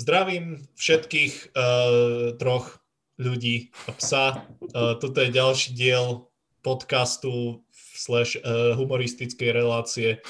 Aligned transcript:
Zdravím 0.00 0.64
všetkých 0.80 1.52
uh, 1.52 2.32
troch 2.40 2.80
ľudí 3.20 3.68
a 3.84 3.92
psa. 4.00 4.48
Uh, 4.72 4.96
toto 4.96 5.20
je 5.20 5.28
ďalší 5.28 5.76
diel 5.76 6.24
podcastu 6.64 7.60
slash 7.76 8.40
uh, 8.40 8.72
humoristickej 8.80 9.52
relácie 9.52 10.24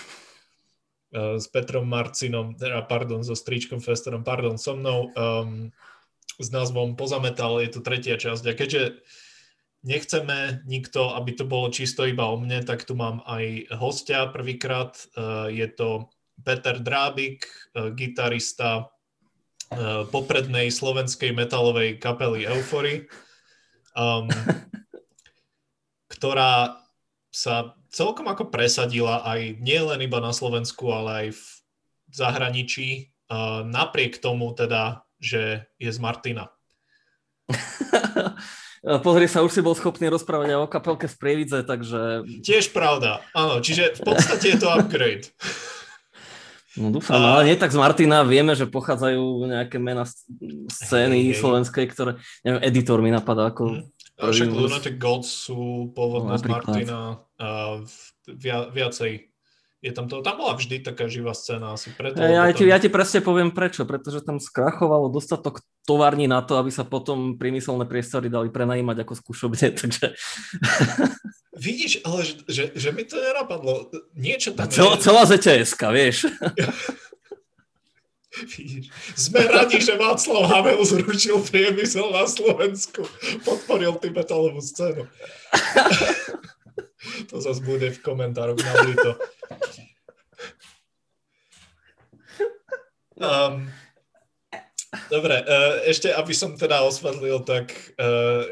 uh, 1.15 1.39
s 1.39 1.47
Petrom 1.47 1.87
Marcinom, 1.87 2.59
teda 2.59 2.83
pardon, 2.83 3.23
so 3.23 3.39
Stričkom 3.39 3.79
Festerom, 3.79 4.27
pardon, 4.27 4.59
so 4.59 4.75
mnou 4.75 5.15
um, 5.15 5.71
s 6.43 6.51
názvom 6.51 6.99
Pozametal, 6.99 7.63
je 7.63 7.71
tu 7.71 7.79
tretia 7.79 8.19
časť. 8.19 8.51
A 8.51 8.59
keďže 8.59 9.07
nechceme 9.87 10.67
nikto, 10.67 11.15
aby 11.15 11.39
to 11.39 11.47
bolo 11.47 11.71
čisto 11.71 12.11
iba 12.11 12.27
o 12.27 12.35
mne, 12.35 12.67
tak 12.67 12.83
tu 12.91 12.99
mám 12.99 13.23
aj 13.23 13.71
hostia 13.79 14.27
prvýkrát. 14.35 14.99
Je 15.47 15.69
to 15.71 16.11
Peter 16.43 16.81
Drábik, 16.81 17.47
gitarista 17.95 18.91
poprednej 20.11 20.67
slovenskej 20.75 21.31
metalovej 21.31 22.03
kapely 22.03 22.43
Euphory, 22.43 23.07
um, 23.95 24.27
ktorá 26.15 26.83
sa 27.31 27.79
celkom 27.95 28.27
ako 28.27 28.51
presadila 28.51 29.23
aj 29.23 29.63
nie 29.63 29.79
len 29.79 30.03
iba 30.03 30.19
na 30.19 30.35
Slovensku, 30.35 30.91
ale 30.91 31.11
aj 31.11 31.27
v 31.39 31.43
zahraničí, 32.11 32.89
uh, 33.31 33.63
napriek 33.63 34.19
tomu 34.19 34.51
teda, 34.59 35.07
že 35.23 35.71
je 35.79 35.91
z 35.91 35.99
Martina. 36.03 36.51
Pozri 39.07 39.29
sa, 39.29 39.45
už 39.45 39.53
si 39.53 39.61
bol 39.61 39.77
schopný 39.77 40.09
rozprávať 40.09 40.57
aj 40.57 40.61
o 40.65 40.71
kapelke 40.73 41.05
z 41.05 41.15
Prievidze, 41.21 41.61
takže... 41.69 42.25
Tiež 42.41 42.73
pravda, 42.73 43.21
áno, 43.37 43.61
čiže 43.61 44.01
v 44.01 44.09
podstate 44.09 44.57
je 44.57 44.59
to 44.59 44.73
upgrade. 44.73 45.29
No 46.81 46.89
dúfam, 46.89 47.21
a... 47.21 47.37
ale 47.37 47.53
nie 47.53 47.57
tak 47.61 47.71
z 47.71 47.79
Martina, 47.79 48.25
vieme, 48.25 48.57
že 48.57 48.65
pochádzajú 48.65 49.45
nejaké 49.45 49.77
mena 49.77 50.09
scény 50.73 51.29
hey, 51.29 51.31
hey. 51.31 51.39
slovenskej, 51.39 51.85
ktoré, 51.93 52.17
neviem, 52.41 52.63
editor 52.65 53.05
mi 53.05 53.13
napadá 53.13 53.53
ako... 53.53 53.63
Hmm. 53.69 53.85
Však 54.21 54.53
Lunatic 54.53 54.97
Gods 55.01 55.49
sú 55.49 55.89
pôvodne 55.97 56.37
no, 56.37 56.41
z 56.41 56.45
Martina 56.45 57.25
a 57.41 57.81
via, 58.29 58.69
viacej 58.69 59.30
je 59.81 59.93
tam 59.97 60.13
to, 60.13 60.21
tam 60.21 60.37
bola 60.37 60.61
vždy 60.61 60.85
taká 60.85 61.09
živá 61.09 61.33
scéna 61.33 61.73
asi 61.73 61.89
preto. 61.97 62.21
Ja, 62.21 62.45
ja, 62.45 62.53
ti, 62.53 62.69
ja 62.69 62.77
ti 62.77 62.93
presne 62.93 63.25
poviem 63.25 63.49
prečo, 63.49 63.89
pretože 63.89 64.21
tam 64.21 64.37
skrachovalo 64.37 65.09
dostatok 65.09 65.65
tovární 65.89 66.29
na 66.29 66.45
to, 66.45 66.61
aby 66.61 66.69
sa 66.69 66.85
potom 66.85 67.41
priemyselné 67.41 67.89
priestory 67.89 68.29
dali 68.29 68.53
prenajímať 68.53 69.09
ako 69.09 69.13
skúšobne, 69.17 69.73
takže... 69.81 70.13
Vidíš, 71.57 72.05
ale 72.05 72.25
že, 72.25 72.35
že, 72.45 72.65
že 72.77 72.89
mi 72.93 73.09
to 73.09 73.17
nenapadlo. 73.17 73.89
Niečo 74.13 74.53
tam 74.53 74.69
celá, 74.69 74.97
je... 74.97 75.03
celá 75.03 75.23
zts 75.25 75.73
vieš. 75.93 76.29
Vidíš, 78.31 78.95
sme 79.19 79.43
radi, 79.43 79.83
že 79.83 79.99
Václav 79.99 80.47
Havel 80.47 80.79
zručil 80.87 81.43
priemysel 81.43 82.15
na 82.15 82.31
Slovensku. 82.31 83.03
Podporil 83.43 83.99
tibetalovú 83.99 84.63
scénu. 84.63 85.11
to 87.29 87.41
zase 87.41 87.61
bude 87.65 87.91
v 87.91 88.03
komentároch 88.03 88.61
na 88.61 88.73
to. 88.97 89.13
Um, 93.21 93.69
dobre, 95.13 95.45
uh, 95.45 95.85
ešte 95.85 96.09
aby 96.09 96.33
som 96.33 96.57
teda 96.57 96.81
osvetlil, 96.89 97.45
tak 97.45 97.73
uh, 98.01 98.49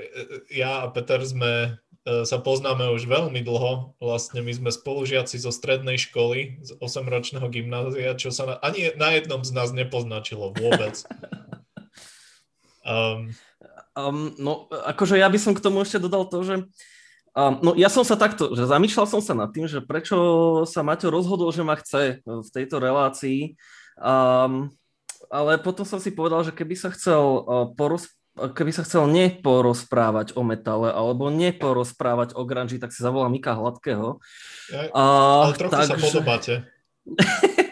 ja 0.52 0.84
a 0.84 0.92
Peter 0.92 1.24
sme 1.24 1.80
sa 2.24 2.40
poznáme 2.40 2.88
už 2.96 3.04
veľmi 3.04 3.44
dlho. 3.44 3.92
Vlastne 4.00 4.40
my 4.40 4.48
sme 4.48 4.70
spolužiaci 4.72 5.36
zo 5.36 5.52
strednej 5.52 6.00
školy, 6.00 6.56
z 6.64 6.72
8-ročného 6.80 7.44
gymnázia, 7.52 8.16
čo 8.16 8.32
sa 8.32 8.48
na, 8.48 8.54
ani 8.64 8.96
na 8.96 9.12
jednom 9.12 9.44
z 9.44 9.52
nás 9.52 9.76
nepoznačilo 9.76 10.56
vôbec. 10.56 10.96
Um, 12.88 13.36
um, 13.92 14.32
no, 14.40 14.64
akože 14.72 15.20
ja 15.20 15.28
by 15.28 15.36
som 15.36 15.52
k 15.52 15.60
tomu 15.60 15.84
ešte 15.84 16.00
dodal 16.00 16.24
to, 16.24 16.40
že 16.40 16.64
Um, 17.36 17.54
no 17.60 17.70
ja 17.76 17.88
som 17.92 18.02
sa 18.02 18.16
takto, 18.16 18.52
že 18.56 18.64
zamýšľal 18.68 19.06
som 19.08 19.20
sa 19.22 19.34
nad 19.36 19.50
tým, 19.52 19.68
že 19.68 19.84
prečo 19.84 20.16
sa 20.64 20.80
Maťo 20.84 21.12
rozhodol, 21.12 21.52
že 21.52 21.66
ma 21.66 21.76
chce 21.76 22.24
v 22.24 22.48
tejto 22.50 22.80
relácii, 22.80 23.54
um, 24.00 24.68
ale 25.28 25.60
potom 25.60 25.84
som 25.84 26.00
si 26.00 26.10
povedal, 26.14 26.42
že 26.44 26.56
keby 26.56 26.74
sa 26.74 26.88
chcel 26.94 27.20
uh, 27.44 27.68
keby 28.38 28.70
sa 28.70 28.86
chcel 28.86 29.10
neporozprávať 29.10 30.38
o 30.38 30.46
metale 30.46 30.94
alebo 30.94 31.26
neporozprávať 31.26 32.38
o 32.38 32.46
grunge, 32.46 32.78
tak 32.78 32.94
si 32.94 33.02
zavolám 33.02 33.34
Mika 33.34 33.58
Hladkého. 33.58 34.22
Ja, 34.70 34.86
ale 34.94 35.58
trochu 35.58 35.74
takže... 35.74 35.90
sa 35.90 35.96
podobáte. 35.98 36.54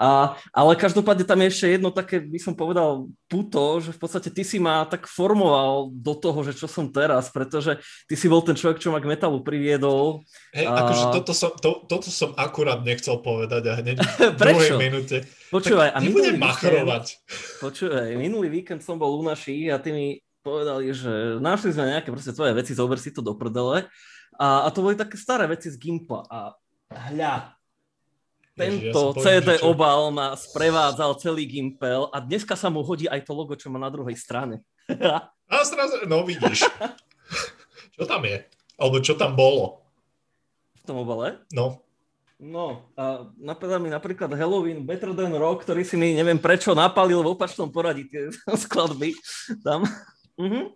A, 0.00 0.32
ale 0.56 0.80
každopádne 0.80 1.28
tam 1.28 1.44
je 1.44 1.52
ešte 1.52 1.66
jedno 1.76 1.92
také, 1.92 2.24
by 2.24 2.40
som 2.40 2.56
povedal, 2.56 3.12
puto, 3.28 3.84
že 3.84 3.92
v 3.92 4.00
podstate 4.00 4.32
ty 4.32 4.40
si 4.48 4.56
ma 4.56 4.88
tak 4.88 5.04
formoval 5.04 5.92
do 5.92 6.16
toho, 6.16 6.40
že 6.40 6.56
čo 6.56 6.64
som 6.64 6.88
teraz, 6.88 7.28
pretože 7.28 7.76
ty 8.08 8.16
si 8.16 8.24
bol 8.24 8.40
ten 8.40 8.56
človek, 8.56 8.80
čo 8.80 8.88
ma 8.88 9.04
k 9.04 9.12
metalu 9.12 9.44
priviedol. 9.44 10.24
Hej, 10.56 10.72
a... 10.72 10.88
akože 10.88 11.04
toto 11.20 11.32
som, 11.36 11.52
to, 11.52 11.84
toto 11.84 12.08
som 12.08 12.32
akurát 12.40 12.80
nechcel 12.80 13.20
povedať 13.20 13.62
a 13.68 13.72
hneď 13.76 13.96
v 14.00 14.36
druhej 14.40 14.72
minúte. 14.80 15.16
Počúvaj, 15.52 15.92
a 15.92 15.98
minulý 16.00 16.40
víkend, 16.40 17.04
počúvaj, 17.60 18.08
minulý 18.16 18.48
víkend 18.48 18.80
som 18.80 18.96
bol 18.96 19.20
u 19.20 19.22
našich 19.22 19.68
a 19.68 19.76
ty 19.76 19.92
mi 19.92 20.06
povedali, 20.40 20.96
že 20.96 21.36
našli 21.44 21.76
sme 21.76 21.92
nejaké 21.92 22.08
proste 22.08 22.32
tvoje 22.32 22.56
veci, 22.56 22.72
zober 22.72 22.96
si 22.96 23.12
to 23.12 23.20
do 23.20 23.36
prdele. 23.36 23.84
A, 24.40 24.64
a 24.64 24.68
to 24.72 24.80
boli 24.80 24.96
také 24.96 25.20
staré 25.20 25.44
veci 25.44 25.68
z 25.68 25.76
Gimpla. 25.76 26.24
A 26.32 26.56
hľa, 27.12 27.59
tento 28.60 29.00
ja 29.16 29.22
CD 29.24 29.56
čo... 29.56 29.72
obal 29.72 30.12
ma 30.12 30.36
sprevádzal 30.36 31.16
celý 31.16 31.48
Gimpel 31.48 32.12
a 32.12 32.20
dneska 32.20 32.52
sa 32.54 32.68
mu 32.68 32.84
hodí 32.84 33.08
aj 33.08 33.24
to 33.24 33.32
logo, 33.32 33.56
čo 33.56 33.72
má 33.72 33.80
na 33.80 33.88
druhej 33.88 34.14
strane. 34.14 34.60
a 35.48 35.56
straze, 35.64 36.04
no 36.04 36.20
vidíš. 36.22 36.68
čo 37.96 38.02
tam 38.04 38.22
je? 38.28 38.44
Alebo 38.76 39.00
čo 39.00 39.16
tam 39.16 39.32
bolo? 39.32 39.84
V 40.80 40.82
tom 40.84 41.00
obale? 41.00 41.40
No. 41.52 41.80
No, 42.40 42.88
a 42.96 43.28
napadá 43.36 43.76
mi 43.76 43.92
napríklad 43.92 44.32
Halloween 44.32 44.80
Better 44.80 45.12
Than 45.12 45.36
Rock, 45.36 45.68
ktorý 45.68 45.84
si 45.84 46.00
mi 46.00 46.16
neviem 46.16 46.40
prečo 46.40 46.72
napalil 46.72 47.20
v 47.20 47.36
opačnom 47.36 47.68
poradí 47.68 48.08
tie 48.08 48.32
skladby 48.64 49.12
tam. 49.60 49.84
Uh-huh. 50.40 50.72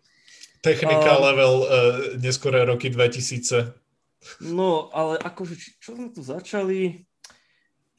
Technika 0.61 1.17
uh, 1.17 1.33
level 1.33 1.55
uh, 1.65 1.69
neskoré 2.21 2.69
roky 2.69 2.93
2000. 2.93 3.73
No, 4.45 4.93
ale 4.93 5.17
akože, 5.21 5.57
čo 5.81 5.97
sme 5.97 6.13
tu 6.13 6.21
začali? 6.21 7.05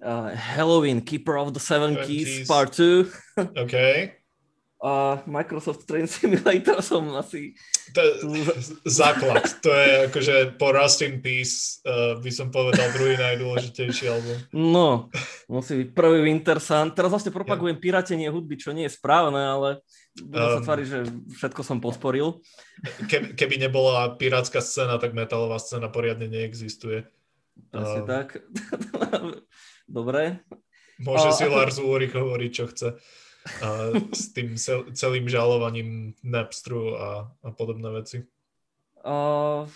Uh, 0.06 0.30
Halloween 0.38 1.02
Keeper 1.02 1.38
of 1.38 1.54
the 1.54 1.60
Seven, 1.60 1.98
Seven 1.98 2.08
Keys, 2.08 2.46
Keys 2.46 2.48
Part 2.48 2.78
2. 2.78 3.10
OK. 3.66 3.76
A 4.86 5.24
Microsoft 5.26 5.88
Train 5.90 6.06
Simulator 6.06 6.78
som 6.86 7.10
asi... 7.18 7.58
To 7.98 8.02
základ. 8.86 9.42
To 9.66 9.72
je 9.74 9.92
akože 10.12 10.36
po 10.62 10.70
Rust 10.76 11.02
in 11.02 11.26
Peace 11.26 11.82
uh, 11.90 12.22
by 12.22 12.30
som 12.30 12.54
povedal 12.54 12.94
druhý 12.94 13.18
najdôležitejší 13.18 14.06
album. 14.06 14.38
No, 14.54 15.10
musí 15.50 15.82
byť 15.82 15.90
prvý 15.96 16.30
Winter 16.30 16.62
Sun. 16.62 16.94
Teraz 16.94 17.10
vlastne 17.10 17.34
propagujem 17.34 17.82
yeah. 17.82 17.84
piratenie 17.84 18.28
hudby, 18.30 18.62
čo 18.62 18.78
nie 18.78 18.86
je 18.86 18.94
správne, 18.94 19.42
ale 19.42 19.70
budem 20.22 20.48
um, 20.48 20.54
sa 20.60 20.62
tváriť, 20.62 20.86
že 20.86 21.00
všetko 21.40 21.62
som 21.66 21.82
posporil. 21.82 22.46
Keby, 23.10 23.34
keby 23.34 23.56
nebola 23.58 24.14
pirátska 24.20 24.62
scéna, 24.62 25.02
tak 25.02 25.18
metalová 25.18 25.58
scéna 25.58 25.90
poriadne 25.90 26.30
neexistuje. 26.30 27.08
Asi 27.72 28.00
uh, 28.04 28.08
tak. 28.08 28.44
Dobre. 29.86 30.42
Môže 31.00 31.30
a, 31.30 31.36
si 31.36 31.46
Lars 31.46 31.78
Ulrich 31.78 32.16
hovoriť, 32.16 32.52
čo 32.52 32.66
chce. 32.72 32.90
A 33.62 33.94
s 34.10 34.34
tým 34.34 34.58
celým 34.98 35.30
žalovaním 35.30 36.18
Napstru 36.26 36.98
a, 36.98 37.30
a 37.30 37.50
podobné 37.54 37.94
veci. 37.94 38.26
Uh, 39.06 39.70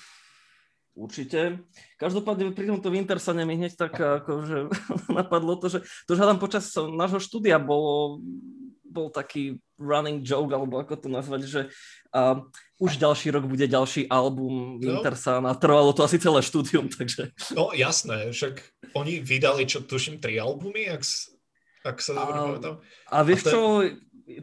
určite. 0.98 1.62
Každopádne 2.02 2.50
pri 2.58 2.66
tomto 2.74 2.90
Winter 2.90 3.22
sa 3.22 3.38
mi 3.38 3.53
hneď 3.53 3.78
tak 3.78 3.94
akože 3.94 4.74
napadlo 5.18 5.53
to, 5.62 5.69
že 5.69 5.80
to 6.09 6.18
hľadám 6.18 6.42
počas 6.42 6.66
nášho 6.74 7.22
štúdia 7.22 7.62
bolo, 7.62 8.25
bol 8.81 9.13
taký 9.13 9.62
running 9.78 10.25
joke, 10.25 10.50
alebo 10.50 10.81
ako 10.81 10.98
to 10.98 11.07
nazvať, 11.07 11.42
že 11.45 11.62
uh, 12.18 12.42
už 12.80 12.96
ďalší 12.96 13.36
rok 13.36 13.44
bude 13.44 13.68
ďalší 13.68 14.08
album 14.08 14.80
Wintersa 14.80 15.44
no. 15.44 15.52
a 15.52 15.54
trvalo 15.54 15.92
to 15.92 16.08
asi 16.08 16.16
celé 16.16 16.40
štúdium, 16.40 16.88
takže... 16.88 17.36
No 17.52 17.76
jasné, 17.76 18.31
však 18.31 18.64
oni 18.96 19.20
vydali, 19.20 19.68
čo 19.68 19.84
tuším, 19.84 20.24
tri 20.24 20.40
albumy, 20.40 20.88
ak, 20.88 21.04
ak 21.84 21.98
sa 22.00 22.12
dobre 22.16 22.40
pamätám. 22.40 22.76
A 23.12 23.18
vieš 23.28 23.42
a 23.44 23.46
ten... 23.46 23.52
čo, 23.52 23.62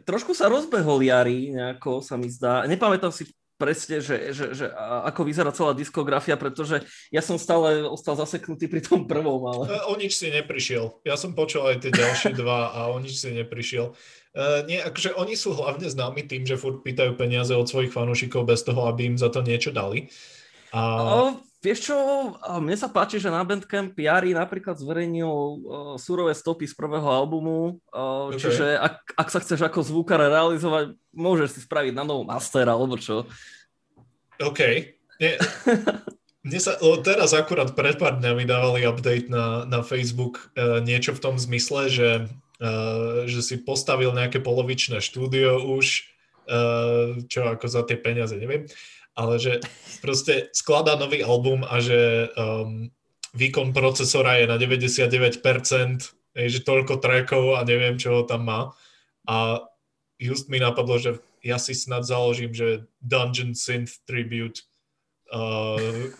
trošku 0.05 0.31
sa 0.37 0.53
rozbehol 0.53 1.01
Jari, 1.01 1.49
nejako 1.49 2.05
sa 2.05 2.13
mi 2.13 2.29
zdá, 2.29 2.69
nepamätám 2.69 3.09
si 3.09 3.25
presne, 3.57 3.99
že, 3.99 4.31
že, 4.31 4.45
že 4.53 4.65
ako 5.09 5.25
vyzerá 5.25 5.49
celá 5.49 5.73
diskografia, 5.73 6.37
pretože 6.37 6.85
ja 7.09 7.25
som 7.25 7.41
stále 7.41 7.83
ostal 7.83 8.13
zaseknutý 8.13 8.69
pri 8.69 8.85
tom 8.85 9.09
prvom, 9.09 9.41
ale... 9.49 9.65
E, 9.67 9.81
o 9.89 9.97
nič 9.97 10.15
si 10.15 10.29
neprišiel. 10.29 11.01
Ja 11.03 11.17
som 11.17 11.33
počul 11.33 11.65
aj 11.65 11.83
tie 11.83 11.91
ďalšie 11.91 12.37
dva 12.37 12.71
a 12.71 12.79
o 12.93 13.01
nič 13.01 13.17
si 13.17 13.33
neprišiel. 13.33 13.97
Uh, 14.37 14.61
nie, 14.69 14.77
akože 14.77 15.17
oni 15.17 15.33
sú 15.33 15.57
hlavne 15.57 15.89
známi 15.89 16.29
tým, 16.29 16.45
že 16.45 16.61
furt 16.61 16.85
pýtajú 16.85 17.17
peniaze 17.17 17.57
od 17.57 17.65
svojich 17.65 17.89
fanúšikov 17.89 18.45
bez 18.45 18.61
toho, 18.61 18.85
aby 18.85 19.09
im 19.09 19.17
za 19.17 19.33
to 19.33 19.41
niečo 19.41 19.73
dali. 19.73 20.13
A... 20.77 20.81
O, 21.01 21.41
vieš 21.67 21.91
čo, 21.91 21.97
mne 22.63 22.79
sa 22.79 22.87
páči, 22.87 23.19
že 23.19 23.27
na 23.27 23.43
Bandcamp 23.43 23.91
Jari 23.91 24.31
napríklad 24.31 24.79
zverejnil 24.79 25.27
uh, 25.27 25.55
surové 25.99 26.31
stopy 26.31 26.63
z 26.63 26.71
prvého 26.71 27.03
albumu, 27.03 27.83
uh, 27.91 28.31
okay. 28.31 28.39
čiže 28.39 28.79
ak, 28.79 28.95
ak 29.19 29.27
sa 29.27 29.43
chceš 29.43 29.67
ako 29.67 29.83
zvukár 29.83 30.23
realizovať, 30.23 30.95
môžeš 31.11 31.59
si 31.59 31.59
spraviť 31.67 31.91
na 31.91 32.07
novom 32.07 32.23
master 32.23 32.63
alebo 32.63 32.95
čo. 32.95 33.27
OK. 34.39 34.59
Nie, 35.19 35.35
mne 36.47 36.59
sa, 36.63 36.79
teraz 37.03 37.35
akurát 37.35 37.75
pred 37.75 37.99
pár 37.99 38.15
dňami 38.23 38.47
dávali 38.47 38.87
update 38.87 39.27
na, 39.27 39.67
na 39.67 39.83
Facebook 39.83 40.47
uh, 40.55 40.79
niečo 40.79 41.11
v 41.11 41.19
tom 41.19 41.35
zmysle, 41.35 41.91
že, 41.91 42.09
uh, 42.63 43.27
že 43.27 43.43
si 43.43 43.59
postavil 43.59 44.15
nejaké 44.15 44.39
polovičné 44.39 45.03
štúdio 45.03 45.59
už, 45.67 46.07
uh, 46.47 47.19
čo 47.27 47.43
ako 47.43 47.67
za 47.67 47.83
tie 47.83 47.99
peniaze, 47.99 48.39
neviem 48.39 48.71
ale 49.17 49.41
že 49.41 49.53
proste 50.05 50.53
skladá 50.53 50.93
nový 50.93 51.25
album 51.25 51.65
a 51.65 51.81
že 51.81 52.29
um, 52.37 52.93
výkon 53.33 53.73
procesora 53.73 54.37
je 54.37 54.45
na 54.45 54.61
99%, 54.61 55.41
je, 56.37 56.45
že 56.53 56.61
toľko 56.61 57.01
trackov 57.01 57.57
a 57.57 57.65
neviem, 57.65 57.97
čo 57.97 58.13
ho 58.13 58.23
tam 58.29 58.45
má. 58.45 58.61
A 59.25 59.65
just 60.21 60.53
mi 60.53 60.61
napadlo, 60.61 61.01
že 61.01 61.17
ja 61.41 61.57
si 61.57 61.73
snad 61.73 62.05
založím, 62.05 62.53
že 62.53 62.85
Dungeon 63.01 63.57
Synth 63.57 64.05
Tribute 64.05 64.61
uh, 65.33 66.13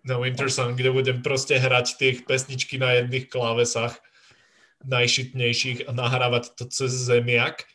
na 0.00 0.16
Winter 0.16 0.48
kde 0.48 0.90
budem 0.90 1.20
proste 1.20 1.60
hrať 1.60 2.00
tých 2.00 2.18
pesničky 2.24 2.80
na 2.80 2.96
jedných 2.96 3.28
klávesách 3.28 4.00
najšitnejších 4.80 5.88
a 5.88 5.90
nahrávať 5.92 6.56
to 6.56 6.64
cez 6.72 6.88
zemiak. 6.88 7.68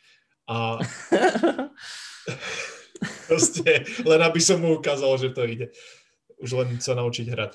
A 0.50 0.82
Proste, 3.26 3.84
len 4.06 4.20
aby 4.22 4.40
som 4.40 4.62
mu 4.62 4.78
ukázal, 4.78 5.10
že 5.18 5.34
to 5.34 5.42
ide. 5.44 5.74
Už 6.38 6.56
len 6.56 6.78
sa 6.78 6.94
naučiť 6.94 7.26
hrať. 7.28 7.54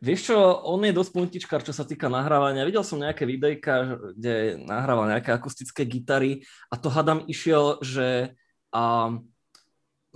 Vieš 0.00 0.32
čo, 0.32 0.36
on 0.64 0.80
je 0.80 0.96
dosť 0.96 1.12
puntičkár, 1.12 1.60
čo 1.60 1.76
sa 1.76 1.84
týka 1.84 2.08
nahrávania. 2.08 2.64
Videl 2.64 2.80
som 2.80 2.96
nejaké 2.96 3.28
videjka, 3.28 4.00
kde 4.16 4.56
nahrával 4.64 5.12
nejaké 5.12 5.28
akustické 5.28 5.84
gitary 5.84 6.40
a 6.72 6.80
to 6.80 6.88
hadam 6.88 7.20
išiel, 7.28 7.76
že 7.84 8.32
a, 8.72 9.12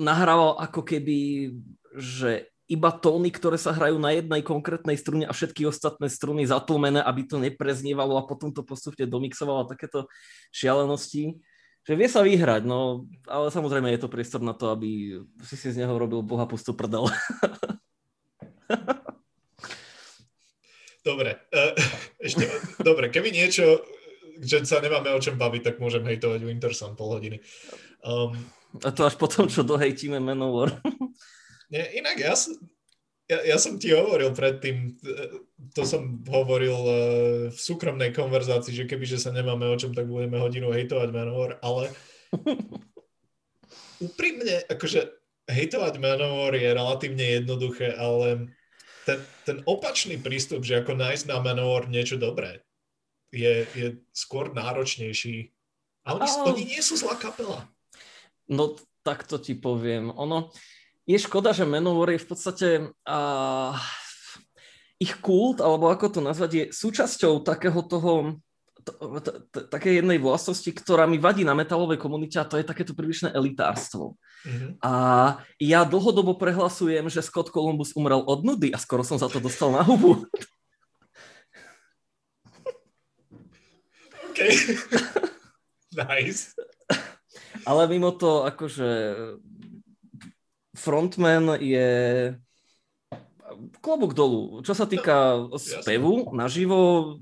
nahrával 0.00 0.56
ako 0.56 0.80
keby, 0.88 1.52
že 2.00 2.48
iba 2.64 2.90
tóny, 2.96 3.28
ktoré 3.28 3.60
sa 3.60 3.76
hrajú 3.76 4.00
na 4.00 4.16
jednej 4.16 4.40
konkrétnej 4.40 4.96
strune 4.96 5.28
a 5.28 5.36
všetky 5.36 5.68
ostatné 5.68 6.08
struny 6.08 6.48
zatlmené, 6.48 7.04
aby 7.04 7.28
to 7.28 7.36
nepreznievalo 7.36 8.16
a 8.16 8.24
potom 8.24 8.56
to 8.56 8.64
postupne 8.64 9.04
domixovalo 9.04 9.68
takéto 9.68 10.08
šialenosti 10.48 11.44
že 11.84 11.92
vie 11.92 12.08
sa 12.08 12.24
vyhrať, 12.24 12.64
no 12.64 13.04
ale 13.28 13.52
samozrejme 13.52 13.92
je 13.92 14.00
to 14.00 14.12
priestor 14.12 14.40
na 14.40 14.56
to, 14.56 14.72
aby 14.72 15.20
si 15.44 15.54
si 15.54 15.68
z 15.68 15.84
neho 15.84 15.92
robil 15.92 16.24
boha 16.24 16.48
pustú 16.48 16.72
prdel. 16.72 17.08
Dobre, 21.04 21.36
uh, 21.52 21.76
ešte, 22.16 22.48
dobre, 22.80 23.12
keby 23.12 23.28
niečo, 23.28 23.84
že 24.40 24.64
sa 24.64 24.80
nemáme 24.80 25.12
o 25.12 25.20
čom 25.20 25.36
baviť, 25.36 25.60
tak 25.60 25.76
môžem 25.76 26.00
hejtovať 26.00 26.40
Winterson 26.40 26.96
pol 26.96 27.20
hodiny. 27.20 27.44
Um, 28.00 28.32
a 28.80 28.88
to 28.88 29.04
až 29.04 29.20
potom, 29.20 29.44
čo 29.44 29.60
dohejtíme 29.68 30.16
Manowar. 30.16 30.80
nie, 31.72 31.84
inak 32.00 32.16
ja, 32.16 32.32
ja, 33.24 33.38
ja 33.40 33.56
som 33.56 33.80
ti 33.80 33.88
hovoril 33.92 34.36
predtým, 34.36 35.00
to 35.72 35.82
som 35.88 36.20
hovoril 36.28 36.76
uh, 36.84 36.96
v 37.48 37.58
súkromnej 37.58 38.12
konverzácii, 38.12 38.84
že 38.84 38.88
keby 38.88 39.08
že 39.08 39.16
sa 39.16 39.32
nemáme 39.32 39.64
o 39.64 39.76
čom, 39.80 39.96
tak 39.96 40.04
budeme 40.04 40.36
hodinu 40.36 40.68
hejtovať 40.68 41.08
Manowar, 41.08 41.56
ale 41.64 41.88
úprimne, 44.06 44.68
akože 44.68 45.08
hejtovať 45.48 45.94
Manowar 45.96 46.52
je 46.52 46.68
relatívne 46.68 47.24
jednoduché, 47.40 47.96
ale 47.96 48.52
ten, 49.08 49.20
ten 49.44 49.58
opačný 49.64 50.20
prístup, 50.20 50.64
že 50.64 50.80
ako 50.80 50.96
nájsť 50.96 51.24
na 51.28 51.40
Manowar 51.40 51.88
niečo 51.88 52.20
dobré, 52.20 52.60
je, 53.32 53.64
je 53.72 53.88
skôr 54.12 54.52
náročnejší. 54.52 55.52
A 56.04 56.20
oni, 56.20 56.28
oh. 56.28 56.52
oni 56.52 56.62
nie 56.76 56.82
sú 56.84 57.00
zlá 57.00 57.16
kapela. 57.16 57.64
No, 58.48 58.76
tak 59.00 59.24
to 59.24 59.40
ti 59.40 59.56
poviem. 59.56 60.12
Ono, 60.12 60.52
je 61.04 61.18
škoda, 61.20 61.52
že 61.52 61.68
Manowar 61.68 62.16
je 62.16 62.24
v 62.24 62.28
podstate 62.28 62.68
uh, 62.88 63.72
ich 64.96 65.20
kult, 65.20 65.60
alebo 65.60 65.92
ako 65.92 66.06
to 66.08 66.20
nazvať, 66.24 66.50
je 66.52 66.64
súčasťou 66.72 67.44
takého 67.44 67.80
toho 67.84 68.40
také 69.72 69.96
jednej 69.96 70.20
vlastnosti, 70.20 70.68
ktorá 70.68 71.08
mi 71.08 71.16
vadí 71.16 71.40
na 71.40 71.56
metalovej 71.56 71.96
komunite 71.96 72.36
a 72.36 72.44
to 72.44 72.60
je 72.60 72.68
takéto 72.68 72.92
prílišné 72.92 73.32
elitárstvo. 73.32 74.20
Mm-hmm. 74.44 74.70
A 74.84 74.92
ja 75.56 75.88
dlhodobo 75.88 76.36
prehlasujem, 76.36 77.08
že 77.08 77.24
Scott 77.24 77.48
Columbus 77.48 77.96
umrel 77.96 78.20
od 78.20 78.44
nudy 78.44 78.76
a 78.76 78.78
skoro 78.78 79.00
som 79.00 79.16
za 79.16 79.32
to 79.32 79.40
dostal 79.40 79.72
na 79.72 79.80
hubu. 79.80 80.28
OK. 84.28 84.40
nice. 86.04 86.52
Ale 87.64 87.88
mimo 87.88 88.12
to, 88.12 88.44
akože 88.44 88.88
frontman 90.74 91.56
je 91.62 91.88
klobúk 93.78 94.12
dolu. 94.12 94.60
Čo 94.66 94.74
sa 94.74 94.86
týka 94.90 95.46
spevu 95.56 96.34
naživo, 96.34 97.16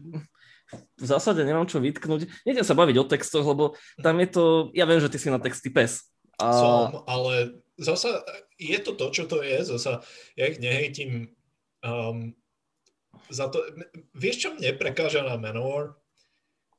v 0.73 1.05
zásade 1.05 1.45
nemám 1.45 1.69
čo 1.69 1.85
vytknúť. 1.85 2.49
Nejdem 2.49 2.65
sa 2.65 2.73
baviť 2.73 2.97
o 2.97 3.05
textoch, 3.05 3.45
lebo 3.45 3.77
tam 4.01 4.17
je 4.25 4.29
to... 4.33 4.45
Ja 4.73 4.89
viem, 4.89 5.05
že 5.05 5.13
ty 5.13 5.21
si 5.21 5.29
na 5.29 5.37
texty 5.37 5.69
pes. 5.69 6.09
A... 6.41 6.49
Som, 6.49 7.05
ale 7.05 7.61
zasa 7.77 8.25
je 8.57 8.79
to 8.81 8.97
to, 8.97 9.13
čo 9.13 9.29
to 9.29 9.45
je. 9.45 9.61
Zasa 9.69 10.01
ja 10.33 10.49
ich 10.49 10.57
nehejtím 10.57 11.37
um, 11.85 12.33
za 13.29 13.53
to... 13.53 13.61
Vieš, 14.17 14.37
čo 14.41 14.49
mne 14.57 14.73
prekáža 14.81 15.21
na 15.21 15.37
Manowar? 15.37 16.01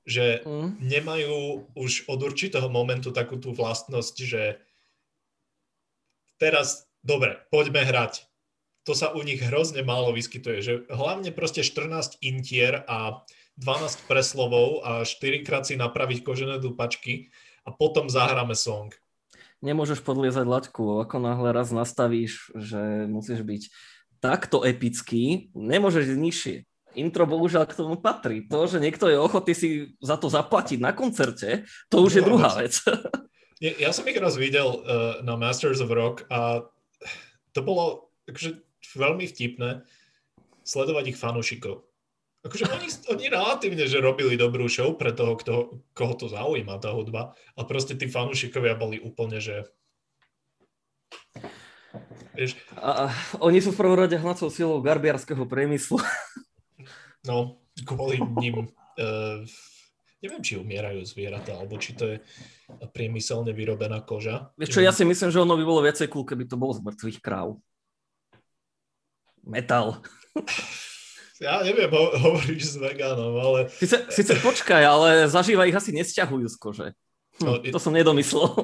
Že 0.09 0.41
mm. 0.41 0.69
nemajú 0.81 1.69
už 1.77 2.09
od 2.09 2.19
určitého 2.19 2.67
momentu 2.73 3.13
takú 3.13 3.37
tú 3.37 3.53
vlastnosť, 3.53 4.15
že 4.25 4.43
teraz, 6.37 6.87
dobre, 7.03 7.41
poďme 7.49 7.83
hrať. 7.83 8.25
To 8.83 8.91
sa 8.91 9.15
u 9.15 9.23
nich 9.23 9.39
hrozne 9.39 9.79
málo 9.81 10.11
vyskytuje, 10.11 10.57
že 10.59 10.73
hlavne 10.91 11.31
proste 11.31 11.63
14 11.63 12.19
intier 12.19 12.83
a 12.85 13.23
12 13.55 14.09
preslovov 14.09 14.83
a 14.83 15.07
4 15.07 15.45
krát 15.45 15.63
si 15.63 15.79
napraviť 15.79 16.25
kožené 16.25 16.59
dupačky 16.59 17.31
a 17.63 17.71
potom 17.71 18.11
zahráme 18.11 18.57
song. 18.57 18.91
Nemôžeš 19.63 20.03
podliezať 20.03 20.43
laťku, 20.43 20.99
ako 21.07 21.23
náhle 21.23 21.55
raz 21.55 21.71
nastavíš, 21.71 22.51
že 22.51 23.07
musíš 23.07 23.47
byť 23.47 23.63
takto 24.19 24.67
epický, 24.67 25.51
nemôžeš 25.55 26.15
ísť 26.15 26.19
nižšie. 26.19 26.55
Intro 26.99 27.23
bohužiaľ 27.25 27.65
k 27.65 27.77
tomu 27.79 27.95
patrí. 27.97 28.45
To, 28.51 28.67
že 28.69 28.83
niekto 28.83 29.07
je 29.09 29.17
ochotný 29.17 29.53
si 29.55 29.69
za 30.03 30.19
to 30.19 30.27
zaplatiť 30.27 30.77
na 30.77 30.91
koncerte, 30.91 31.65
to 31.89 32.03
už 32.03 32.11
no, 32.11 32.17
je 32.19 32.21
druhá 32.27 32.51
vec. 32.59 32.73
Ja 33.61 33.93
som 33.93 34.07
ich 34.09 34.17
raz 34.17 34.39
videl 34.39 34.65
uh, 34.65 35.21
na 35.21 35.37
Masters 35.37 35.83
of 35.83 35.93
Rock 35.93 36.25
a 36.31 36.65
to 37.53 37.59
bolo 37.61 38.09
akože 38.25 38.59
veľmi 38.97 39.29
vtipné 39.29 39.85
sledovať 40.63 41.13
ich 41.13 41.19
fanúšikov. 41.19 41.85
Akože 42.43 42.67
oni, 42.67 42.87
oni 43.07 43.25
relatívne, 43.31 43.87
že 43.87 44.03
robili 44.03 44.35
dobrú 44.35 44.67
show 44.67 44.91
pre 44.99 45.15
toho, 45.15 45.39
kto, 45.39 45.53
koho 45.95 46.13
to 46.19 46.27
zaujíma, 46.27 46.75
tá 46.83 46.91
hudba. 46.91 47.39
A 47.55 47.63
proste 47.63 47.95
tí 47.95 48.11
fanúšikovia 48.11 48.75
boli 48.75 48.99
úplne, 48.99 49.39
že... 49.39 49.63
Vieš? 52.35 52.59
A, 52.75 53.07
a 53.07 53.13
oni 53.39 53.63
sú 53.63 53.71
v 53.71 53.79
prvom 53.79 53.95
rade 53.95 54.19
hnacou 54.19 54.51
silou 54.51 54.83
garbiarského 54.83 55.47
priemyslu. 55.47 56.03
No, 57.23 57.63
kvôli 57.87 58.19
ním 58.43 58.67
uh, 58.99 59.47
neviem, 60.23 60.39
či 60.39 60.55
umierajú 60.55 61.03
zvieratá, 61.03 61.59
alebo 61.59 61.75
či 61.75 61.91
to 61.93 62.15
je 62.15 62.17
priemyselne 62.95 63.51
vyrobená 63.51 63.99
koža. 63.99 64.55
Vieš 64.55 64.79
čo, 64.79 64.81
ja 64.81 64.95
si 64.95 65.03
myslím, 65.03 65.29
že 65.29 65.43
ono 65.43 65.59
by 65.59 65.65
bolo 65.67 65.83
viacej 65.83 66.07
cool, 66.07 66.23
keby 66.23 66.47
to 66.47 66.55
bolo 66.55 66.71
z 66.71 66.81
mŕtvych 66.81 67.19
kráv. 67.19 67.59
Metal. 69.43 69.99
Ja 71.41 71.59
neviem, 71.59 71.91
ho- 71.91 72.15
hovoríš 72.15 72.63
s 72.71 72.75
vegánom, 72.79 73.35
ale... 73.35 73.67
Sice, 73.67 74.07
sice 74.07 74.39
počkaj, 74.39 74.79
ale 74.79 75.09
zažíva 75.27 75.67
ich 75.67 75.75
asi 75.75 75.91
nesťahujú 75.91 76.47
z 76.47 76.55
kože. 76.55 76.87
Hm, 77.41 77.43
no, 77.43 77.51
to 77.59 77.79
som 77.83 77.91
nedomyslel. 77.91 78.47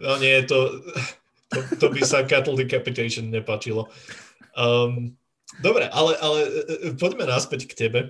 No 0.00 0.16
nie, 0.16 0.32
to, 0.48 0.80
to, 1.52 1.60
to 1.76 1.86
by 1.92 2.00
sa 2.00 2.24
cattle 2.24 2.56
decapitation 2.56 3.28
nepačilo. 3.28 3.92
Um, 4.56 5.12
dobre, 5.60 5.92
ale, 5.92 6.16
ale 6.16 6.38
e, 6.40 6.48
e, 6.48 6.76
poďme 6.96 7.28
naspäť 7.28 7.68
k 7.68 7.76
tebe. 7.76 8.00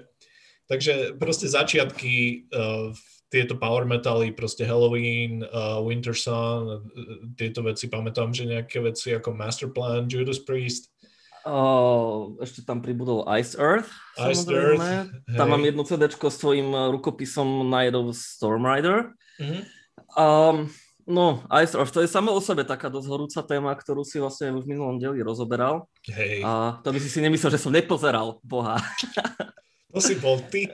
Takže 0.70 1.18
proste 1.18 1.50
začiatky 1.50 2.46
uh, 2.54 2.94
tieto 3.26 3.58
power 3.58 3.82
metaly, 3.82 4.30
proste 4.30 4.62
Halloween, 4.62 5.42
uh, 5.50 5.82
Winter 5.82 6.14
Sun, 6.14 6.62
uh, 6.70 6.78
tieto 7.34 7.66
veci, 7.66 7.90
pamätám, 7.90 8.30
že 8.30 8.46
nejaké 8.46 8.78
veci 8.78 9.10
ako 9.10 9.34
Masterplan, 9.34 10.06
Judas 10.06 10.38
Priest. 10.38 10.86
Uh, 11.42 12.38
ešte 12.38 12.62
tam 12.62 12.78
pribudol 12.84 13.26
Ice 13.42 13.58
Earth. 13.58 13.90
Ice 14.30 14.46
Earth. 14.46 15.10
Tam 15.34 15.46
hey. 15.48 15.52
mám 15.58 15.64
jedno 15.66 15.82
CD 15.82 16.06
s 16.06 16.38
tvojim 16.38 16.70
rukopisom 16.70 17.66
Night 17.66 17.96
of 17.98 18.14
Storm 18.14 18.62
Rider. 18.62 19.10
Mm-hmm. 19.42 19.62
Um, 20.14 20.70
No, 21.10 21.42
aj 21.50 21.74
to 21.74 22.06
je 22.06 22.06
samo 22.06 22.30
o 22.30 22.38
sebe 22.38 22.62
taká 22.62 22.86
dosť 22.86 23.08
horúca 23.10 23.40
téma, 23.42 23.74
ktorú 23.74 24.06
si 24.06 24.22
vlastne 24.22 24.54
v 24.54 24.62
minulom 24.62 24.94
dieli 25.02 25.26
rozoberal. 25.26 25.90
Hej. 26.06 26.46
A 26.46 26.78
to 26.86 26.94
by 26.94 27.02
si 27.02 27.10
si 27.10 27.18
nemyslel, 27.18 27.50
že 27.50 27.58
som 27.58 27.74
nepozeral, 27.74 28.38
boha. 28.46 28.78
To 29.90 29.98
si 29.98 30.14
bol 30.18 30.38
ty. 30.46 30.70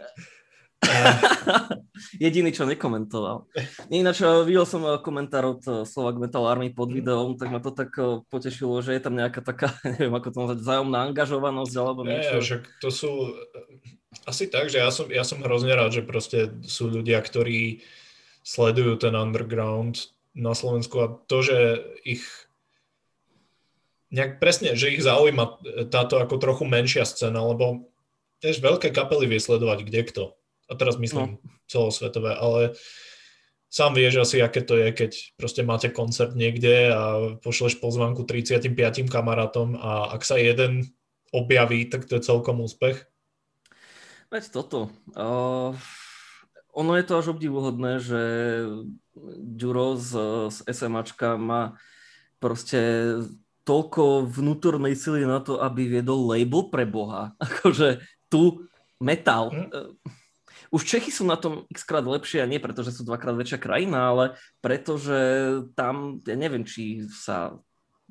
Jediný, 2.22 2.52
čo 2.52 2.68
nekomentoval. 2.68 3.48
Ináč 3.88 4.20
eh, 4.22 4.28
videl 4.44 4.66
som 4.68 4.84
eh, 4.84 5.00
komentár 5.00 5.56
od 5.56 5.62
eh, 5.64 5.72
Slovak 5.88 6.20
Metal 6.20 6.44
Army 6.44 6.70
pod 6.72 6.92
mhm. 6.92 6.96
videom, 7.00 7.28
tak 7.40 7.48
ma 7.50 7.60
to 7.60 7.72
tak 7.72 7.92
potešilo, 8.28 8.80
že 8.84 8.96
je 8.96 9.00
tam 9.02 9.16
nejaká 9.16 9.40
taká, 9.40 9.72
neviem 9.96 10.14
ako 10.14 10.28
to 10.30 10.38
nazvať, 10.44 10.58
vzájomná 10.62 10.98
angažovanosť 11.10 11.74
alebo 11.80 12.00
niečo. 12.04 12.34
Nie, 12.36 12.44
však 12.44 12.62
to 12.80 12.88
sú 12.92 13.10
asi 14.24 14.48
tak, 14.48 14.72
že 14.72 14.80
ja 14.80 14.90
som, 14.92 15.06
ja 15.12 15.24
som 15.24 15.44
hrozne 15.44 15.76
rád, 15.76 15.92
že 15.92 16.02
proste 16.04 16.52
sú 16.64 16.88
ľudia, 16.88 17.20
ktorí 17.20 17.84
sledujú 18.46 18.96
ten 18.96 19.12
underground 19.12 20.12
na 20.36 20.52
Slovensku 20.56 20.96
a 21.02 21.12
to, 21.28 21.42
že 21.42 21.58
ich 22.06 22.22
nejak 24.14 24.38
presne, 24.38 24.78
že 24.78 24.94
ich 24.94 25.02
zaujíma 25.02 25.60
táto 25.90 26.22
ako 26.22 26.38
trochu 26.38 26.64
menšia 26.64 27.02
scéna, 27.02 27.42
lebo 27.42 27.90
tiež 28.40 28.60
veľké 28.60 28.92
kapely 28.92 29.30
vie 29.30 29.40
sledovať 29.40 29.78
kde 29.86 30.00
kto. 30.06 30.24
A 30.66 30.72
teraz 30.74 30.98
myslím 30.98 31.38
no. 31.38 31.42
celosvetové, 31.70 32.34
ale 32.34 32.74
sám 33.70 33.94
vieš 33.94 34.26
asi, 34.26 34.42
aké 34.42 34.66
to 34.66 34.74
je, 34.74 34.90
keď 34.90 35.12
proste 35.38 35.62
máte 35.62 35.88
koncert 35.94 36.34
niekde 36.34 36.90
a 36.90 37.02
pošleš 37.38 37.78
pozvanku 37.78 38.26
35 38.26 38.72
kamarátom 39.06 39.78
a 39.78 40.10
ak 40.10 40.26
sa 40.26 40.40
jeden 40.40 40.90
objaví, 41.30 41.86
tak 41.86 42.06
to 42.10 42.18
je 42.18 42.26
celkom 42.26 42.62
úspech. 42.62 43.06
Veď 44.26 44.44
toto. 44.50 44.90
Uh, 45.14 45.76
ono 46.74 46.98
je 46.98 47.04
to 47.06 47.14
až 47.14 47.26
obdivuhodné, 47.32 48.02
že 48.02 48.22
Ďuro 49.38 49.96
z, 49.96 50.10
z 50.52 50.56
SMAčka 50.66 51.40
má 51.40 51.80
proste 52.36 53.12
toľko 53.64 54.28
vnútornej 54.28 54.92
sily 54.92 55.24
na 55.24 55.40
to, 55.40 55.58
aby 55.58 55.88
viedol 55.88 56.28
label 56.28 56.68
pre 56.68 56.84
Boha. 56.84 57.32
Akože 57.42 58.04
tu 58.36 58.68
metal. 59.00 59.48
Hm? 59.48 59.96
Už 60.68 60.84
Čechy 60.84 61.08
sú 61.08 61.24
na 61.24 61.40
tom 61.40 61.64
x 61.72 61.88
krát 61.88 62.04
lepšie 62.04 62.44
a 62.44 62.50
nie 62.50 62.60
preto, 62.60 62.84
že 62.84 62.92
sú 62.92 63.06
dvakrát 63.08 63.32
väčšia 63.32 63.56
krajina, 63.56 64.12
ale 64.12 64.24
preto, 64.60 65.00
že 65.00 65.16
tam, 65.72 66.20
ja 66.26 66.36
neviem, 66.36 66.68
či 66.68 67.08
sa 67.08 67.56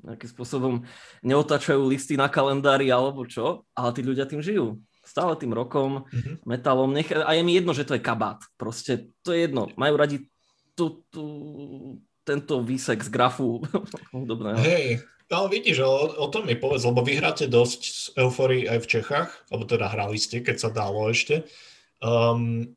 nejakým 0.02 0.30
spôsobom 0.34 0.74
neotačajú 1.22 1.82
listy 1.86 2.18
na 2.18 2.26
kalendári 2.26 2.90
alebo 2.90 3.22
čo, 3.28 3.62
ale 3.76 3.94
tí 3.94 4.02
ľudia 4.02 4.26
tým 4.26 4.42
žijú 4.42 4.82
stále 5.06 5.38
tým 5.38 5.54
rokom, 5.54 6.02
mm-hmm. 6.10 6.42
metalom. 6.42 6.90
Nech, 6.90 7.06
a 7.14 7.30
je 7.30 7.42
mi 7.46 7.54
jedno, 7.54 7.70
že 7.70 7.86
to 7.86 7.94
je 7.94 8.02
kabát. 8.02 8.42
Proste 8.58 9.14
to 9.22 9.30
je 9.30 9.46
jedno. 9.46 9.70
Majú 9.78 9.94
radi 9.94 10.26
tu, 10.74 11.06
tu, 11.14 11.22
tento 12.26 12.58
výsek 12.58 12.98
z 13.06 13.08
grafu 13.08 13.62
hudobného. 14.14 14.58
Hej, 14.58 15.06
ale 15.30 15.46
vidíš, 15.50 15.86
o, 15.86 15.94
o 16.18 16.26
tom 16.26 16.50
mi 16.50 16.58
povedz, 16.58 16.82
lebo 16.82 17.06
vy 17.06 17.22
hráte 17.22 17.46
dosť 17.46 17.80
z 17.86 18.04
Eufory 18.18 18.66
aj 18.66 18.82
v 18.82 18.90
Čechách, 18.98 19.30
alebo 19.50 19.64
teda 19.66 19.86
hrali 19.86 20.18
ste, 20.18 20.42
keď 20.42 20.56
sa 20.58 20.70
dalo 20.74 21.06
ešte. 21.06 21.46
Um, 22.02 22.74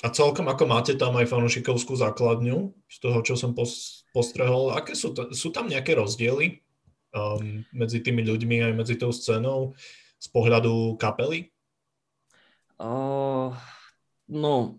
a 0.00 0.08
celkom 0.08 0.48
ako 0.48 0.64
máte 0.64 0.94
tam 0.96 1.16
aj 1.20 1.28
fanúšikovskú 1.28 1.96
základňu, 2.00 2.72
z 2.88 2.96
toho, 3.02 3.18
čo 3.20 3.34
som 3.36 3.52
pos, 3.52 4.04
postrehol, 4.16 4.72
aké 4.72 4.96
sú, 4.96 5.12
to, 5.12 5.32
sú 5.36 5.52
tam 5.52 5.68
nejaké 5.68 5.96
rozdiely 5.96 6.64
um, 7.12 7.64
medzi 7.74 8.00
tými 8.00 8.24
ľuďmi 8.24 8.68
aj 8.68 8.72
medzi 8.76 8.94
tou 9.00 9.10
scénou 9.10 9.74
z 10.18 10.26
pohľadu 10.30 10.98
kapely? 11.00 11.50
Uh, 12.78 13.50
no, 14.30 14.78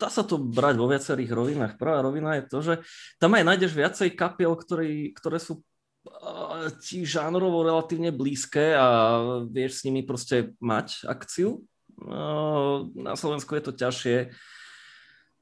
dá 0.00 0.08
sa 0.08 0.24
to 0.24 0.40
brať 0.40 0.80
vo 0.80 0.88
viacerých 0.88 1.30
rovinách. 1.36 1.76
Prvá 1.76 2.00
rovina 2.00 2.40
je 2.40 2.44
to, 2.48 2.58
že 2.64 2.74
tam 3.20 3.36
aj 3.36 3.44
nájdeš 3.44 3.76
viacej 3.76 4.16
kapiel, 4.16 4.56
ktorý, 4.56 5.12
ktoré 5.12 5.36
sú 5.36 5.60
uh, 5.60 6.72
ti 6.80 7.04
žánrovo 7.04 7.60
relatívne 7.60 8.08
blízke 8.08 8.72
a 8.72 9.20
vieš 9.44 9.84
s 9.84 9.84
nimi 9.84 10.00
proste 10.00 10.56
mať 10.64 11.04
akciu. 11.04 11.60
Uh, 12.00 12.88
na 12.96 13.12
Slovensku 13.12 13.52
je 13.60 13.62
to 13.68 13.76
ťažšie. 13.76 14.16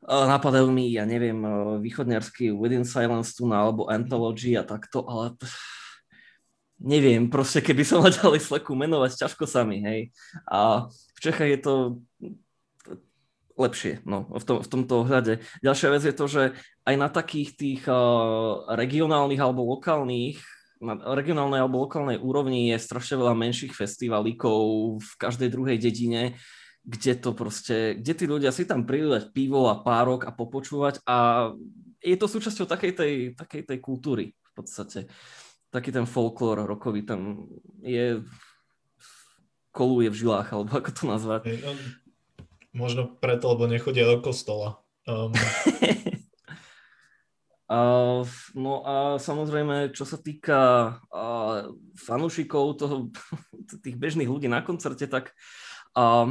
Uh, 0.02 0.26
napadajú 0.26 0.66
mi, 0.74 0.90
ja 0.90 1.06
neviem, 1.06 1.38
východňarský 1.78 2.50
Within 2.58 2.82
Silence 2.82 3.38
Tuna 3.38 3.62
alebo 3.62 3.86
Anthology 3.86 4.58
a 4.58 4.66
takto, 4.66 5.06
ale 5.06 5.38
neviem, 6.78 7.26
proste 7.26 7.58
keby 7.58 7.82
som 7.82 8.02
ma 8.02 8.10
ďalej 8.10 8.38
sleku 8.38 8.74
menovať, 8.78 9.26
ťažko 9.26 9.44
sa 9.50 9.66
mi, 9.66 9.82
hej. 9.82 10.14
A 10.46 10.86
v 10.86 11.18
Čechách 11.18 11.50
je 11.50 11.60
to 11.62 11.74
lepšie 13.58 14.06
no, 14.06 14.30
v, 14.30 14.44
tom, 14.46 14.58
v 14.62 14.68
tomto 14.70 15.02
ohľade. 15.02 15.42
Ďalšia 15.60 15.88
vec 15.90 16.02
je 16.06 16.14
to, 16.14 16.26
že 16.30 16.42
aj 16.86 16.94
na 16.94 17.08
takých 17.10 17.50
tých 17.58 17.82
uh, 17.90 18.70
regionálnych 18.78 19.40
alebo 19.42 19.66
lokálnych 19.76 20.38
na 20.78 20.94
regionálnej 20.94 21.58
alebo 21.58 21.82
lokálnej 21.82 22.22
úrovni 22.22 22.70
je 22.70 22.78
strašne 22.78 23.18
veľa 23.18 23.34
menších 23.34 23.74
festivalíkov 23.74 24.62
v 25.02 25.10
každej 25.18 25.50
druhej 25.50 25.74
dedine, 25.74 26.38
kde 26.86 27.18
to 27.18 27.34
proste, 27.34 27.98
kde 27.98 28.14
tí 28.14 28.24
ľudia 28.30 28.54
si 28.54 28.62
tam 28.62 28.86
prídu 28.86 29.10
dať 29.10 29.34
pivo 29.34 29.66
a 29.66 29.82
párok 29.82 30.22
a 30.22 30.30
popočúvať 30.30 31.02
a 31.02 31.50
je 31.98 32.14
to 32.14 32.30
súčasťou 32.30 32.70
takej 32.70 32.92
tej, 32.94 33.14
takej 33.34 33.62
tej 33.66 33.78
kultúry 33.82 34.38
v 34.38 34.52
podstate 34.54 35.10
taký 35.68 35.92
ten 35.92 36.08
folklór 36.08 36.64
rokový 36.64 37.04
tam 37.04 37.44
je, 37.84 38.24
koluje 39.72 40.08
v 40.10 40.18
žilách, 40.24 40.48
alebo 40.52 40.80
ako 40.80 40.90
to 40.92 41.02
nazvať. 41.04 41.42
No, 42.78 42.86
možno 42.86 43.02
preto, 43.18 43.50
lebo 43.50 43.66
nechodia 43.66 44.06
do 44.06 44.22
kostola. 44.22 44.78
Um. 45.02 45.34
a, 47.74 47.78
no 48.54 48.72
a 48.86 49.18
samozrejme, 49.18 49.90
čo 49.90 50.06
sa 50.06 50.14
týka 50.14 50.60
a, 51.10 51.22
fanúšikov 51.98 52.78
toho, 52.78 53.10
tých 53.84 53.98
bežných 53.98 54.30
ľudí 54.30 54.46
na 54.46 54.62
koncerte, 54.62 55.10
tak 55.10 55.34
a, 55.98 56.30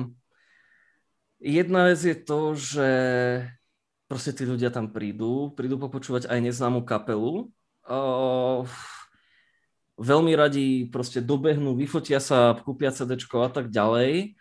jedna 1.43 1.91
vec 1.91 1.99
je 1.99 2.15
to, 2.15 2.55
že 2.55 2.89
proste 4.07 4.31
tí 4.31 4.47
ľudia 4.47 4.71
tam 4.71 4.87
prídu, 4.87 5.51
prídu 5.51 5.75
popočúvať 5.75 6.31
aj 6.31 6.39
neznámu 6.47 6.87
kapelu. 6.87 7.51
A, 7.83 8.63
veľmi 9.99 10.31
radi 10.31 10.87
proste 10.87 11.19
dobehnú, 11.19 11.75
vyfotia 11.75 12.23
sa, 12.23 12.55
kúpia 12.55 12.95
CD 12.95 13.19
a 13.19 13.51
tak 13.51 13.67
ďalej, 13.67 14.37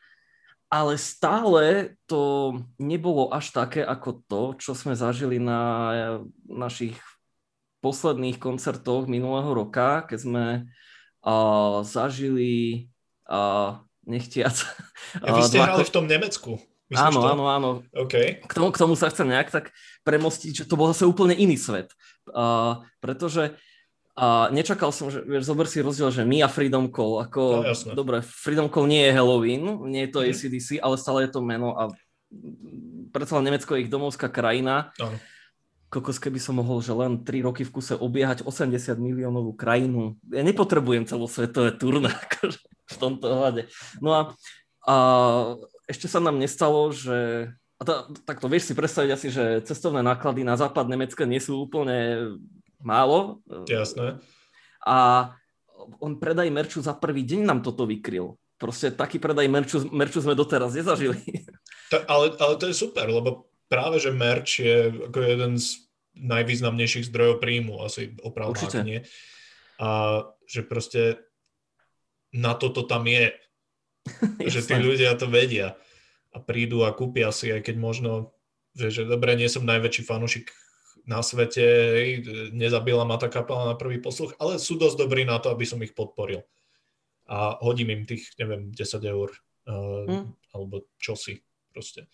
ale 0.67 0.99
stále 0.99 1.95
to 2.11 2.55
nebolo 2.79 3.31
až 3.31 3.55
také 3.55 3.87
ako 3.87 4.23
to, 4.27 4.43
čo 4.59 4.73
sme 4.75 4.99
zažili 4.99 5.39
na 5.39 5.63
našich 6.47 6.99
posledných 7.79 8.43
koncertoch 8.43 9.07
minulého 9.07 9.47
roka, 9.55 10.03
keď 10.11 10.19
sme 10.19 10.45
uh, 11.23 11.87
zažili 11.87 12.91
uh, 13.31 13.79
nechtiac. 14.07 14.55
Ja, 15.23 15.33
vy 15.33 15.43
ste 15.49 15.63
hrali 15.63 15.87
v 15.87 15.95
tom 15.95 16.05
Nemecku. 16.11 16.59
Myslíš 16.91 17.09
áno, 17.15 17.21
to? 17.23 17.29
áno, 17.31 17.45
áno. 17.47 17.71
Okay. 17.95 18.43
K, 18.43 18.53
tomu, 18.53 18.69
k 18.75 18.79
tomu 18.79 18.95
sa 18.99 19.09
chcem 19.09 19.25
nejak 19.25 19.49
tak 19.55 19.71
premostiť, 20.03 20.53
že 20.53 20.69
to 20.69 20.77
bol 20.77 20.91
zase 20.91 21.07
úplne 21.07 21.33
iný 21.33 21.55
svet. 21.57 21.95
Uh, 22.31 22.85
pretože 22.99 23.55
a 24.17 24.49
nečakal 24.49 24.97
som, 24.97 25.13
že 25.13 25.21
vieš, 25.21 25.45
zober 25.45 25.69
si 25.69 25.85
rozdiel, 25.85 26.09
že 26.09 26.25
my 26.25 26.41
a 26.41 26.49
Freedom 26.49 26.89
Call, 26.89 27.21
ako, 27.21 27.69
no, 27.69 27.93
dobre, 27.93 28.25
Freedom 28.25 28.73
Call 28.73 28.89
nie 28.89 29.05
je 29.05 29.13
Halloween, 29.13 29.85
nie 29.93 30.09
je 30.09 30.11
to 30.17 30.21
mm. 30.25 30.27
ACDC, 30.33 30.69
ale 30.81 30.97
stále 30.97 31.29
je 31.29 31.37
to 31.37 31.45
meno 31.45 31.77
a 31.77 31.93
predsa 33.13 33.37
len 33.37 33.53
Nemecko 33.53 33.77
je 33.77 33.85
ich 33.85 33.93
domovská 33.93 34.33
krajina. 34.33 34.97
No. 34.97 35.13
Kokos, 35.93 36.17
keby 36.17 36.41
som 36.41 36.59
mohol, 36.59 36.81
že 36.81 36.97
len 36.97 37.23
3 37.23 37.47
roky 37.47 37.63
v 37.63 37.77
kuse 37.77 37.95
obiehať 37.95 38.43
80 38.43 38.97
miliónovú 38.97 39.53
krajinu. 39.53 40.17
Ja 40.33 40.43
nepotrebujem 40.43 41.05
celosvetové 41.05 41.77
turné 41.77 42.11
akože, 42.27 42.59
v 42.65 42.97
tomto 42.97 43.27
hľade. 43.29 43.69
No 44.01 44.17
a, 44.17 44.21
a 44.89 44.95
ešte 45.87 46.09
sa 46.09 46.25
nám 46.25 46.41
nestalo, 46.41 46.89
že 46.89 47.53
a 47.77 47.83
to, 47.85 47.93
takto 48.25 48.49
vieš 48.49 48.73
si 48.73 48.75
predstaviť 48.75 49.11
asi, 49.13 49.29
že 49.29 49.45
cestovné 49.69 50.01
náklady 50.01 50.41
na 50.41 50.57
západ 50.57 50.89
Nemecka 50.89 51.29
nie 51.29 51.37
sú 51.37 51.69
úplne 51.69 52.33
málo. 52.87 53.43
Jasné. 53.67 54.23
A 54.87 54.97
on 55.99 56.15
predaj 56.23 56.47
merču 56.55 56.79
za 56.79 56.95
prvý 56.95 57.27
deň 57.27 57.43
nám 57.43 57.61
toto 57.67 57.83
vykryl. 57.83 58.39
Proste 58.57 58.95
taký 58.95 59.19
predaj 59.19 59.51
merču, 59.51 59.83
merču 59.91 60.23
sme 60.23 60.39
doteraz 60.39 60.73
nezažili. 60.73 61.21
Ta, 61.93 62.03
ale, 62.11 62.35
ale 62.39 62.55
to 62.59 62.67
je 62.67 62.75
super, 62.75 63.07
lebo 63.07 63.47
práve, 63.71 64.03
že 64.03 64.11
merč 64.11 64.59
je 64.59 64.91
ako 65.07 65.19
jeden 65.23 65.55
z 65.55 65.87
najvýznamnejších 66.19 67.13
zdrojov 67.13 67.39
príjmu, 67.39 67.79
asi 67.85 68.17
opravdu 68.25 68.67
nie. 68.83 69.05
A 69.77 70.23
že 70.49 70.65
proste 70.65 71.21
na 72.35 72.57
toto 72.59 72.83
tam 72.83 73.07
je. 73.07 73.37
že 74.55 74.63
tí 74.67 74.75
ľudia 74.79 75.19
to 75.19 75.31
vedia 75.31 75.79
a 76.35 76.39
prídu 76.39 76.87
a 76.87 76.95
kúpia 76.95 77.31
si, 77.35 77.51
aj 77.51 77.67
keď 77.67 77.77
možno, 77.79 78.11
že, 78.75 78.91
že 78.91 79.03
dobre, 79.03 79.35
nie 79.35 79.51
som 79.51 79.67
najväčší 79.67 80.03
fanúšik 80.07 80.51
na 81.07 81.23
svete, 81.23 81.63
nezabila 82.51 83.07
ma 83.07 83.15
tá 83.15 83.31
kapela 83.31 83.73
na 83.73 83.77
prvý 83.79 84.03
posluch, 84.03 84.35
ale 84.43 84.59
sú 84.59 84.75
dosť 84.75 84.99
dobrí 84.99 85.23
na 85.23 85.39
to, 85.39 85.55
aby 85.55 85.63
som 85.63 85.79
ich 85.79 85.95
podporil. 85.95 86.43
A 87.31 87.59
hodím 87.63 87.95
im 87.95 88.03
tých, 88.03 88.35
neviem, 88.43 88.75
10 88.75 89.03
eur, 89.07 89.31
uh, 89.71 90.03
mm. 90.07 90.27
alebo 90.55 90.83
čo 90.99 91.15
si 91.15 91.39
proste. 91.71 92.11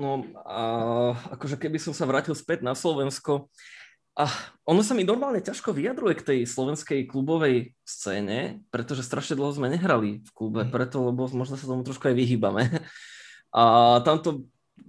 no 0.00 0.28
a 0.44 0.60
akože 1.32 1.56
keby 1.56 1.80
som 1.80 1.96
sa 1.96 2.04
vrátil 2.04 2.36
späť 2.36 2.60
na 2.60 2.76
Slovensko, 2.76 3.48
a 4.14 4.30
ono 4.62 4.86
sa 4.86 4.94
mi 4.94 5.02
normálne 5.02 5.42
ťažko 5.42 5.74
vyjadruje 5.74 6.14
k 6.14 6.26
tej 6.26 6.38
slovenskej 6.46 7.10
klubovej 7.10 7.74
scéne, 7.82 8.62
pretože 8.70 9.02
strašne 9.02 9.34
dlho 9.34 9.50
sme 9.50 9.66
nehrali 9.66 10.22
v 10.22 10.30
klube, 10.30 10.62
mm. 10.62 10.70
preto, 10.70 11.02
lebo 11.02 11.26
možno 11.34 11.58
sa 11.58 11.66
tomu 11.66 11.82
trošku 11.82 12.06
aj 12.06 12.14
vyhýbame. 12.14 12.70
A 13.54 13.98
tamto 14.06 14.46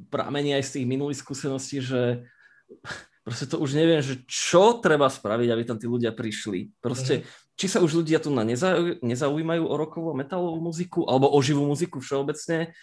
pramení 0.10 0.56
aj 0.56 0.64
z 0.70 0.72
tých 0.80 0.86
minulých 0.88 1.22
skúseností, 1.22 1.82
že 1.82 2.26
proste 3.26 3.50
to 3.50 3.58
už 3.58 3.74
neviem, 3.74 4.02
že 4.06 4.22
čo 4.30 4.78
treba 4.78 5.10
spraviť, 5.10 5.50
aby 5.50 5.64
tam 5.66 5.78
tí 5.82 5.90
ľudia 5.90 6.14
prišli. 6.14 6.78
Proste, 6.78 7.22
mm. 7.22 7.24
či 7.58 7.66
sa 7.66 7.82
už 7.82 8.06
ľudia 8.06 8.22
tu 8.22 8.30
na 8.30 8.46
nezau, 8.46 9.02
nezaujímajú 9.02 9.64
o 9.66 9.76
rokovú 9.76 10.14
metalovú 10.14 10.62
muziku, 10.62 11.10
alebo 11.10 11.34
o 11.34 11.40
živú 11.42 11.66
muziku 11.66 11.98
všeobecne, 11.98 12.74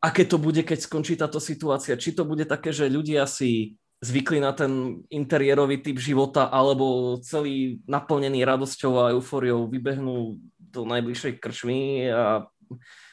aké 0.00 0.24
to 0.24 0.40
bude, 0.40 0.62
keď 0.64 0.78
skončí 0.80 1.18
táto 1.20 1.36
situácia. 1.42 2.00
Či 2.00 2.16
to 2.16 2.24
bude 2.24 2.48
také, 2.48 2.72
že 2.72 2.88
ľudia 2.88 3.28
si 3.28 3.76
zvykli 3.98 4.38
na 4.38 4.54
ten 4.54 5.02
interiérový 5.10 5.82
typ 5.82 5.98
života, 5.98 6.46
alebo 6.48 7.18
celý 7.20 7.82
naplnený 7.90 8.46
radosťou 8.46 8.92
a 8.94 9.12
eufóriou 9.12 9.66
vybehnú 9.66 10.38
do 10.56 10.86
najbližšej 10.86 11.42
krčmy 11.42 12.08
a 12.14 12.46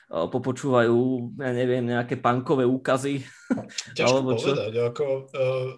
popočúvajú, 0.10 1.00
ja 1.42 1.52
neviem, 1.52 1.86
nejaké 1.86 2.22
pankové 2.22 2.64
úkazy. 2.64 3.26
Ťažko 3.98 4.06
alebo 4.06 4.32
čo? 4.38 4.54
povedať, 4.54 4.74
ako 4.78 5.06
uh, 5.34 5.70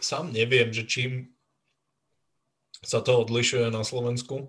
sám 0.00 0.32
neviem, 0.32 0.72
že 0.72 0.88
čím 0.88 1.34
sa 2.84 3.00
to 3.00 3.24
odlišuje 3.24 3.68
na 3.68 3.84
Slovensku. 3.84 4.48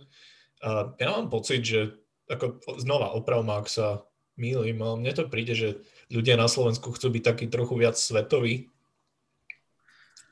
Uh, 0.64 0.96
ja 1.00 1.16
mám 1.16 1.28
pocit, 1.28 1.64
že 1.64 2.00
ako 2.32 2.60
znova 2.82 3.14
oprav 3.14 3.46
ak 3.46 3.70
sa 3.70 4.08
mýlim, 4.36 4.82
ale 4.82 5.00
mne 5.00 5.14
to 5.16 5.32
príde, 5.32 5.56
že 5.56 5.70
ľudia 6.12 6.36
na 6.36 6.50
Slovensku 6.52 6.92
chcú 6.92 7.08
byť 7.12 7.24
taký 7.24 7.46
trochu 7.48 7.76
viac 7.80 7.96
svetoví 7.96 8.72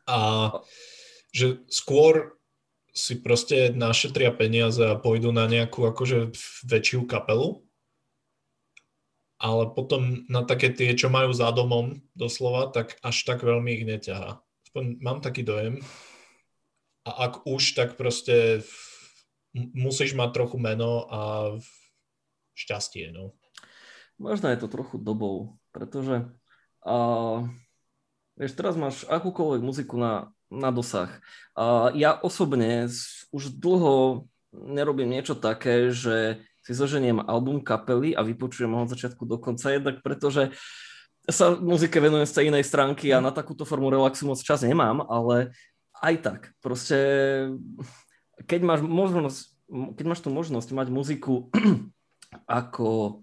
a 0.03 0.51
že 1.31 1.63
skôr 1.72 2.36
si 2.93 3.17
proste 3.17 3.74
našetria 3.74 4.29
peniaze 4.29 4.83
a 4.86 5.00
pôjdu 5.00 5.33
na 5.33 5.50
nejakú 5.50 5.89
akože 5.89 6.29
väčšiu 6.67 7.10
kapelu, 7.10 7.62
ale 9.44 9.76
potom 9.76 10.24
na 10.32 10.48
také 10.48 10.72
tie, 10.72 10.96
čo 10.96 11.12
majú 11.12 11.36
za 11.36 11.52
domom 11.52 12.00
doslova, 12.16 12.72
tak 12.72 12.96
až 13.04 13.28
tak 13.28 13.44
veľmi 13.44 13.76
ich 13.76 13.84
neťahá. 13.84 14.40
Aspoň 14.40 14.84
mám 15.04 15.20
taký 15.20 15.44
dojem. 15.44 15.84
A 17.04 17.28
ak 17.28 17.44
už, 17.44 17.76
tak 17.76 18.00
proste 18.00 18.64
musíš 19.52 20.16
mať 20.16 20.32
trochu 20.32 20.56
meno 20.56 21.04
a 21.12 21.20
šťastie, 22.56 23.12
no. 23.12 23.36
Možno 24.16 24.48
je 24.48 24.64
to 24.64 24.72
trochu 24.72 24.96
dobou, 24.96 25.60
pretože 25.76 26.32
uh, 26.88 27.44
Vieš, 28.34 28.58
teraz 28.58 28.74
máš 28.74 29.06
akúkoľvek 29.06 29.62
muziku 29.62 29.94
na, 29.94 30.34
na 30.50 30.74
dosah. 30.74 31.22
A 31.54 31.94
ja 31.94 32.18
osobne 32.18 32.90
už 33.30 33.54
dlho 33.62 34.26
nerobím 34.54 35.14
niečo 35.14 35.38
také, 35.38 35.94
že 35.94 36.42
si 36.63 36.72
zoženiem 36.72 37.20
album 37.27 37.60
kapely 37.60 38.15
a 38.15 38.24
vypočujem 38.24 38.72
ho 38.72 38.88
od 38.88 38.91
začiatku 38.96 39.27
do 39.27 39.38
konca, 39.38 39.75
jednak 39.75 40.00
pretože 40.00 40.55
sa 41.27 41.55
muzike 41.55 42.00
venujem 42.00 42.27
z 42.27 42.36
tej 42.36 42.46
inej 42.51 42.67
stránky 42.67 43.12
a 43.12 43.24
na 43.24 43.32
takúto 43.32 43.63
formu 43.63 43.88
relaxu 43.88 44.27
moc 44.27 44.39
čas 44.39 44.63
nemám, 44.63 45.03
ale 45.08 45.55
aj 46.03 46.15
tak, 46.20 46.39
proste 46.60 46.98
keď 48.43 48.60
máš 48.63 48.82
možnosť, 48.84 49.39
keď 49.96 50.05
máš 50.08 50.22
tú 50.24 50.29
možnosť 50.32 50.70
mať 50.75 50.88
muziku 50.91 51.48
ako 52.48 53.22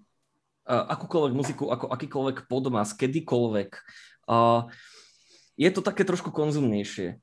akúkoľvek 0.70 1.35
muziku, 1.35 1.64
ako 1.68 1.90
akýkoľvek 1.90 2.47
podmas, 2.47 2.94
kedykoľvek, 2.94 3.70
uh, 4.30 4.70
je 5.61 5.68
to 5.68 5.85
také 5.85 6.09
trošku 6.09 6.32
konzumnejšie. 6.32 7.20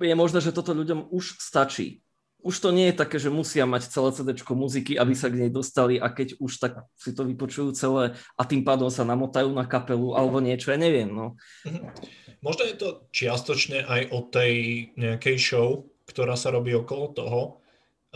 Je 0.00 0.14
možné, 0.16 0.38
že 0.44 0.52
toto 0.52 0.76
ľuďom 0.76 1.08
už 1.08 1.40
stačí. 1.40 2.04
Už 2.40 2.56
to 2.60 2.72
nie 2.72 2.90
je 2.90 3.00
také, 3.00 3.20
že 3.20 3.28
musia 3.28 3.68
mať 3.68 3.92
celé 3.92 4.08
CD 4.16 4.30
muziky, 4.52 4.92
aby 4.96 5.12
sa 5.12 5.28
k 5.28 5.46
nej 5.46 5.50
dostali 5.52 6.00
a 6.00 6.08
keď 6.08 6.40
už 6.40 6.52
tak 6.56 6.72
si 6.96 7.12
to 7.12 7.28
vypočujú 7.28 7.76
celé 7.76 8.16
a 8.36 8.42
tým 8.48 8.64
pádom 8.64 8.88
sa 8.88 9.04
namotajú 9.04 9.52
na 9.52 9.68
kapelu 9.68 10.16
alebo 10.16 10.40
niečo, 10.40 10.72
ja 10.72 10.78
neviem. 10.80 11.12
No. 11.12 11.36
Mhm. 11.68 11.80
Možno 12.40 12.64
je 12.64 12.76
to 12.80 12.88
čiastočne 13.12 13.84
aj 13.84 14.02
o 14.16 14.24
tej 14.24 14.52
nejakej 14.96 15.36
show, 15.36 15.84
ktorá 16.08 16.40
sa 16.40 16.48
robí 16.48 16.72
okolo 16.72 17.12
toho. 17.12 17.40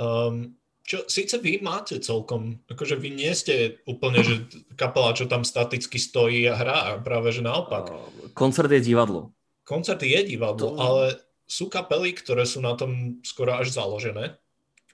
Um, 0.01 0.57
čo 0.85 1.09
síce 1.09 1.41
vy 1.41 1.65
máte 1.65 1.97
celkom, 1.97 2.61
akože 2.69 3.01
vy 3.01 3.09
nie 3.13 3.33
ste 3.33 3.81
úplne, 3.89 4.21
že 4.21 4.45
kapela, 4.77 5.17
čo 5.17 5.25
tam 5.25 5.41
staticky 5.41 5.97
stojí 5.97 6.45
a 6.45 6.57
hrá, 6.57 6.79
práve 7.01 7.33
že 7.33 7.41
naopak. 7.41 7.89
Koncert 8.37 8.69
je 8.69 8.85
divadlo. 8.85 9.33
Koncert 9.65 10.05
je 10.05 10.21
divadlo, 10.25 10.77
to... 10.77 10.81
ale 10.81 11.05
sú 11.45 11.69
kapely, 11.69 12.17
ktoré 12.17 12.49
sú 12.49 12.65
na 12.65 12.75
tom 12.75 13.21
skoro 13.21 13.57
až 13.57 13.73
založené. 13.73 14.41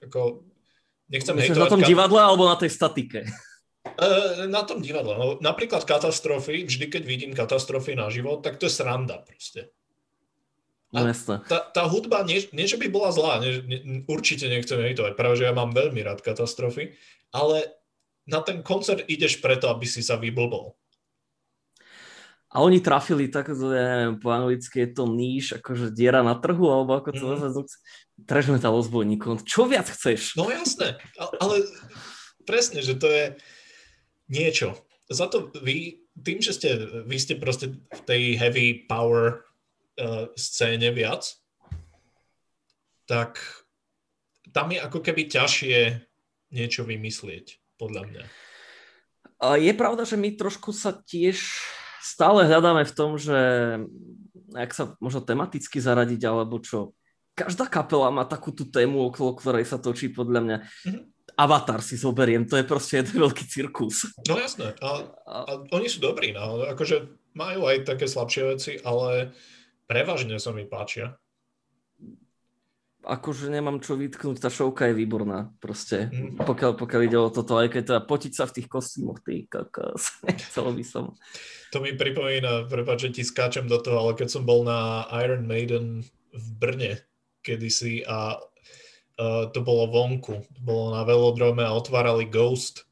Ako, 0.03 0.43
nechcem 1.07 1.35
Myslíš 1.37 1.57
na 1.57 1.71
tom 1.71 1.83
divadle 1.83 2.19
alebo 2.19 2.47
na 2.47 2.59
tej 2.59 2.71
statike? 2.73 3.25
Uh, 3.81 4.45
na 4.45 4.61
tom 4.61 4.83
divadle. 4.83 5.17
No, 5.17 5.27
napríklad 5.41 5.87
katastrofy, 5.87 6.69
vždy 6.69 6.85
keď 6.85 7.03
vidím 7.03 7.33
katastrofy 7.33 7.97
na 7.97 8.13
život, 8.13 8.45
tak 8.45 8.61
to 8.61 8.69
je 8.69 8.73
sranda 8.77 9.21
proste. 9.25 9.73
No, 10.91 11.07
tá, 11.47 11.71
tá 11.71 11.87
hudba, 11.87 12.27
nie, 12.27 12.43
nie 12.51 12.67
že 12.67 12.75
by 12.75 12.91
bola 12.91 13.15
zlá, 13.15 13.39
nie, 13.39 13.63
nie, 13.63 13.79
určite 14.11 14.51
nechcem 14.51 14.75
hejtovať, 14.75 15.15
práve 15.15 15.39
že 15.39 15.47
ja 15.47 15.55
mám 15.55 15.71
veľmi 15.71 16.03
rád 16.03 16.19
katastrofy, 16.19 16.99
ale 17.31 17.79
na 18.27 18.43
ten 18.43 18.59
koncert 18.59 19.07
ideš 19.07 19.39
preto, 19.39 19.71
aby 19.71 19.87
si 19.87 20.03
sa 20.03 20.19
vyblbol. 20.19 20.75
A 22.51 22.59
oni 22.59 22.83
trafili 22.83 23.31
tak, 23.31 23.47
neviem, 23.55 24.19
po 24.19 24.27
anglicky 24.27 24.83
je 24.83 24.89
to 24.91 25.07
níž, 25.07 25.55
akože 25.63 25.95
diera 25.95 26.19
na 26.19 26.35
trhu, 26.35 26.67
alebo 26.67 26.99
ako 26.99 27.09
to 27.15 27.23
mm. 27.23 27.39
nazvať, 27.47 27.67
trash 28.27 28.51
metal 28.51 28.75
ozbojníkom. 28.75 29.39
Čo 29.47 29.71
viac 29.71 29.87
chceš? 29.87 30.35
No 30.35 30.51
jasné, 30.51 30.99
ale 31.15 31.63
presne, 32.43 32.83
že 32.83 32.99
to 32.99 33.07
je 33.07 33.39
niečo. 34.27 34.75
Za 35.07 35.31
to 35.31 35.47
vy, 35.63 36.03
tým, 36.11 36.43
že 36.43 36.51
ste, 36.51 36.69
vy 37.07 37.17
ste 37.23 37.39
proste 37.39 37.71
v 37.71 38.01
tej 38.03 38.35
heavy 38.35 38.83
power 38.83 39.47
uh, 39.95 40.27
scéne 40.35 40.91
viac, 40.91 41.23
tak 43.07 43.39
tam 44.51 44.75
je 44.75 44.79
ako 44.83 44.99
keby 44.99 45.31
ťažšie 45.31 46.03
niečo 46.51 46.83
vymyslieť, 46.83 47.79
podľa 47.79 48.03
mňa. 48.11 48.23
Je 49.55 49.73
pravda, 49.73 50.03
že 50.03 50.19
my 50.19 50.35
trošku 50.35 50.75
sa 50.75 50.91
tiež 50.91 51.39
stále 52.01 52.49
hľadáme 52.49 52.83
v 52.83 52.95
tom, 52.97 53.15
že 53.15 53.37
ak 54.51 54.71
sa 54.75 54.83
možno 54.99 55.23
tematicky 55.23 55.79
zaradiť, 55.79 56.21
alebo 56.27 56.59
čo. 56.59 56.91
Každá 57.37 57.71
kapela 57.71 58.11
má 58.11 58.27
takú 58.27 58.51
tú 58.51 58.67
tému, 58.67 59.07
okolo 59.07 59.37
ktorej 59.39 59.63
sa 59.63 59.79
točí 59.79 60.11
podľa 60.11 60.41
mňa. 60.43 60.57
Mm-hmm. 60.59 61.03
Avatar 61.39 61.79
si 61.79 61.95
zoberiem, 61.95 62.43
to 62.43 62.59
je 62.59 62.67
proste 62.67 62.99
jeden 62.99 63.23
veľký 63.23 63.47
cirkus. 63.47 64.11
No 64.27 64.35
jasné, 64.35 64.75
a, 64.83 65.07
a 65.23 65.51
oni 65.71 65.87
sú 65.87 66.03
dobrí, 66.03 66.35
no. 66.35 66.67
akože 66.67 67.07
majú 67.31 67.71
aj 67.71 67.87
také 67.87 68.03
slabšie 68.03 68.43
veci, 68.51 68.71
ale 68.83 69.31
Prevažne 69.91 70.39
sa 70.39 70.55
mi 70.55 70.63
páčia. 70.63 71.19
Akože 73.01 73.49
nemám 73.49 73.81
čo 73.81 73.97
vytknúť, 73.97 74.37
tá 74.37 74.53
šovka 74.53 74.93
je 74.93 74.93
výborná 74.93 75.49
proste, 75.57 76.13
mm. 76.13 76.45
pokiaľ, 76.45 76.71
pokiaľ 76.77 77.01
ide 77.09 77.17
o 77.17 77.33
toto, 77.33 77.57
aj 77.57 77.73
keď 77.73 77.83
teda 77.89 78.01
potiť 78.05 78.33
sa 78.37 78.45
v 78.45 78.55
tých 78.61 78.67
kostýmoch, 78.69 79.25
ty 79.25 79.49
kakos, 79.49 80.21
chcel 80.49 80.69
by 80.69 80.85
som. 80.85 81.17
To 81.73 81.81
mi 81.81 81.97
pripomína, 81.97 82.69
prepáč, 82.69 83.09
že 83.09 83.21
ti 83.21 83.23
skáčem 83.25 83.65
do 83.65 83.81
toho, 83.81 83.97
ale 84.05 84.13
keď 84.13 84.37
som 84.37 84.43
bol 84.45 84.61
na 84.61 85.09
Iron 85.17 85.49
Maiden 85.49 86.05
v 86.29 86.47
Brne 86.61 86.93
kedysi 87.41 88.05
a 88.05 88.37
uh, 89.17 89.49
to 89.49 89.65
bolo 89.65 89.89
vonku, 89.89 90.45
to 90.45 90.61
bolo 90.61 90.93
na 90.93 91.01
velodrome 91.01 91.65
a 91.65 91.73
otvárali 91.73 92.29
Ghost 92.29 92.85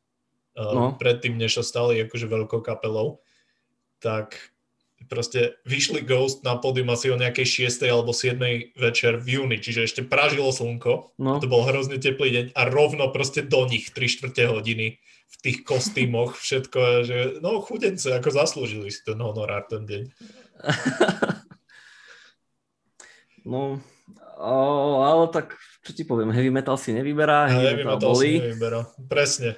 uh, 0.58 0.74
no. 0.74 0.86
predtým, 0.98 1.38
než 1.38 1.62
sa 1.62 1.64
stali 1.64 2.02
akože 2.02 2.26
veľkou 2.26 2.66
kapelou, 2.66 3.22
tak 4.02 4.38
proste 5.08 5.56
vyšli 5.64 6.04
Ghost 6.04 6.44
na 6.44 6.60
pódium 6.60 6.92
asi 6.92 7.14
o 7.14 7.18
nejakej 7.18 7.72
6. 7.72 7.88
alebo 7.88 8.12
7. 8.12 8.76
večer 8.76 9.18
v 9.18 9.40
júni, 9.40 9.58
čiže 9.62 9.88
ešte 9.88 10.02
pražilo 10.04 10.52
slnko, 10.52 11.16
no. 11.16 11.40
to 11.40 11.48
bol 11.48 11.64
hrozne 11.64 12.02
teplý 12.02 12.30
deň 12.30 12.46
a 12.58 12.62
rovno 12.68 13.10
proste 13.16 13.46
do 13.46 13.64
nich 13.66 13.96
3 13.96 14.06
čtvrte 14.06 14.44
hodiny 14.52 15.00
v 15.30 15.36
tých 15.40 15.64
kostýmoch, 15.64 16.36
všetko, 16.36 16.80
že 17.06 17.18
no 17.40 17.64
chudence, 17.64 18.10
ako 18.10 18.30
zaslúžili 18.34 18.90
si 18.90 19.06
ten 19.06 19.22
honorár 19.22 19.70
ten 19.70 19.86
deň. 19.86 20.04
no, 23.50 23.80
o, 24.36 24.56
ale 25.06 25.26
tak, 25.30 25.56
čo 25.86 25.92
ti 25.94 26.04
poviem, 26.04 26.34
heavy 26.34 26.52
metal 26.52 26.76
si 26.76 26.92
nevyberá, 26.92 27.48
heavy, 27.48 27.66
heavy 27.66 27.84
metal, 27.86 27.98
metal 27.98 28.14
si 28.18 28.30
nevyberá, 28.42 28.80
presne. 29.06 29.52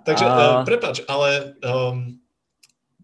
Takže, 0.00 0.24
a... 0.24 0.32
uh, 0.32 0.64
prepač, 0.64 1.04
ale 1.04 1.60
um, 1.60 2.16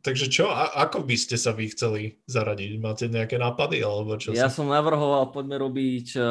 Takže 0.06 0.30
čo, 0.30 0.46
a, 0.46 0.86
ako 0.86 1.02
by 1.02 1.16
ste 1.18 1.34
sa 1.34 1.50
vy 1.50 1.66
chceli 1.74 2.22
zaradiť? 2.30 2.78
Máte 2.78 3.10
nejaké 3.10 3.42
nápady? 3.42 3.82
Alebo 3.82 4.14
čo 4.14 4.30
ja 4.30 4.46
som 4.46 4.70
navrhoval, 4.70 5.34
poďme 5.34 5.58
robiť, 5.58 6.14
e, 6.14 6.30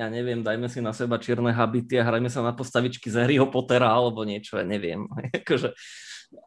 ja 0.00 0.08
neviem, 0.08 0.40
dajme 0.40 0.64
si 0.72 0.80
na 0.80 0.96
seba 0.96 1.20
čierne 1.20 1.52
habity 1.52 2.00
a 2.00 2.08
hrajme 2.08 2.32
sa 2.32 2.40
na 2.40 2.56
postavičky 2.56 3.12
z 3.12 3.20
Harryho 3.20 3.52
Pottera 3.52 3.92
alebo 3.92 4.24
niečo, 4.24 4.56
ja 4.56 4.64
neviem. 4.64 5.04
akože, 5.44 5.76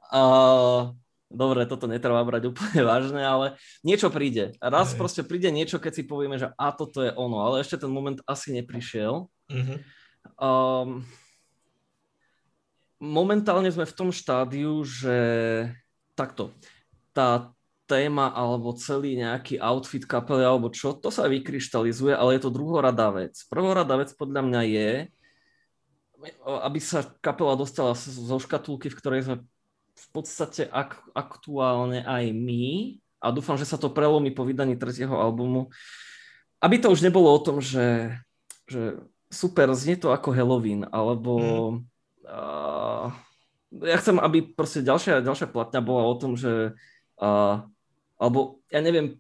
Uh, 0.10 0.96
dobre, 1.30 1.66
toto 1.70 1.86
netreba 1.86 2.22
brať 2.26 2.50
úplne 2.50 2.82
vážne, 2.82 3.22
ale 3.22 3.46
niečo 3.86 4.10
príde. 4.10 4.58
Raz 4.58 4.94
Hej. 4.94 4.98
proste 4.98 5.22
príde 5.22 5.50
niečo, 5.54 5.78
keď 5.78 5.92
si 5.94 6.04
povieme, 6.06 6.42
že 6.42 6.50
a 6.56 6.74
toto 6.74 7.06
je 7.06 7.12
ono, 7.14 7.46
ale 7.46 7.62
ešte 7.62 7.86
ten 7.86 7.92
moment 7.92 8.18
asi 8.26 8.54
neprišiel. 8.56 9.30
Uh-huh. 9.30 9.78
Um, 10.42 10.90
momentálne 12.98 13.70
sme 13.70 13.86
v 13.86 13.98
tom 13.98 14.10
štádiu, 14.10 14.82
že 14.82 15.18
takto, 16.16 16.56
tá 17.12 17.52
téma 17.86 18.34
alebo 18.34 18.74
celý 18.74 19.14
nejaký 19.22 19.62
outfit 19.62 20.02
kapely 20.10 20.42
alebo 20.42 20.74
čo, 20.74 20.98
to 20.98 21.14
sa 21.14 21.30
vykryštalizuje, 21.30 22.18
ale 22.18 22.38
je 22.38 22.42
to 22.42 22.56
druhoradá 22.56 23.14
vec. 23.14 23.38
Prvoradá 23.46 23.94
vec 23.96 24.10
podľa 24.18 24.42
mňa 24.42 24.62
je, 24.66 24.90
aby 26.66 26.80
sa 26.82 27.06
kapela 27.22 27.54
dostala 27.54 27.94
zo 27.94 28.38
škatulky, 28.42 28.90
v 28.90 28.98
ktorej 28.98 29.22
sme 29.30 29.36
v 29.96 30.08
podstate 30.12 30.68
ak, 30.68 30.98
aktuálne 31.14 32.04
aj 32.04 32.34
my 32.34 32.98
a 33.22 33.32
dúfam, 33.32 33.56
že 33.56 33.70
sa 33.70 33.80
to 33.80 33.94
prelomí 33.94 34.34
po 34.34 34.44
vydaní 34.44 34.76
tretieho 34.76 35.14
albumu, 35.16 35.72
aby 36.60 36.82
to 36.82 36.90
už 36.90 37.06
nebolo 37.06 37.32
o 37.32 37.40
tom, 37.40 37.62
že, 37.62 38.18
že 38.66 39.00
super, 39.30 39.72
znie 39.78 39.96
to 39.96 40.12
ako 40.12 40.36
Halloween, 40.36 40.84
alebo 40.90 41.34
mm. 41.38 41.76
uh, 42.28 43.08
ja 43.84 43.98
chcem, 44.00 44.16
aby 44.22 44.46
proste 44.46 44.86
ďalšia, 44.86 45.26
ďalšia 45.26 45.52
platňa 45.52 45.82
bola 45.84 46.04
o 46.08 46.16
tom, 46.16 46.40
že 46.40 46.78
uh, 47.20 47.66
alebo 48.16 48.64
ja 48.72 48.80
neviem, 48.80 49.20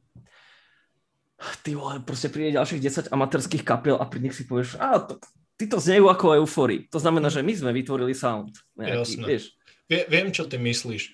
ty 1.63 1.75
vole, 1.75 1.99
proste 2.03 2.31
príde 2.31 2.55
ďalších 2.55 3.11
10 3.11 3.11
amatérských 3.11 3.63
kapiel 3.67 3.99
a 3.99 4.07
pri 4.07 4.23
nich 4.23 4.35
si 4.35 4.47
povieš, 4.47 4.79
a 4.79 5.03
to, 5.03 5.19
ty 5.59 5.67
to 5.67 5.79
znejú 5.79 6.07
ako 6.07 6.39
euforii. 6.43 6.87
To 6.91 6.99
znamená, 6.99 7.27
že 7.27 7.43
my 7.43 7.53
sme 7.55 7.71
vytvorili 7.75 8.15
sound. 8.15 8.55
Nejaký, 8.79 9.19
Jasné. 9.19 9.25
Vieš. 9.27 9.43
Vie, 9.85 10.01
viem, 10.07 10.27
čo 10.31 10.47
ty 10.47 10.55
myslíš. 10.55 11.11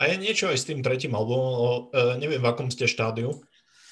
A 0.00 0.10
je 0.10 0.16
niečo 0.18 0.50
aj 0.50 0.58
s 0.58 0.66
tým 0.68 0.82
tretím 0.84 1.14
albumom, 1.16 1.88
uh, 1.92 2.14
neviem, 2.18 2.42
v 2.42 2.48
akom 2.48 2.68
ste 2.68 2.90
štádiu. 2.90 3.40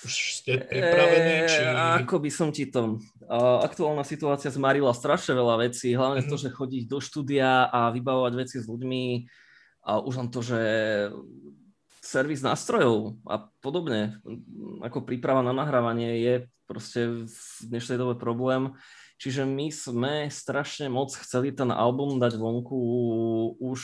Už 0.00 0.14
ste 0.40 0.64
pripravení? 0.64 1.44
Či... 1.44 1.60
E, 1.60 1.72
ako 2.04 2.16
by 2.24 2.30
som 2.32 2.48
ti 2.48 2.68
to... 2.68 3.00
Aktuálna 3.64 4.02
situácia 4.02 4.50
zmarila 4.50 4.90
strašne 4.90 5.38
veľa 5.38 5.70
vecí, 5.70 5.92
hlavne 5.94 6.24
mm-hmm. 6.24 6.32
to, 6.34 6.42
že 6.42 6.56
chodiť 6.56 6.84
do 6.90 6.98
štúdia 6.98 7.68
a 7.70 7.94
vybavovať 7.94 8.32
veci 8.34 8.56
s 8.58 8.66
ľuďmi 8.66 9.04
a 9.86 10.02
už 10.02 10.14
len 10.20 10.28
to, 10.28 10.40
že 10.42 10.60
servis 12.00 12.40
nástrojov 12.40 13.20
a 13.28 13.46
podobne, 13.60 14.18
ako 14.80 15.04
príprava 15.04 15.44
na 15.44 15.52
nahrávanie 15.52 16.20
je 16.20 16.34
proste 16.64 17.28
v 17.28 17.36
dnešnej 17.70 18.00
dobe 18.00 18.16
problém. 18.16 18.74
Čiže 19.20 19.44
my 19.44 19.68
sme 19.68 20.14
strašne 20.32 20.88
moc 20.88 21.12
chceli 21.12 21.52
ten 21.52 21.68
album 21.68 22.16
dať 22.16 22.40
vonku 22.40 22.78
už, 23.60 23.80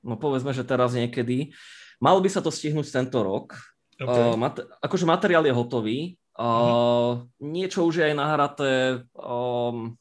no 0.00 0.16
povedzme, 0.16 0.56
že 0.56 0.64
teraz 0.64 0.96
niekedy. 0.96 1.52
Malo 2.00 2.24
by 2.24 2.30
sa 2.32 2.40
to 2.40 2.48
stihnúť 2.48 2.88
tento 2.88 3.20
rok. 3.20 3.58
Okay. 3.98 4.22
Uh, 4.30 4.38
mat- 4.38 4.66
akože 4.78 5.06
materiál 5.06 5.42
je 5.46 5.54
hotový. 5.54 5.98
Uh, 6.38 7.18
mm. 7.42 7.50
Niečo 7.50 7.82
už 7.82 7.98
je 7.98 8.04
aj 8.08 8.14
nahraté. 8.14 8.72
Um, 9.18 9.98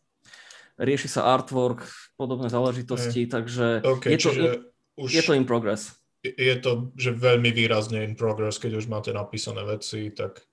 rieši 0.77 1.09
sa 1.09 1.33
artwork, 1.33 1.81
podobné 2.13 2.53
záležitosti, 2.53 3.25
okay. 3.25 3.33
takže 3.33 3.67
okay, 3.81 4.09
je, 4.13 4.17
to, 4.21 4.29
je, 4.29 4.49
už... 5.01 5.09
je 5.09 5.23
to 5.25 5.33
in 5.33 5.49
progress 5.49 5.97
je 6.35 6.55
to, 6.59 6.91
že 6.97 7.15
veľmi 7.15 7.53
výrazne 7.53 8.03
in 8.03 8.17
progress, 8.17 8.59
keď 8.59 8.81
už 8.81 8.89
máte 8.89 9.13
napísané 9.13 9.63
veci, 9.63 10.09
tak 10.11 10.43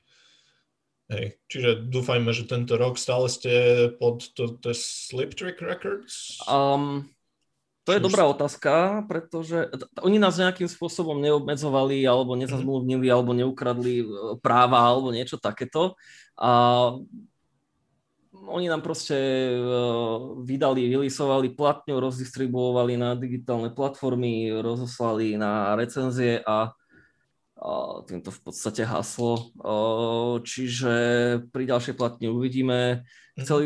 hej. 1.11 1.41
Čiže 1.51 1.89
dúfajme, 1.89 2.31
že 2.31 2.47
tento 2.47 2.77
rok 2.77 3.01
stále 3.01 3.27
ste 3.33 3.53
pod 3.97 4.23
to, 4.37 4.61
to 4.61 4.71
Slip 4.77 5.35
Trick 5.35 5.59
Records? 5.65 6.39
Um, 6.47 7.09
to 7.85 7.93
je 7.93 8.01
dobrá 8.01 8.25
otázka, 8.25 9.05
pretože 9.05 9.69
oni 10.01 10.17
nás 10.17 10.41
nejakým 10.41 10.67
spôsobom 10.67 11.21
neobmedzovali 11.21 12.01
alebo 12.09 12.33
nezazmluvnili 12.33 13.13
alebo 13.13 13.37
neukradli 13.37 14.01
e, 14.01 14.07
práva 14.41 14.89
alebo 14.89 15.13
niečo 15.13 15.37
takéto. 15.37 15.93
A 16.41 16.51
oni 18.45 18.67
nám 18.69 18.85
proste 18.85 19.17
uh, 19.57 20.37
vydali, 20.43 20.91
vylisovali 20.91 21.57
platňu, 21.57 21.97
rozdistribuovali 21.97 22.99
na 22.99 23.17
digitálne 23.17 23.73
platformy, 23.73 24.53
rozoslali 24.61 25.39
na 25.39 25.73
recenzie 25.79 26.45
a 26.45 26.75
týmto 28.05 28.29
v 28.29 28.41
podstate 28.45 28.85
haslo. 28.85 29.55
Uh, 29.57 30.43
čiže 30.45 30.93
pri 31.49 31.65
ďalšej 31.65 31.95
platni 31.97 32.29
uvidíme. 32.29 33.07
Mhm. 33.39 33.45
Chceli, 33.47 33.65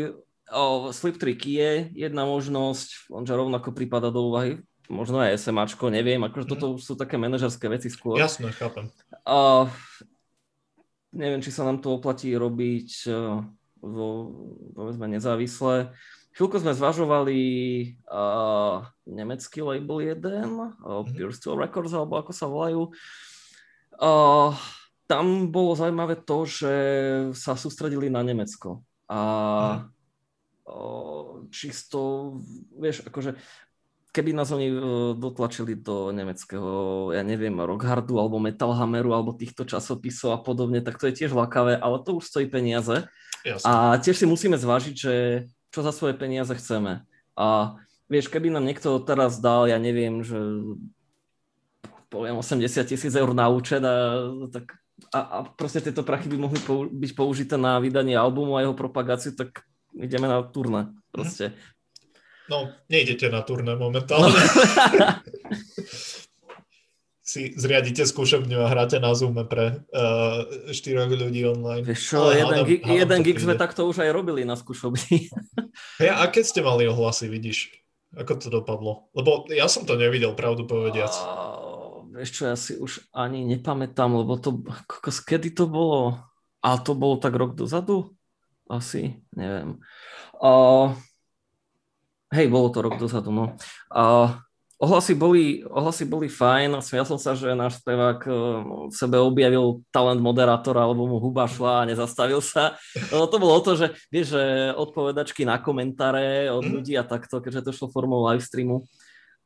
uh, 0.51 0.89
Slip 0.93 1.17
Trick 1.21 1.41
je 1.45 1.89
jedna 1.93 2.25
možnosť, 2.25 3.11
onže 3.13 3.33
rovnako 3.33 3.73
prípada 3.73 4.09
do 4.09 4.29
úvahy 4.29 4.61
možno 4.89 5.21
aj 5.21 5.37
SMAčko, 5.37 5.93
neviem, 5.93 6.17
akože 6.25 6.49
toto 6.49 6.73
už 6.73 6.81
sú 6.81 6.93
také 6.97 7.13
manažerské 7.15 7.69
veci 7.69 7.93
skôr. 7.93 8.17
Jasné, 8.17 8.49
chápem. 8.57 8.89
Uh, 9.21 9.69
neviem, 11.13 11.45
či 11.45 11.53
sa 11.53 11.61
nám 11.61 11.77
to 11.77 11.93
oplatí 11.93 12.33
robiť 12.33 13.05
vo, 13.79 14.07
povedzme 14.73 15.05
nezávisle. 15.05 15.93
Chvíľko 16.33 16.61
sme 16.61 16.73
zvažovali 16.77 17.39
uh, 18.09 18.85
nemecký 19.05 19.61
label 19.61 20.13
jeden, 20.13 20.49
uh, 20.57 21.05
Pure 21.05 21.33
Steel 21.33 21.57
Records, 21.57 21.93
alebo 21.93 22.21
ako 22.21 22.31
sa 22.33 22.49
volajú. 22.49 22.89
Uh, 23.99 24.53
tam 25.09 25.49
bolo 25.49 25.73
zaujímavé 25.73 26.21
to, 26.21 26.45
že 26.45 26.73
sa 27.33 27.57
sústredili 27.57 28.07
na 28.13 28.21
Nemecko. 28.21 28.85
A 29.09 29.19
uh, 29.19 29.98
čisto, 31.49 32.33
vieš, 32.77 33.05
akože 33.05 33.35
keby 34.09 34.33
nás 34.33 34.49
oni 34.49 34.73
dotlačili 35.17 35.77
do 35.77 36.09
nemeckého, 36.09 37.09
ja 37.13 37.21
neviem, 37.21 37.53
Rockhardu 37.53 38.17
alebo 38.17 38.41
Metal 38.41 38.73
Hammeru 38.73 39.13
alebo 39.13 39.37
týchto 39.37 39.69
časopisov 39.69 40.33
a 40.33 40.39
podobne, 40.41 40.81
tak 40.81 40.97
to 40.97 41.09
je 41.09 41.25
tiež 41.25 41.37
lakavé, 41.37 41.77
ale 41.77 42.01
to 42.01 42.17
už 42.17 42.25
stojí 42.25 42.49
peniaze. 42.49 43.05
Jasne. 43.45 43.65
A 43.69 43.95
tiež 44.01 44.17
si 44.17 44.25
musíme 44.25 44.57
zvážiť, 44.57 44.95
že 44.97 45.13
čo 45.69 45.79
za 45.85 45.93
svoje 45.93 46.17
peniaze 46.17 46.51
chceme. 46.57 47.05
A 47.37 47.77
vieš, 48.09 48.27
keby 48.33 48.49
nám 48.49 48.65
niekto 48.65 48.97
teraz 49.05 49.37
dal, 49.37 49.69
ja 49.69 49.77
neviem, 49.77 50.25
že 50.25 50.37
poviem 52.09 52.41
80 52.41 52.65
tisíc 52.89 53.13
eur 53.13 53.31
na 53.37 53.45
účet 53.53 53.85
a, 53.85 54.25
tak, 54.49 54.73
a, 55.13 55.19
a 55.21 55.37
proste 55.45 55.85
tieto 55.85 56.01
prachy 56.01 56.25
by 56.25 56.37
mohli 56.41 56.59
pou, 56.65 56.89
byť 56.89 57.11
použité 57.13 57.55
na 57.55 57.77
vydanie 57.77 58.17
albumu 58.17 58.57
a 58.57 58.65
jeho 58.65 58.73
propagáciu, 58.73 59.37
tak 59.37 59.61
ideme 59.99 60.27
na 60.27 60.41
turné. 60.43 60.91
Proste 61.11 61.53
No, 62.49 62.73
nejdete 62.89 63.29
na 63.29 63.45
turné 63.45 63.77
momentálne. 63.77 64.33
No. 64.33 64.41
si 67.29 67.53
zriadite 67.53 68.01
skúšobňu 68.09 68.57
a 68.65 68.73
hráte 68.73 68.97
na 68.97 69.13
Zoome 69.13 69.45
pre 69.45 69.85
uh, 69.93 70.49
štyroch 70.73 71.13
ľudí 71.13 71.45
online. 71.45 71.85
Vieš 71.85 72.01
čo, 72.09 72.33
jeden, 72.33 72.49
hádam, 72.49 72.65
gig, 72.65 72.81
hádam 72.81 72.97
jeden 72.97 73.19
gig 73.21 73.37
sme 73.37 73.53
takto 73.53 73.85
už 73.85 74.01
aj 74.01 74.09
robili 74.09 74.41
na 74.49 74.57
skúšobni. 74.57 75.29
hey, 76.01 76.09
a 76.09 76.25
keď 76.25 76.43
ste 76.49 76.65
mali 76.65 76.89
ohlasy, 76.89 77.29
vidíš? 77.29 77.69
Ako 78.17 78.41
to 78.41 78.49
dopadlo? 78.49 79.13
Lebo 79.13 79.45
ja 79.53 79.69
som 79.69 79.85
to 79.85 79.93
nevidel, 79.93 80.33
pravdu 80.33 80.65
povediac. 80.65 81.13
Uh, 81.21 82.09
vieš 82.17 82.33
čo, 82.33 82.49
ja 82.49 82.57
si 82.57 82.73
už 82.81 83.05
ani 83.13 83.45
nepamätám, 83.45 84.09
lebo 84.09 84.41
to, 84.41 84.65
kedy 85.05 85.53
to 85.53 85.69
bolo? 85.69 86.17
A 86.65 86.81
to 86.81 86.97
bolo 86.97 87.21
tak 87.21 87.37
rok 87.37 87.53
dozadu? 87.53 88.09
Asi, 88.69 89.17
neviem. 89.33 89.81
Uh, 90.37 90.93
Hej, 92.29 92.45
bolo 92.53 92.69
to 92.69 92.85
rok 92.85 93.01
dozadu, 93.01 93.33
no. 93.33 93.57
A 93.89 94.37
ohlasy 94.77 95.17
boli, 95.17 95.65
ohlasy 95.65 96.05
boli 96.05 96.29
fajn, 96.29 96.77
smial 96.77 97.01
som 97.01 97.17
sa, 97.17 97.33
že 97.33 97.57
náš 97.57 97.81
spevák 97.81 98.21
e, 98.21 98.31
v 98.85 98.93
sebe 98.93 99.17
objavil 99.17 99.81
talent 99.89 100.21
moderátora, 100.21 100.85
alebo 100.85 101.09
mu 101.09 101.17
huba 101.17 101.49
šla 101.49 101.81
a 101.81 101.87
nezastavil 101.89 102.37
sa. 102.37 102.77
No, 103.09 103.25
to 103.25 103.41
bolo 103.41 103.57
o 103.57 103.65
to, 103.65 103.73
že 103.73 103.97
vieš, 104.13 104.37
že 104.37 104.43
odpovedačky 104.77 105.41
na 105.41 105.57
komentáre 105.57 106.53
od 106.53 106.61
mhm. 106.61 106.73
ľudí 106.77 106.93
a 107.01 107.03
takto, 107.03 107.41
keďže 107.41 107.65
to 107.65 107.71
šlo 107.73 107.89
formou 107.89 108.21
live 108.29 108.45
streamu. 108.45 108.85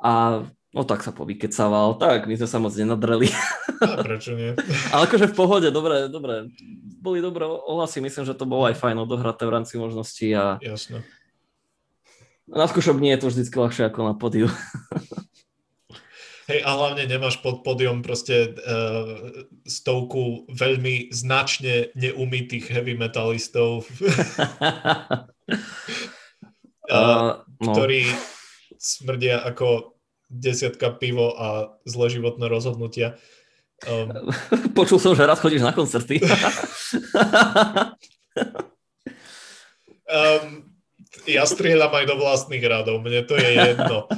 A 0.03 0.43
no 0.73 0.81
tak 0.83 1.05
sa 1.05 1.13
povykecával, 1.13 2.01
tak 2.01 2.25
my 2.25 2.33
sme 2.33 2.49
sa 2.49 2.57
moc 2.57 2.73
nenadreli. 2.73 3.29
A 3.79 4.01
prečo 4.01 4.33
nie? 4.33 4.57
Ale 4.93 5.05
akože 5.05 5.29
v 5.29 5.37
pohode, 5.37 5.69
dobre, 5.69 6.09
dobre. 6.09 6.49
Boli 6.99 7.21
dobré 7.21 7.45
ohlasy, 7.45 8.01
myslím, 8.01 8.25
že 8.25 8.33
to 8.33 8.49
bolo 8.49 8.65
aj 8.65 8.75
fajn 8.81 9.05
odohraté 9.05 9.45
v 9.45 9.53
rámci 9.53 9.77
možností 9.77 10.33
a 10.33 10.57
Jasne 10.59 11.05
na 12.47 12.67
skúšobni 12.67 13.15
je 13.15 13.19
to 13.23 13.27
vždy 13.31 13.43
ľahšie 13.49 13.83
ako 13.87 13.99
na 14.03 14.13
podiu. 14.15 14.47
Hej, 16.51 16.59
a 16.67 16.75
hlavne 16.75 17.07
nemáš 17.07 17.39
pod 17.39 17.63
podium 17.63 18.03
proste 18.03 18.51
uh, 18.51 19.47
stovku 19.63 20.43
veľmi 20.51 21.07
značne 21.15 21.95
neumytých 21.95 22.67
heavy 22.67 22.99
metalistov, 22.99 23.87
uh, 23.87 25.23
uh, 26.91 27.47
no. 27.47 27.71
ktorí 27.71 28.11
smrdia 28.75 29.39
ako 29.39 29.92
desiatka 30.33 30.89
pivo 30.97 31.37
a 31.37 31.77
zle 31.85 32.09
životné 32.09 32.49
rozhodnutia. 32.49 33.21
Um, 33.85 34.33
Počul 34.77 34.97
som, 34.97 35.13
že 35.13 35.29
raz 35.29 35.37
chodíš 35.37 35.61
na 35.61 35.71
koncerty. 35.77 36.17
um, 40.09 40.73
ja 41.29 41.45
strieľam 41.45 41.93
aj 41.93 42.05
do 42.09 42.15
vlastných 42.17 42.65
radov, 42.65 43.05
mne 43.05 43.21
to 43.29 43.37
je 43.37 43.49
jedno. 43.53 44.09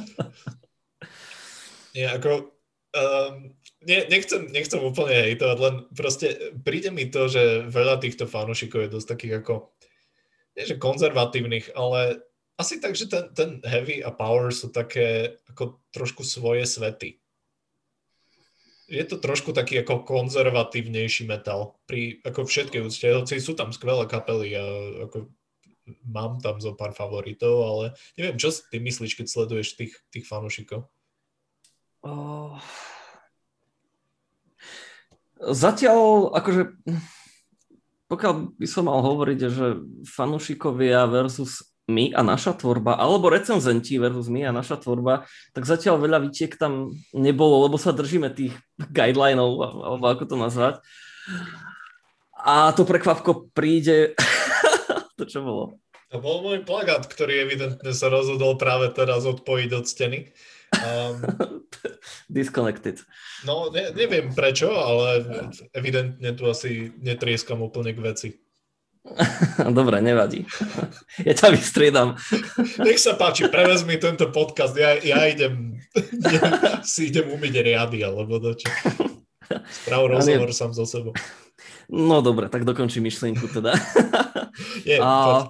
Ja, 1.96 2.20
ako, 2.20 2.56
Um, 2.96 3.52
ne, 3.84 4.08
nechcem, 4.08 4.48
nechcem 4.56 4.80
úplne 4.80 5.28
hejtovať, 5.28 5.58
len 5.60 5.76
proste 5.92 6.56
príde 6.64 6.96
mi 6.96 7.12
to, 7.12 7.28
že 7.28 7.68
veľa 7.68 8.00
týchto 8.00 8.24
fanúšikov 8.24 8.88
je 8.88 8.94
dosť 8.96 9.08
takých 9.12 9.34
ako, 9.44 9.76
nie 10.56 10.64
že 10.64 10.80
konzervatívnych, 10.80 11.76
ale 11.76 12.24
asi 12.56 12.80
tak, 12.80 12.96
že 12.96 13.12
ten, 13.12 13.32
ten 13.36 13.50
heavy 13.68 14.00
a 14.00 14.12
power 14.16 14.52
sú 14.52 14.72
také 14.72 15.40
ako 15.52 15.84
trošku 15.92 16.24
svoje 16.24 16.64
svety. 16.64 17.20
Je 18.86 19.02
to 19.04 19.18
trošku 19.18 19.50
taký 19.52 19.82
ako 19.82 20.06
konzervatívnejší 20.06 21.26
metal 21.26 21.82
pri 21.90 22.22
ako 22.22 22.46
všetkej 22.46 22.82
úcte, 22.86 23.08
hoci 23.10 23.42
sú 23.42 23.58
tam 23.58 23.74
skvelé 23.74 24.06
kapely 24.06 24.54
a 24.56 24.64
ako 25.10 25.34
mám 26.06 26.38
tam 26.42 26.62
zo 26.62 26.74
pár 26.78 26.94
favoritov, 26.94 27.56
ale 27.66 27.84
neviem, 28.18 28.38
čo 28.38 28.54
ty 28.54 28.78
myslíš, 28.78 29.18
keď 29.18 29.26
sleduješ 29.26 29.78
tých, 29.78 29.94
tých 30.14 30.26
fanúšikov? 30.26 30.86
Oh. 32.06 32.62
Zatiaľ, 35.42 36.32
akože, 36.32 36.78
pokiaľ 38.06 38.34
by 38.56 38.68
som 38.70 38.86
mal 38.86 39.02
hovoriť, 39.02 39.40
že 39.50 39.68
fanúšikovia 40.08 41.10
versus 41.10 41.75
my 41.86 42.10
a 42.18 42.22
naša 42.26 42.58
tvorba, 42.58 42.98
alebo 42.98 43.30
recenzenti 43.30 44.02
versus 44.02 44.26
my 44.26 44.50
a 44.50 44.52
naša 44.52 44.82
tvorba, 44.82 45.30
tak 45.54 45.70
zatiaľ 45.70 46.02
veľa 46.02 46.20
výtiek 46.26 46.58
tam 46.58 46.98
nebolo, 47.14 47.70
lebo 47.70 47.78
sa 47.78 47.94
držíme 47.94 48.34
tých 48.34 48.58
guidelinov, 48.90 49.62
alebo 49.62 50.06
ako 50.10 50.24
to 50.26 50.36
nazvať. 50.36 50.76
A 52.42 52.74
to 52.74 52.86
prekvapko 52.86 53.54
príde... 53.54 54.18
to 55.18 55.30
čo 55.30 55.46
bolo? 55.46 55.66
To 56.14 56.22
bol 56.22 56.46
môj 56.46 56.66
plagát, 56.66 57.06
ktorý 57.06 57.46
evidentne 57.50 57.92
sa 57.94 58.10
rozhodol 58.10 58.58
práve 58.58 58.90
teraz 58.94 59.26
odpojiť 59.26 59.70
od 59.74 59.86
steny. 59.86 60.20
Um, 60.74 61.22
Disconnected. 62.36 63.02
No, 63.46 63.70
ne, 63.70 63.94
neviem 63.94 64.34
prečo, 64.34 64.74
ale 64.74 65.26
evidentne 65.74 66.34
tu 66.34 66.50
asi 66.50 66.94
netrieskam 67.02 67.62
úplne 67.62 67.94
k 67.94 68.02
veci. 68.02 68.30
Dobre, 69.78 70.02
nevadí. 70.02 70.46
Ja 71.28 71.32
ťa 71.32 71.56
vystriedam. 71.56 72.20
Nech 72.86 73.00
sa 73.00 73.16
páči, 73.16 73.48
prevez 73.48 73.88
mi 73.88 73.96
tento 73.96 74.28
podcast. 74.36 74.76
Ja, 74.76 75.00
ja 75.00 75.24
idem, 75.32 75.80
si 76.84 77.08
idem 77.08 77.32
umyť 77.32 77.54
riady, 77.64 78.00
alebo 78.04 78.36
dočo. 78.36 78.68
Sprav 79.86 80.12
rozhovor 80.12 80.52
sám 80.52 80.76
so 80.76 80.84
sebou. 80.84 81.16
No 81.88 82.20
dobre, 82.20 82.52
tak 82.52 82.68
dokončím 82.68 83.08
myšlienku 83.08 83.48
teda. 83.48 83.78
Je, 84.84 84.98
A, 85.00 85.48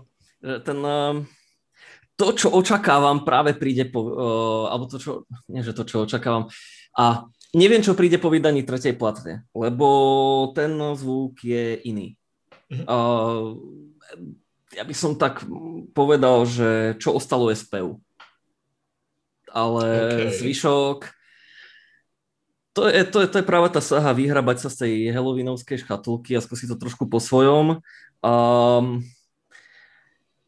ten, 0.61 0.79
ehm, 0.83 1.25
to, 2.19 2.35
čo 2.35 2.53
očakávam, 2.53 3.23
práve 3.23 3.55
príde 3.55 3.87
po, 3.87 3.99
uh, 4.03 4.65
alebo 4.69 4.85
to, 4.91 4.99
čo, 4.99 5.11
nie 5.49 5.63
že 5.63 5.73
to, 5.73 5.87
čo 5.87 6.03
očakávam, 6.03 6.51
a 6.95 7.27
neviem, 7.55 7.83
čo 7.83 7.95
príde 7.95 8.19
po 8.19 8.31
vydaní 8.31 8.63
tretej 8.67 8.95
platne, 8.99 9.47
lebo 9.55 9.87
ten 10.55 10.75
zvuk 10.95 11.39
je 11.43 11.79
iný. 11.87 12.19
Mm-hmm. 12.71 12.85
Uh, 12.87 13.59
ja 14.75 14.83
by 14.83 14.95
som 14.95 15.15
tak 15.15 15.45
povedal, 15.95 16.43
že 16.49 16.99
čo 16.99 17.15
ostalo 17.15 17.47
je 17.53 17.57
spev. 17.57 17.95
Ale 19.55 19.85
okay. 20.27 20.35
zvyšok, 20.35 20.99
to 22.75 22.91
je, 22.91 23.07
to, 23.07 23.23
je, 23.23 23.27
to 23.31 23.37
je 23.39 23.47
práve 23.47 23.71
tá 23.71 23.79
saha 23.79 24.11
vyhrabať 24.11 24.67
sa 24.67 24.69
z 24.69 24.77
tej 24.83 24.93
halloweenovskej 25.15 25.87
škatulky 25.87 26.35
a 26.35 26.43
skúsiť 26.43 26.75
to 26.75 26.77
trošku 26.83 27.07
po 27.07 27.23
svojom. 27.23 27.79
Um, 28.19 28.99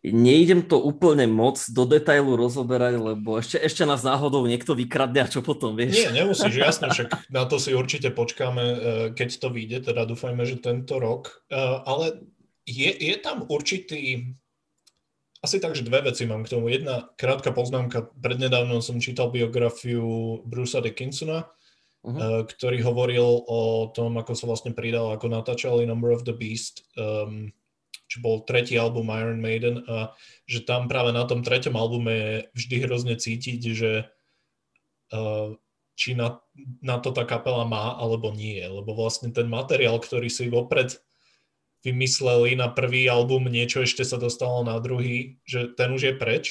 Nejdem 0.05 0.61
to 0.61 0.77
úplne 0.77 1.25
moc 1.25 1.57
do 1.73 1.83
detailu 1.89 2.37
rozoberať, 2.37 3.01
lebo 3.01 3.41
ešte, 3.41 3.57
ešte 3.57 3.83
nás 3.83 4.05
náhodou 4.05 4.45
niekto 4.45 4.77
vykradne 4.77 5.25
a 5.25 5.31
čo 5.31 5.41
potom, 5.41 5.73
vieš? 5.73 5.97
Nie, 5.97 6.21
nemusíš, 6.21 6.53
jasne, 6.53 6.93
však 6.93 7.33
na 7.33 7.49
to 7.49 7.57
si 7.57 7.73
určite 7.73 8.13
počkáme, 8.13 8.63
e, 8.63 8.77
keď 9.17 9.29
to 9.41 9.47
vyjde, 9.49 9.89
teda 9.89 10.05
dúfajme, 10.05 10.45
že 10.45 10.61
tento 10.61 11.01
rok. 11.01 11.41
E, 11.49 11.57
ale 11.59 12.29
je, 12.69 12.93
je 12.93 13.15
tam 13.17 13.49
určitý, 13.49 14.31
asi 15.41 15.57
tak, 15.57 15.73
že 15.73 15.87
dve 15.87 16.05
veci 16.05 16.29
mám 16.29 16.45
k 16.45 16.53
tomu. 16.53 16.69
Jedna 16.69 17.09
krátka 17.17 17.49
poznámka, 17.49 18.13
prednedávno 18.21 18.85
som 18.85 19.01
čítal 19.01 19.33
biografiu 19.33 20.39
Brusa 20.45 20.77
Dickinsona, 20.77 21.49
uh-huh. 22.05 22.45
ktorý 22.45 22.85
hovoril 22.85 23.25
o 23.49 23.89
tom, 23.97 24.21
ako 24.21 24.33
sa 24.37 24.45
vlastne 24.45 24.77
pridal, 24.77 25.09
ako 25.09 25.25
natáčali 25.31 25.89
Number 25.89 26.13
of 26.13 26.21
the 26.21 26.37
Beast. 26.37 26.85
Um, 26.99 27.49
čo 28.07 28.23
bol 28.23 28.47
tretí 28.47 28.79
album 28.79 29.11
Iron 29.11 29.43
Maiden 29.43 29.83
a 29.85 30.15
že 30.47 30.63
tam 30.63 30.87
práve 30.87 31.11
na 31.11 31.27
tom 31.27 31.43
treťom 31.43 31.75
albume 31.75 32.13
je 32.15 32.33
vždy 32.55 32.75
hrozne 32.87 33.15
cítiť, 33.19 33.61
že 33.75 33.91
uh, 35.11 35.53
či 35.97 36.13
na, 36.13 36.39
na 36.79 37.01
to 37.01 37.11
tá 37.11 37.27
kapela 37.27 37.67
má 37.67 37.97
alebo 37.99 38.31
nie, 38.31 38.61
lebo 38.63 38.95
vlastne 38.95 39.33
ten 39.33 39.49
materiál, 39.49 39.99
ktorý 39.99 40.29
si 40.29 40.47
vopred 40.47 40.95
vymysleli 41.81 42.57
na 42.57 42.69
prvý 42.69 43.09
album, 43.09 43.49
niečo 43.49 43.81
ešte 43.81 44.05
sa 44.05 44.21
dostalo 44.21 44.61
na 44.65 44.77
druhý, 44.77 45.41
že 45.45 45.73
ten 45.73 45.89
už 45.93 46.01
je 46.09 46.13
preč 46.13 46.45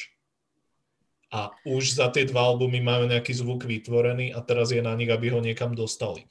a 1.31 1.51
už 1.67 1.99
za 1.99 2.11
tie 2.15 2.27
dva 2.27 2.55
albumy 2.55 2.79
majú 2.79 3.11
nejaký 3.11 3.35
zvuk 3.35 3.67
vytvorený 3.67 4.31
a 4.31 4.43
teraz 4.43 4.71
je 4.71 4.83
na 4.83 4.95
nich, 4.95 5.11
aby 5.11 5.35
ho 5.35 5.43
niekam 5.43 5.75
dostali. 5.75 6.27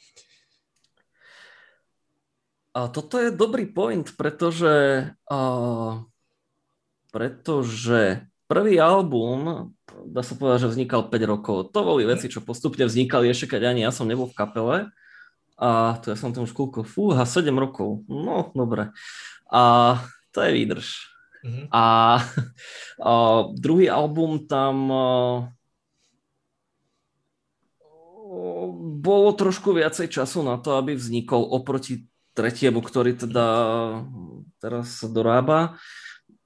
A 2.75 2.91
toto 2.91 3.15
je 3.23 3.31
dobrý 3.31 3.71
point, 3.71 4.03
pretože, 4.19 5.07
uh, 5.31 6.03
pretože 7.07 8.27
prvý 8.51 8.75
album, 8.83 9.71
dá 10.03 10.19
sa 10.19 10.35
povedať, 10.35 10.67
že 10.67 10.71
vznikal 10.75 11.07
5 11.07 11.31
rokov. 11.31 11.71
To 11.71 11.79
boli 11.87 12.03
veci, 12.03 12.27
čo 12.27 12.43
postupne 12.43 12.83
vznikali 12.83 13.31
ešte, 13.31 13.55
keď 13.55 13.71
ani 13.71 13.87
ja 13.87 13.95
som 13.95 14.11
nebol 14.11 14.27
v 14.27 14.35
kapele. 14.35 14.77
A 15.55 15.95
to 16.03 16.11
ja 16.11 16.19
som 16.19 16.35
tam 16.35 16.43
už 16.43 16.51
koľko? 16.51 16.83
Fúha, 16.83 17.23
7 17.23 17.47
rokov. 17.55 18.03
No, 18.11 18.51
dobre. 18.51 18.91
A 19.47 19.95
to 20.35 20.43
je 20.43 20.51
výdrž. 20.51 20.87
Mm-hmm. 21.47 21.65
A, 21.71 21.85
a 22.99 23.11
druhý 23.55 23.87
album 23.87 24.51
tam 24.51 24.91
bolo 28.99 29.29
trošku 29.31 29.71
viacej 29.71 30.11
času 30.11 30.43
na 30.43 30.59
to, 30.59 30.75
aby 30.75 30.97
vznikol 30.97 31.39
oproti 31.39 32.03
tretiemu, 32.35 32.83
ktorý 32.83 33.15
teda 33.15 33.47
teraz 34.59 35.01
sa 35.01 35.07
dorába. 35.07 35.79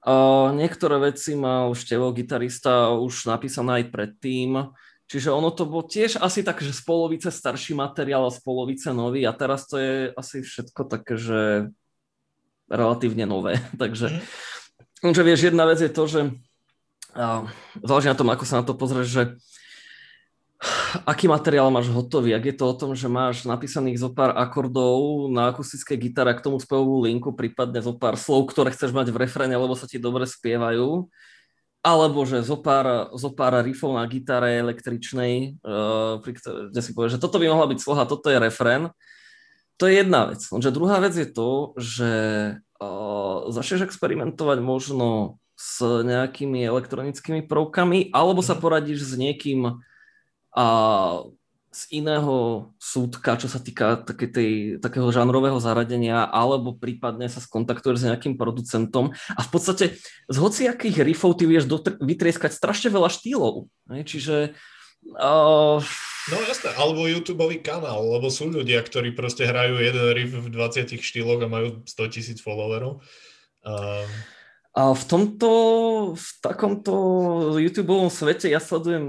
A 0.00 0.48
niektoré 0.56 1.12
veci 1.12 1.36
mal 1.36 1.76
Števo, 1.76 2.14
gitarista, 2.16 2.94
už 2.96 3.28
napísané 3.28 3.84
aj 3.84 3.92
predtým. 3.92 4.72
Čiže 5.10 5.34
ono 5.34 5.50
to 5.50 5.66
bolo 5.66 5.84
tiež 5.84 6.22
asi 6.22 6.46
tak, 6.46 6.62
že 6.62 6.70
z 6.70 6.86
polovice 6.86 7.28
starší 7.34 7.74
materiál 7.74 8.30
a 8.30 8.32
z 8.32 8.40
polovice 8.46 8.94
nový 8.94 9.26
a 9.26 9.34
teraz 9.34 9.66
to 9.66 9.76
je 9.76 10.14
asi 10.14 10.46
všetko 10.46 10.86
také, 10.86 11.18
že 11.18 11.68
relatívne 12.70 13.26
nové. 13.26 13.58
Takže, 13.82 14.22
mm. 15.02 15.12
že 15.12 15.22
vieš, 15.26 15.50
jedna 15.50 15.66
vec 15.66 15.82
je 15.82 15.90
to, 15.90 16.06
že 16.06 16.20
záleží 17.82 18.06
na 18.06 18.14
tom, 18.14 18.30
ako 18.30 18.44
sa 18.46 18.62
na 18.62 18.64
to 18.64 18.78
pozrieš, 18.78 19.08
že 19.10 19.22
aký 21.06 21.26
materiál 21.30 21.70
máš 21.70 21.90
hotový, 21.92 22.34
ak 22.34 22.44
je 22.50 22.56
to 22.56 22.64
o 22.66 22.74
tom, 22.74 22.92
že 22.96 23.06
máš 23.10 23.46
napísaných 23.46 24.02
zo 24.02 24.10
pár 24.10 24.34
akordov 24.34 25.28
na 25.30 25.50
akustické 25.50 25.94
gitare 25.94 26.34
k 26.34 26.44
tomu 26.44 26.58
spojovú 26.58 27.04
linku, 27.04 27.34
prípadne 27.34 27.78
zo 27.82 27.94
pár 27.94 28.18
slov, 28.18 28.50
ktoré 28.50 28.74
chceš 28.74 28.94
mať 28.94 29.12
v 29.14 29.20
refréne, 29.26 29.54
lebo 29.54 29.74
sa 29.78 29.90
ti 29.90 30.00
dobre 30.00 30.26
spievajú, 30.26 31.10
alebo 31.80 32.18
že 32.28 32.44
zo 32.44 32.60
pár, 32.60 33.08
zo 33.16 33.32
pár 33.32 33.64
riffov 33.64 33.96
na 33.96 34.04
gitare 34.04 34.60
električnej, 34.60 35.60
uh, 35.64 36.20
pri 36.20 36.36
kde 36.70 36.80
si 36.84 36.92
povieš, 36.92 37.16
že 37.16 37.22
toto 37.22 37.40
by 37.40 37.46
mohla 37.48 37.70
byť 37.70 37.78
sloha, 37.80 38.04
toto 38.04 38.28
je 38.28 38.36
refrén, 38.36 38.92
to 39.80 39.88
je 39.88 40.04
jedna 40.04 40.28
vec. 40.28 40.44
Lenže 40.44 40.76
druhá 40.76 41.00
vec 41.00 41.16
je 41.16 41.24
to, 41.24 41.72
že 41.80 42.12
uh, 42.60 43.36
začneš 43.48 43.88
experimentovať 43.88 44.58
možno 44.60 45.40
s 45.60 45.84
nejakými 45.84 46.64
elektronickými 46.64 47.44
prvkami, 47.44 48.12
alebo 48.16 48.40
sa 48.40 48.56
mhm. 48.56 48.60
poradíš 48.60 49.00
s 49.04 49.12
niekým, 49.16 49.80
a 50.54 50.66
z 51.70 52.02
iného 52.02 52.66
súdka, 52.82 53.38
čo 53.38 53.46
sa 53.46 53.62
týka 53.62 54.02
také 54.02 54.26
tej, 54.26 54.82
takého 54.82 55.06
žánrového 55.14 55.54
zaradenia, 55.62 56.26
alebo 56.26 56.74
prípadne 56.74 57.30
sa 57.30 57.38
skontaktuješ 57.38 58.02
s 58.02 58.06
nejakým 58.10 58.34
producentom 58.34 59.14
a 59.14 59.40
v 59.40 59.50
podstate 59.54 59.94
z 60.26 60.36
hociakých 60.36 61.06
riffov 61.06 61.38
ty 61.38 61.46
vieš 61.46 61.70
dotr- 61.70 61.94
vytrieskať 62.02 62.50
strašne 62.50 62.90
veľa 62.90 63.06
štýlov. 63.14 63.70
Ne? 63.86 64.02
Čiže... 64.02 64.58
Uh... 65.14 65.78
No 66.26 66.36
jasné, 66.42 66.74
alebo 66.74 67.06
YouTube 67.06 67.46
kanál, 67.62 68.02
lebo 68.18 68.34
sú 68.34 68.50
ľudia, 68.50 68.82
ktorí 68.82 69.14
proste 69.14 69.46
hrajú 69.46 69.78
jeden 69.78 70.06
riff 70.10 70.34
v 70.34 70.50
20 70.50 70.90
štýloch 70.98 71.38
a 71.38 71.48
majú 71.48 71.86
100 71.86 72.14
tisíc 72.14 72.38
followerov. 72.42 72.98
Uh... 73.62 74.10
A 74.70 74.94
v 74.94 75.02
tomto, 75.02 75.50
v 76.14 76.28
takomto 76.38 76.94
YouTube 77.58 78.06
svete 78.06 78.46
ja 78.46 78.62
sledujem 78.62 79.02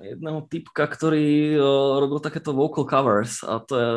jedného 0.00 0.40
typka, 0.48 0.88
ktorý 0.88 1.60
uh, 1.60 2.00
robil 2.00 2.16
takéto 2.24 2.56
vocal 2.56 2.88
covers 2.88 3.44
a 3.44 3.60
to 3.60 3.74
je 3.76 3.90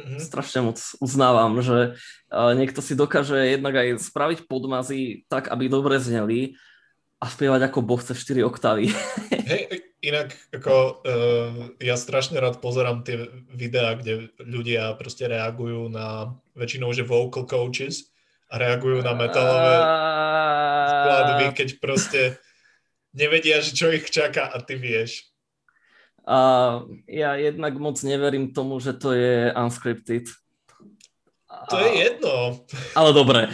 mm-hmm. 0.00 0.20
strašne 0.24 0.64
moc 0.64 0.80
uznávam, 0.96 1.60
že 1.60 2.00
uh, 2.32 2.56
niekto 2.56 2.80
si 2.80 2.96
dokáže 2.96 3.36
jednak 3.36 3.84
aj 3.84 4.00
spraviť 4.00 4.48
podmazy 4.48 5.28
tak, 5.28 5.52
aby 5.52 5.68
dobre 5.68 6.00
zneli 6.00 6.56
a 7.20 7.28
spievať 7.28 7.68
ako 7.68 7.84
boh 7.84 8.00
chce 8.00 8.16
4 8.16 8.40
oktávy. 8.40 8.88
Hej, 9.52 9.92
Inak 10.00 10.32
ako 10.56 11.04
uh, 11.04 11.76
ja 11.84 12.00
strašne 12.00 12.40
rád 12.40 12.64
pozerám 12.64 13.04
tie 13.04 13.28
videá, 13.52 13.92
kde 13.92 14.32
ľudia 14.40 14.96
proste 14.96 15.28
reagujú 15.28 15.92
na 15.92 16.32
väčšinou, 16.56 16.96
že 16.96 17.04
vocal 17.04 17.44
coaches 17.44 18.08
reagujú 18.50 19.00
na 19.00 19.14
metalové 19.14 19.74
skladby, 20.90 21.46
keď 21.54 21.68
proste 21.78 22.20
nevedia, 23.14 23.62
čo 23.62 23.90
ich 23.94 24.10
čaká 24.10 24.50
a 24.50 24.58
ty 24.62 24.74
vieš. 24.74 25.30
A 26.26 26.80
ja 27.08 27.34
jednak 27.40 27.74
moc 27.80 27.96
neverím 28.04 28.52
tomu, 28.52 28.78
že 28.78 28.94
to 28.94 29.16
je 29.16 29.50
unscripted. 29.56 30.28
To 31.70 31.76
je 31.78 31.90
jedno. 32.06 32.62
Ale 32.94 33.10
dobre. 33.10 33.50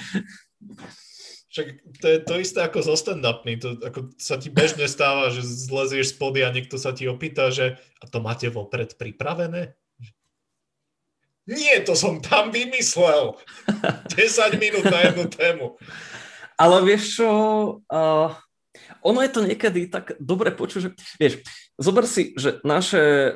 Však 1.49 1.67
to 2.05 2.07
je 2.13 2.19
to 2.21 2.35
isté 2.37 2.61
ako 2.61 2.85
so 2.85 2.93
stand-upmi. 2.93 3.57
To, 3.65 3.81
ako 3.81 4.13
sa 4.21 4.37
ti 4.37 4.53
bežne 4.53 4.85
stáva, 4.85 5.33
že 5.33 5.41
zlezieš 5.41 6.13
spody 6.13 6.45
a 6.45 6.53
niekto 6.53 6.77
sa 6.77 6.93
ti 6.93 7.09
opýta, 7.09 7.49
že 7.49 7.81
a 7.97 8.05
to 8.05 8.21
máte 8.21 8.53
vopred 8.53 8.93
pripravené? 9.01 9.73
Nie, 11.47 11.79
to 11.87 11.95
som 11.95 12.19
tam 12.19 12.51
vymyslel. 12.51 13.39
10 14.19 14.59
minút 14.59 14.85
na 14.91 15.01
jednu 15.07 15.31
tému. 15.31 15.67
Ale 16.59 16.83
vieš 16.83 17.23
čo, 17.23 17.29
uh, 17.87 18.29
ono 19.07 19.19
je 19.23 19.31
to 19.31 19.47
niekedy 19.47 19.87
tak 19.87 20.19
dobre 20.19 20.51
počuť, 20.51 20.81
že 20.83 20.91
vieš, 21.21 21.35
zober 21.79 22.05
si, 22.09 22.35
že 22.35 22.59
naše 22.67 23.31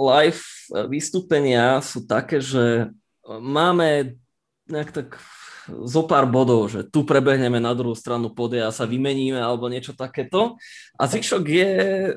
live 0.00 0.42
vystúpenia 0.88 1.84
sú 1.84 2.06
také, 2.06 2.40
že 2.40 2.88
máme 3.26 4.16
nejak 4.70 4.90
tak 4.94 5.08
zo 5.68 6.02
pár 6.08 6.26
bodov, 6.26 6.72
že 6.72 6.86
tu 6.88 7.04
prebehneme 7.06 7.60
na 7.62 7.76
druhú 7.76 7.94
stranu 7.94 8.32
podia 8.32 8.66
a 8.66 8.74
sa 8.74 8.88
vymeníme 8.88 9.38
alebo 9.38 9.70
niečo 9.70 9.92
takéto. 9.94 10.56
A 10.96 11.06
zvyšok 11.06 11.44
je 11.46 11.72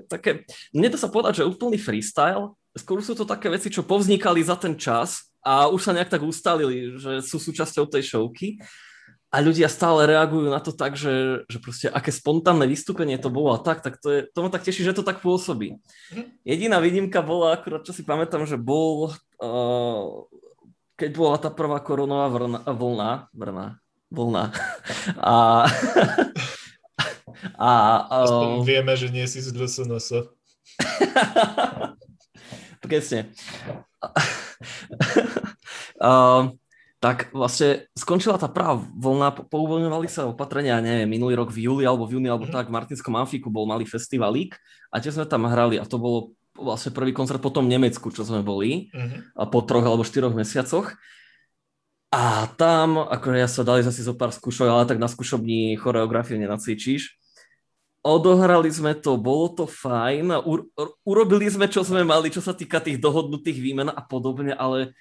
také, 0.08 0.48
to 0.72 0.98
sa 0.98 1.12
povedať, 1.12 1.44
že 1.44 1.50
úplný 1.50 1.78
freestyle. 1.78 2.56
Skôr 2.74 3.04
sú 3.06 3.14
to 3.14 3.28
také 3.28 3.54
veci, 3.54 3.70
čo 3.70 3.86
povznikali 3.86 4.42
za 4.42 4.58
ten 4.58 4.74
čas 4.80 5.33
a 5.44 5.68
už 5.68 5.82
sa 5.84 5.92
nejak 5.92 6.10
tak 6.10 6.24
ustalili, 6.24 6.96
že 6.98 7.20
sú 7.20 7.38
súčasťou 7.38 7.86
tej 7.92 8.04
showky. 8.08 8.64
A 9.34 9.42
ľudia 9.42 9.66
stále 9.66 10.06
reagujú 10.06 10.46
na 10.46 10.62
to 10.62 10.70
tak, 10.70 10.94
že, 10.94 11.42
že 11.50 11.58
proste 11.58 11.90
aké 11.90 12.14
spontánne 12.14 12.70
vystúpenie 12.70 13.18
to 13.18 13.34
bolo 13.34 13.58
a 13.58 13.60
tak, 13.60 13.82
tak 13.82 13.98
to, 13.98 14.08
je, 14.14 14.20
to 14.30 14.46
ma 14.46 14.54
tak 14.54 14.62
teší, 14.62 14.86
že 14.86 14.94
to 14.94 15.02
tak 15.02 15.26
pôsobí. 15.26 15.82
Mhm. 16.14 16.24
Jediná 16.46 16.78
výnimka 16.78 17.20
bola, 17.26 17.58
akurát 17.58 17.82
čo 17.82 17.92
si 17.92 18.06
pamätám, 18.06 18.46
že 18.46 18.62
bol 18.62 19.10
uh, 19.42 20.06
keď 20.94 21.12
bola 21.18 21.38
tá 21.42 21.50
prvá 21.50 21.82
koronová 21.82 22.30
vrna, 22.30 22.60
vlna, 22.64 23.12
vrna, 23.34 23.66
vlna. 24.14 24.44
A, 25.20 25.68
a, 27.60 27.72
Aspoň 28.24 28.64
vieme, 28.64 28.96
že 28.96 29.12
nie 29.12 29.28
si 29.28 29.44
z 29.44 29.52
LSNS. 29.52 30.32
Presne. 32.88 33.36
Uh, 36.02 36.44
tak 37.04 37.36
vlastne 37.36 37.92
skončila 38.00 38.40
tá 38.40 38.48
prvá 38.48 38.80
vlna, 38.80 39.52
pouvoľňovali 39.52 40.08
sa 40.08 40.24
opatrenia, 40.32 40.80
neviem, 40.80 41.12
minulý 41.12 41.36
rok 41.36 41.52
v 41.52 41.68
júli 41.68 41.84
alebo 41.84 42.08
v 42.08 42.16
júni, 42.16 42.32
alebo 42.32 42.48
mm. 42.48 42.54
tak, 42.56 42.72
v 42.72 42.76
Martinskom 42.80 43.20
amfiku 43.20 43.52
bol 43.52 43.68
malý 43.68 43.84
festivalík 43.84 44.56
a 44.88 45.04
tie 45.04 45.12
sme 45.12 45.28
tam 45.28 45.44
hrali 45.44 45.76
a 45.76 45.84
to 45.84 46.00
bolo 46.00 46.32
vlastne 46.56 46.96
prvý 46.96 47.12
koncert 47.12 47.44
po 47.44 47.52
tom 47.52 47.68
Nemecku, 47.68 48.14
čo 48.14 48.24
sme 48.24 48.46
boli, 48.46 48.94
uh-huh. 48.94 49.36
a 49.36 49.44
po 49.50 49.66
troch 49.66 49.84
alebo 49.84 50.06
štyroch 50.06 50.38
mesiacoch. 50.38 50.94
A 52.14 52.46
tam, 52.62 53.02
akože 53.10 53.38
ja 53.42 53.50
sa 53.50 53.66
dali 53.66 53.82
zase 53.82 54.06
zo 54.06 54.14
pár 54.14 54.30
skúšok, 54.30 54.70
ale 54.70 54.86
tak 54.86 55.02
na 55.02 55.10
skúšobní 55.10 55.74
choreografiu 55.82 56.38
nenacvičíš. 56.38 57.18
Odohrali 58.04 58.68
sme 58.68 58.92
to, 59.00 59.16
bolo 59.16 59.48
to 59.56 59.64
fajn, 59.64 60.44
u, 60.44 60.68
urobili 61.08 61.48
sme, 61.48 61.72
čo 61.72 61.88
sme 61.88 62.04
mali, 62.04 62.28
čo 62.28 62.44
sa 62.44 62.52
týka 62.52 62.84
tých 62.84 63.00
dohodnutých 63.00 63.56
výmen 63.64 63.88
a 63.88 64.02
podobne, 64.04 64.52
ale 64.52 64.92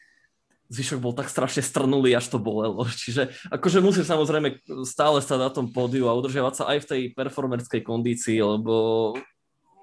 zvyšok 0.73 0.99
bol 1.05 1.13
tak 1.13 1.29
strašne 1.29 1.61
strnulý, 1.61 2.17
až 2.17 2.33
to 2.33 2.39
bolelo. 2.41 2.89
Čiže 3.03 3.29
akože 3.53 3.85
musíš 3.85 4.09
samozrejme 4.09 4.63
stále 4.89 5.21
stať 5.21 5.39
na 5.39 5.51
tom 5.53 5.69
pódiu 5.69 6.09
a 6.09 6.17
udržiavať 6.17 6.55
sa 6.57 6.65
aj 6.73 6.79
v 6.87 6.89
tej 6.89 7.03
performerskej 7.13 7.83
kondícii, 7.85 8.41
lebo 8.41 8.75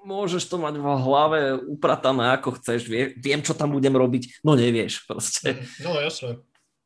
môžeš 0.02 0.48
to 0.48 0.56
mať 0.56 0.80
v 0.80 0.86
hlave 0.86 1.40
upratané 1.68 2.40
ako 2.40 2.56
chceš, 2.56 2.88
vie, 2.88 3.12
viem, 3.20 3.44
čo 3.44 3.52
tam 3.52 3.76
budem 3.76 3.92
robiť, 3.92 4.42
no 4.42 4.56
nevieš 4.56 5.04
proste. 5.04 5.60
No 5.84 5.92
jasné. 6.00 6.40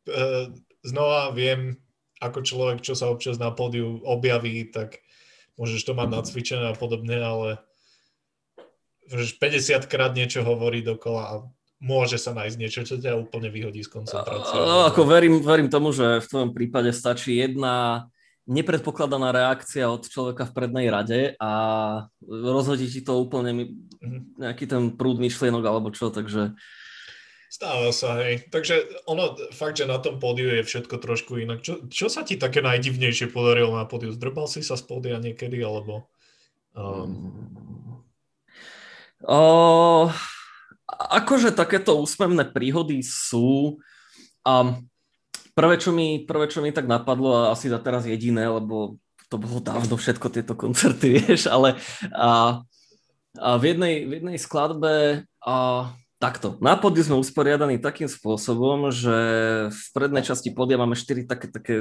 E, 0.05 0.51
znova 0.83 1.31
viem, 1.31 1.79
ako 2.19 2.43
človek, 2.43 2.79
čo 2.83 2.99
sa 2.99 3.07
občas 3.09 3.39
na 3.39 3.55
pódiu 3.55 4.03
objaví, 4.03 4.67
tak 4.75 5.04
môžeš 5.59 5.83
to 5.87 5.93
mať 5.95 6.09
nacvičené 6.11 6.67
a 6.73 6.77
podobne, 6.77 7.17
ale 7.19 7.49
môžeš 9.11 9.39
50 9.39 9.91
krát 9.91 10.13
niečo 10.17 10.43
hovorí 10.43 10.81
dokola 10.83 11.23
a 11.25 11.35
môže 11.85 12.17
sa 12.17 12.33
nájsť 12.33 12.57
niečo, 12.57 12.81
čo 12.89 12.97
ťa 12.97 13.21
úplne 13.21 13.53
vyhodí 13.53 13.85
z 13.85 13.93
koncentrácie. 13.93 14.57
No, 14.57 14.89
ako 14.89 15.05
verím, 15.05 15.45
verím 15.45 15.69
tomu, 15.69 15.93
že 15.93 16.25
v 16.25 16.31
tvojom 16.31 16.51
prípade 16.57 16.91
stačí 16.97 17.37
jedna 17.37 18.09
nepredpokladaná 18.45 19.33
reakcia 19.33 19.89
od 19.89 20.05
človeka 20.05 20.49
v 20.49 20.55
prednej 20.57 20.87
rade 20.93 21.21
a 21.41 21.51
rozhodí 22.25 22.89
ti 22.89 23.01
to 23.01 23.17
úplne 23.21 23.73
mhm. 24.01 24.41
nejaký 24.41 24.65
ten 24.69 24.93
prúd 24.97 25.21
myšlienok 25.21 25.65
alebo 25.65 25.89
čo, 25.93 26.09
takže... 26.09 26.57
Stáva 27.55 27.95
sa, 27.95 28.19
hej. 28.19 28.51
Takže 28.51 29.07
ono, 29.07 29.39
fakt, 29.55 29.79
že 29.79 29.87
na 29.87 30.03
tom 30.03 30.19
pódiu 30.19 30.51
je 30.59 30.67
všetko 30.67 30.99
trošku 30.99 31.39
inak. 31.39 31.63
Čo, 31.63 31.87
čo 31.87 32.11
sa 32.11 32.27
ti 32.27 32.35
také 32.35 32.59
najdivnejšie 32.59 33.31
podarilo 33.31 33.79
na 33.79 33.87
pódiu? 33.87 34.11
Zdrbal 34.11 34.51
si 34.51 34.67
sa 34.67 34.75
z 34.75 34.83
pódia 34.83 35.23
niekedy, 35.23 35.63
alebo... 35.63 36.11
Um... 36.75 38.11
O, 39.23 40.11
akože 40.91 41.55
takéto 41.55 41.95
úsmevné 41.95 42.51
príhody 42.51 43.07
sú. 43.07 43.79
Um, 44.43 44.91
Prvé 45.55 45.79
čo, 45.79 45.95
mi, 45.95 46.27
prvé, 46.27 46.51
čo 46.51 46.59
mi 46.59 46.75
tak 46.75 46.91
napadlo, 46.91 47.31
a 47.31 47.55
asi 47.55 47.71
za 47.71 47.79
teraz 47.79 48.03
jediné, 48.03 48.51
lebo 48.51 48.99
to 49.31 49.39
bolo 49.39 49.63
dávno 49.63 49.95
všetko 49.95 50.27
tieto 50.35 50.59
koncerty, 50.59 51.15
vieš, 51.23 51.47
ale 51.47 51.79
a, 52.11 52.59
a 53.39 53.49
v, 53.63 53.63
jednej, 53.71 54.03
v 54.03 54.19
jednej 54.19 54.39
skladbe 54.43 55.23
a, 55.47 55.55
takto. 56.25 56.57
Na 56.65 56.81
podiu 56.81 57.05
sme 57.05 57.21
usporiadaní 57.21 57.77
takým 57.77 58.09
spôsobom, 58.09 58.89
že 58.89 59.17
v 59.69 59.85
prednej 59.93 60.25
časti 60.25 60.57
podia 60.57 60.81
máme 60.81 60.97
štyri 60.97 61.29
také, 61.29 61.53
také 61.53 61.75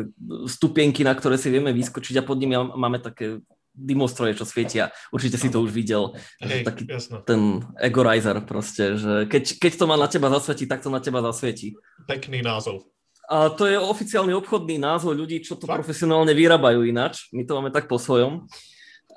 stupienky, 0.51 1.07
na 1.07 1.15
ktoré 1.15 1.39
si 1.39 1.47
vieme 1.47 1.71
vyskočiť 1.71 2.19
a 2.19 2.27
pod 2.27 2.43
nimi 2.43 2.59
máme 2.59 2.99
také 2.99 3.39
dimostroje, 3.73 4.37
čo 4.37 4.45
svietia. 4.45 4.93
Určite 5.09 5.39
si 5.39 5.49
to 5.49 5.63
už 5.63 5.73
videl. 5.73 6.13
Hej, 6.43 6.61
taký 6.61 6.85
jasno. 6.85 7.25
ten 7.25 7.63
egorizer 7.81 8.37
proste, 8.45 8.99
že 8.99 9.25
keď, 9.25 9.43
keď 9.57 9.71
to 9.79 9.85
má 9.89 9.95
na 9.97 10.05
teba 10.05 10.29
zasvietiť, 10.29 10.67
tak 10.69 10.83
to 10.85 10.93
na 10.93 11.01
teba 11.01 11.25
zasvietí. 11.25 11.73
Pekný 12.05 12.45
názov. 12.45 12.85
A 13.31 13.49
to 13.49 13.65
je 13.65 13.79
oficiálny 13.79 14.35
obchodný 14.35 14.77
názov 14.77 15.15
ľudí, 15.15 15.39
čo 15.41 15.55
to 15.55 15.65
Fakt? 15.65 15.81
profesionálne 15.81 16.35
vyrábajú 16.35 16.83
ináč. 16.83 17.31
My 17.31 17.47
to 17.47 17.55
máme 17.57 17.71
tak 17.71 17.87
po 17.87 17.97
svojom. 17.97 18.45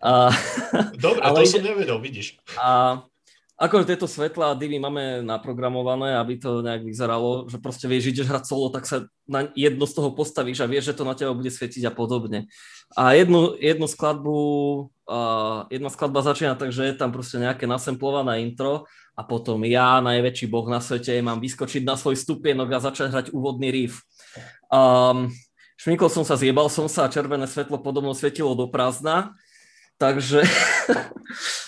A, 0.01 0.31
Dobre, 0.97 1.21
ale 1.27 1.45
to 1.45 1.59
som 1.59 1.67
nevedel, 1.67 1.99
vidíš. 2.01 2.39
A 2.57 3.03
akože 3.57 3.89
tieto 3.89 4.05
svetlá 4.05 4.53
a 4.53 4.59
divy 4.59 4.77
máme 4.77 5.25
naprogramované, 5.25 6.21
aby 6.21 6.37
to 6.37 6.61
nejak 6.61 6.85
vyzeralo, 6.85 7.49
že 7.49 7.57
proste 7.57 7.89
vieš, 7.89 8.13
ideš 8.13 8.29
hrať 8.29 8.45
solo, 8.45 8.69
tak 8.69 8.85
sa 8.85 9.09
na 9.25 9.49
jedno 9.57 9.89
z 9.89 9.97
toho 9.97 10.13
postavíš 10.13 10.61
a 10.61 10.69
vieš, 10.69 10.93
že 10.93 10.97
to 11.01 11.09
na 11.09 11.17
teba 11.17 11.33
bude 11.33 11.49
svietiť 11.49 11.89
a 11.89 11.93
podobne. 11.93 12.53
A 12.93 13.17
jednu, 13.17 13.57
jednu 13.57 13.89
skladbu, 13.89 14.37
uh, 15.09 15.65
jedna 15.73 15.89
skladba 15.89 16.21
začína 16.21 16.53
tak, 16.61 16.69
že 16.69 16.85
je 16.85 16.95
tam 17.01 17.09
proste 17.17 17.41
nejaké 17.41 17.65
nasemplované 17.65 18.45
intro 18.45 18.85
a 19.17 19.25
potom 19.25 19.65
ja, 19.65 20.05
najväčší 20.05 20.53
boh 20.53 20.69
na 20.69 20.85
svete, 20.85 21.17
mám 21.25 21.41
vyskočiť 21.41 21.81
na 21.81 21.97
svoj 21.97 22.21
stupienok 22.21 22.69
a 22.77 22.85
začať 22.85 23.09
hrať 23.09 23.27
úvodný 23.33 23.73
riff. 23.73 24.05
Um, 24.69 25.33
šmykol 25.81 26.13
som 26.13 26.29
sa, 26.29 26.37
zjebal 26.37 26.69
som 26.69 26.93
sa 26.93 27.09
a 27.09 27.13
červené 27.13 27.49
svetlo 27.49 27.81
podobno 27.81 28.13
svetilo 28.13 28.53
do 28.53 28.69
prázdna, 28.69 29.33
takže 29.97 30.45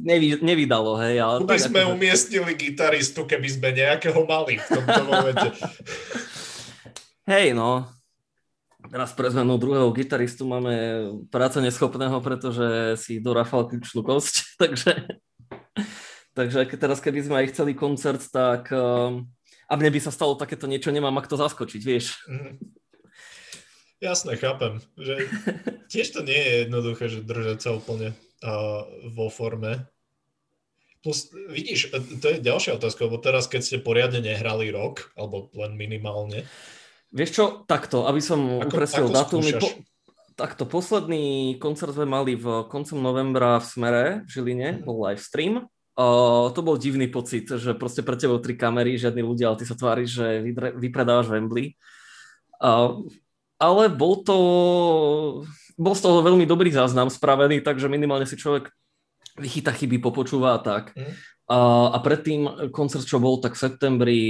nevy, 0.00 0.40
nevydalo, 0.40 0.96
hej. 1.04 1.20
Ale 1.20 1.44
by 1.44 1.60
sme 1.60 1.84
akože... 1.84 1.92
umiestnili 1.92 2.52
gitaristu, 2.56 3.28
keby 3.28 3.48
sme 3.48 3.68
nejakého 3.76 4.20
mali 4.24 4.56
v 4.56 4.66
tomto 4.68 5.02
momente. 5.04 5.48
Hej, 7.32 7.56
no. 7.56 7.88
Teraz 8.84 9.16
pre 9.16 9.32
zmenu 9.32 9.56
druhého 9.56 9.88
gitaristu 9.96 10.44
máme 10.44 10.72
práce 11.32 11.56
neschopného, 11.56 12.20
pretože 12.20 13.00
si 13.00 13.16
dorafal 13.16 13.64
kľúčnú 13.64 14.04
kosť, 14.04 14.34
takže 14.62 14.92
Takže 16.34 16.66
teraz, 16.74 16.98
keby 16.98 17.22
sme 17.22 17.36
aj 17.38 17.54
chceli 17.54 17.78
koncert, 17.78 18.18
tak 18.34 18.66
uh, 18.74 19.22
a 19.70 19.72
mne 19.78 19.90
by 19.94 20.00
sa 20.02 20.10
stalo 20.10 20.34
takéto 20.34 20.66
niečo, 20.66 20.90
nemám 20.90 21.14
ak 21.22 21.30
to 21.30 21.38
zaskočiť, 21.38 21.80
vieš. 21.86 22.18
Mm. 22.26 22.58
Jasné, 24.02 24.34
chápem. 24.36 24.82
Že 24.98 25.30
tiež 25.86 26.10
to 26.10 26.20
nie 26.26 26.36
je 26.36 26.52
jednoduché, 26.66 27.04
že 27.06 27.22
držať 27.22 27.58
sa 27.62 27.70
úplne 27.78 28.18
vo 29.08 29.26
forme. 29.32 29.88
Plus, 31.04 31.28
vidíš, 31.52 31.92
e, 31.92 32.00
to 32.16 32.26
je 32.32 32.40
ďalšia 32.40 32.80
otázka, 32.80 33.04
lebo 33.04 33.20
teraz, 33.20 33.44
keď 33.44 33.60
ste 33.60 33.76
poriadne 33.76 34.24
nehrali 34.24 34.72
rok, 34.72 35.12
alebo 35.20 35.52
len 35.52 35.76
minimálne. 35.76 36.48
Vieš 37.12 37.30
čo, 37.30 37.44
takto, 37.68 38.08
aby 38.08 38.24
som 38.24 38.64
ako, 38.64 38.72
upresil 38.72 39.06
datum, 39.12 39.44
po, 39.44 39.68
takto 40.32 40.64
posledný 40.64 41.60
koncert 41.60 41.92
sme 41.92 42.08
mali 42.08 42.40
v 42.40 42.64
koncom 42.72 42.98
novembra 43.04 43.60
v 43.60 43.66
Smere 43.68 44.04
v 44.24 44.28
Žiline, 44.32 44.68
mhm. 44.80 44.88
bol 44.88 45.04
live 45.04 45.20
stream. 45.20 45.68
Uh, 45.94 46.50
to 46.50 46.64
bol 46.64 46.74
divný 46.74 47.06
pocit, 47.06 47.46
že 47.46 47.70
proste 47.78 48.02
pre 48.02 48.18
tebou 48.18 48.42
tri 48.42 48.58
kamery, 48.58 48.98
žiadni 48.98 49.22
ľudia, 49.22 49.52
ale 49.52 49.62
ty 49.62 49.64
sa 49.68 49.78
tváriš, 49.78 50.10
že 50.10 50.26
vypredávaš 50.74 51.30
Wembley. 51.30 51.78
Uh, 52.58 53.06
ale 53.62 53.86
bol 53.86 54.26
to, 54.26 54.36
bol 55.74 55.94
z 55.94 56.02
toho 56.02 56.22
veľmi 56.22 56.46
dobrý 56.46 56.70
záznam 56.70 57.10
spravený, 57.10 57.60
takže 57.60 57.90
minimálne 57.90 58.26
si 58.26 58.38
človek 58.38 58.70
vychyta 59.38 59.74
chyby, 59.74 59.98
popočúva 59.98 60.58
a 60.58 60.62
tak. 60.62 60.94
Mm. 60.94 61.12
Uh, 61.44 61.92
a 61.92 61.98
predtým 62.00 62.72
koncert, 62.72 63.04
čo 63.04 63.20
bol, 63.20 63.36
tak 63.42 63.58
v 63.58 63.62
septembri 63.68 64.22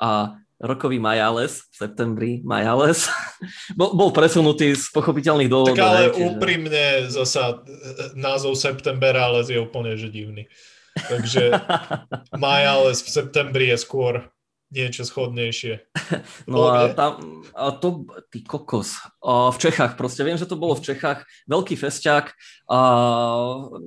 a 0.00 0.40
rokový 0.62 1.02
Majales 1.02 1.66
v 1.68 1.74
septembri, 1.74 2.32
Majales, 2.46 3.10
bol, 3.78 3.92
bol 3.92 4.10
presunutý 4.14 4.78
z 4.78 4.88
pochopiteľných 4.94 5.50
dôvodov. 5.50 5.76
Tak 5.76 5.84
ale 5.84 6.02
čiže... 6.14 6.22
úprimne 6.32 6.84
zasa 7.10 7.60
e, 7.66 8.14
názov 8.14 8.54
Septemberales 8.54 9.50
je 9.50 9.58
úplne 9.58 9.98
že 9.98 10.08
divný. 10.08 10.46
Takže 10.96 11.50
Majales 12.40 13.02
v 13.02 13.08
septembri 13.10 13.68
je 13.74 13.76
skôr 13.76 14.31
niečo 14.72 15.04
schodnejšie. 15.04 15.74
No 16.44 16.68
a, 16.68 16.92
tam, 16.92 17.40
a 17.56 17.72
to, 17.72 18.04
ty 18.28 18.44
kokos, 18.44 19.00
a 19.24 19.48
v 19.48 19.56
Čechách 19.56 19.96
proste, 19.96 20.20
viem, 20.20 20.36
že 20.36 20.44
to 20.44 20.60
bolo 20.60 20.76
v 20.76 20.92
Čechách, 20.92 21.24
veľký 21.48 21.72
festiak 21.72 22.36
a 22.68 22.78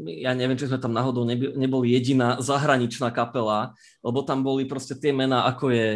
ja 0.10 0.32
neviem, 0.34 0.58
či 0.58 0.66
sme 0.66 0.82
tam 0.82 0.90
náhodou 0.90 1.22
neboli 1.30 1.94
jediná 1.94 2.42
zahraničná 2.42 3.14
kapela, 3.14 3.78
lebo 4.02 4.26
tam 4.26 4.42
boli 4.42 4.66
proste 4.66 4.98
tie 4.98 5.14
mená, 5.14 5.46
ako 5.46 5.70
je 5.70 5.88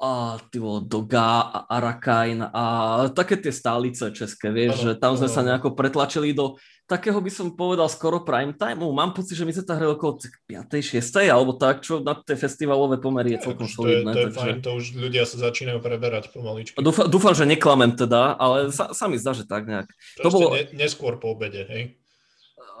a 0.00 0.40
ty 0.48 0.56
bolo 0.56 0.80
Doga 0.80 1.44
a 1.44 1.58
Arakajn 1.68 2.48
a 2.48 2.64
také 3.12 3.36
tie 3.36 3.52
stálice 3.52 4.08
české, 4.16 4.48
vieš, 4.48 4.80
ano, 4.80 4.84
že 4.88 4.92
tam 4.96 5.12
sme 5.20 5.28
ano. 5.28 5.36
sa 5.36 5.40
nejako 5.44 5.76
pretlačili 5.76 6.32
do 6.32 6.56
takého 6.90 7.22
by 7.22 7.30
som 7.30 7.54
povedal 7.54 7.86
skoro 7.86 8.26
prime 8.26 8.50
time. 8.58 8.82
Mám 8.82 9.14
pocit, 9.14 9.38
že 9.38 9.46
my 9.46 9.54
sme 9.54 9.62
tam 9.62 9.78
hrali 9.78 9.94
okolo 9.94 10.18
5. 10.50 10.66
6. 10.74 11.30
alebo 11.30 11.54
tak, 11.54 11.86
čo 11.86 12.02
na 12.02 12.18
tie 12.18 12.34
festivalové 12.34 12.98
pomery 12.98 13.38
je 13.38 13.46
celkom 13.46 13.70
solidné. 13.70 14.10
To 14.10 14.10
je, 14.10 14.14
to 14.18 14.18
je 14.18 14.26
takže... 14.34 14.40
fajn, 14.42 14.58
to 14.58 14.70
už 14.74 14.84
ľudia 14.98 15.22
sa 15.22 15.36
začínajú 15.38 15.78
preberať 15.78 16.34
pomaličky. 16.34 16.74
Dúfam, 16.82 17.06
dúfam 17.06 17.30
že 17.30 17.46
neklamem 17.46 17.94
teda, 17.94 18.34
ale 18.34 18.74
sa, 18.74 18.90
sa 18.90 19.06
mi 19.06 19.14
zdá, 19.22 19.30
že 19.30 19.46
tak 19.46 19.70
nejak. 19.70 19.86
Proste 19.86 20.24
to 20.26 20.28
bolo... 20.34 20.46
ne, 20.58 20.66
neskôr 20.74 21.22
po 21.22 21.38
obede, 21.38 21.62
hej? 21.70 21.99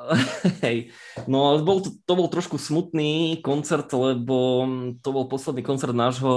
Hej, 0.64 0.90
no 1.28 1.60
bol 1.60 1.84
to, 1.84 1.92
to 2.04 2.12
bol 2.16 2.28
trošku 2.32 2.56
smutný 2.56 3.38
koncert, 3.44 3.90
lebo 3.92 4.64
to 5.00 5.08
bol 5.12 5.28
posledný 5.28 5.60
koncert 5.60 5.92
nášho 5.92 6.34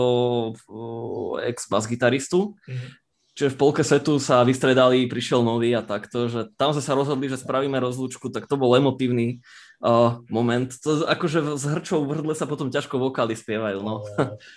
ex-bass 1.44 1.88
gitaristu. 1.88 2.56
Mm-hmm. 2.68 2.90
Čiže 3.34 3.58
v 3.58 3.60
polke 3.60 3.82
setu 3.82 4.22
sa 4.22 4.46
vystredali, 4.46 5.10
prišiel 5.10 5.42
nový 5.42 5.74
a 5.74 5.82
takto, 5.82 6.30
že 6.30 6.54
tam 6.54 6.70
sme 6.70 6.86
sa 6.86 6.94
rozhodli, 6.94 7.26
že 7.26 7.42
spravíme 7.42 7.82
rozlúčku, 7.82 8.30
tak 8.30 8.46
to 8.46 8.62
bol 8.62 8.78
emotívny 8.78 9.42
uh, 9.82 10.22
moment. 10.30 10.70
To, 10.86 11.10
akože 11.10 11.58
s 11.58 11.66
hrčou 11.66 12.06
v 12.06 12.14
hrdle 12.14 12.38
sa 12.38 12.46
potom 12.46 12.70
ťažko 12.70 13.02
vokály 13.02 13.34
spievajú, 13.34 13.82
no. 13.82 14.06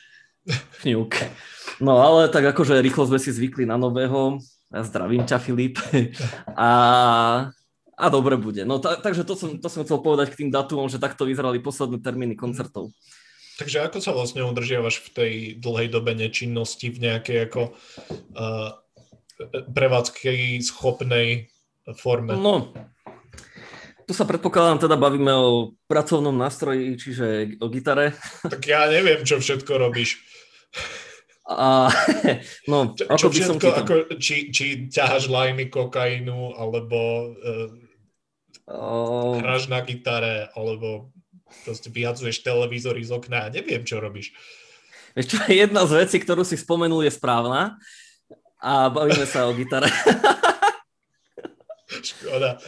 Fňuk. 0.85 1.17
no 1.81 1.99
ale 1.99 2.29
tak 2.29 2.53
akože 2.53 2.79
rýchlo 2.85 3.09
sme 3.09 3.17
si 3.17 3.33
zvykli 3.33 3.65
na 3.65 3.81
nového. 3.81 4.45
Ja 4.69 4.85
zdravím 4.85 5.25
ťa, 5.25 5.41
Filip. 5.41 5.81
a 6.53 6.71
a 7.97 8.12
dobre 8.12 8.36
bude. 8.36 8.68
No 8.68 8.76
ta, 8.76 9.01
takže 9.01 9.24
to 9.24 9.32
som, 9.32 9.57
to 9.57 9.68
som 9.72 9.82
chcel 9.82 10.05
povedať 10.05 10.36
k 10.36 10.44
tým 10.44 10.51
datumom, 10.53 10.92
že 10.92 11.01
takto 11.01 11.24
vyzerali 11.24 11.64
posledné 11.64 12.05
termíny 12.05 12.36
koncertov. 12.36 12.92
Takže 13.57 13.88
ako 13.88 13.99
sa 14.05 14.12
vlastne 14.12 14.44
udržiavaš 14.44 15.01
v 15.01 15.09
tej 15.16 15.32
dlhej 15.57 15.88
dobe 15.88 16.12
nečinnosti 16.12 16.92
v 16.92 17.09
nejakej 17.09 17.49
ako 17.49 17.72
uh, 18.36 18.76
prevádzkej 19.72 20.61
schopnej 20.61 21.49
forme? 21.97 22.36
No, 22.36 22.76
tu 24.05 24.12
sa 24.12 24.28
predpokladám, 24.28 24.84
teda 24.84 25.01
bavíme 25.01 25.32
o 25.32 25.72
pracovnom 25.88 26.36
nástroji, 26.36 27.01
čiže 27.01 27.57
o 27.59 27.72
gitare. 27.72 28.12
Tak 28.53 28.61
ja 28.61 28.92
neviem, 28.92 29.24
čo 29.24 29.40
všetko 29.40 29.72
robíš. 29.72 30.20
A, 31.49 31.88
no, 32.70 32.92
čo, 32.92 33.09
ako 33.09 33.26
by 33.32 33.38
všetko, 33.40 33.66
som 33.66 33.80
ako, 33.82 33.94
či, 34.20 34.53
či 34.53 34.92
ťaháš 34.92 35.32
lajmy 35.32 35.72
kokainu, 35.72 36.55
alebo 36.61 36.99
uh, 37.32 37.86
Oh. 38.67 39.39
Hráš 39.39 39.71
na 39.71 39.79
gitare, 39.87 40.51
alebo 40.59 41.14
proste 41.62 41.87
vyhadzuješ 41.87 42.43
televízory 42.43 43.07
z 43.07 43.14
okna 43.14 43.47
neviem, 43.55 43.87
čo 43.87 44.03
robíš. 44.03 44.35
Vieš 45.14 45.27
čo, 45.31 45.39
jedna 45.64 45.87
z 45.87 46.05
vecí, 46.05 46.19
ktorú 46.19 46.43
si 46.43 46.59
spomenul, 46.59 47.07
je 47.07 47.14
správna 47.14 47.79
a 48.59 48.91
bavíme 48.91 49.25
sa 49.25 49.47
o 49.47 49.55
gitare. 49.55 49.87
Škoda. 51.87 52.59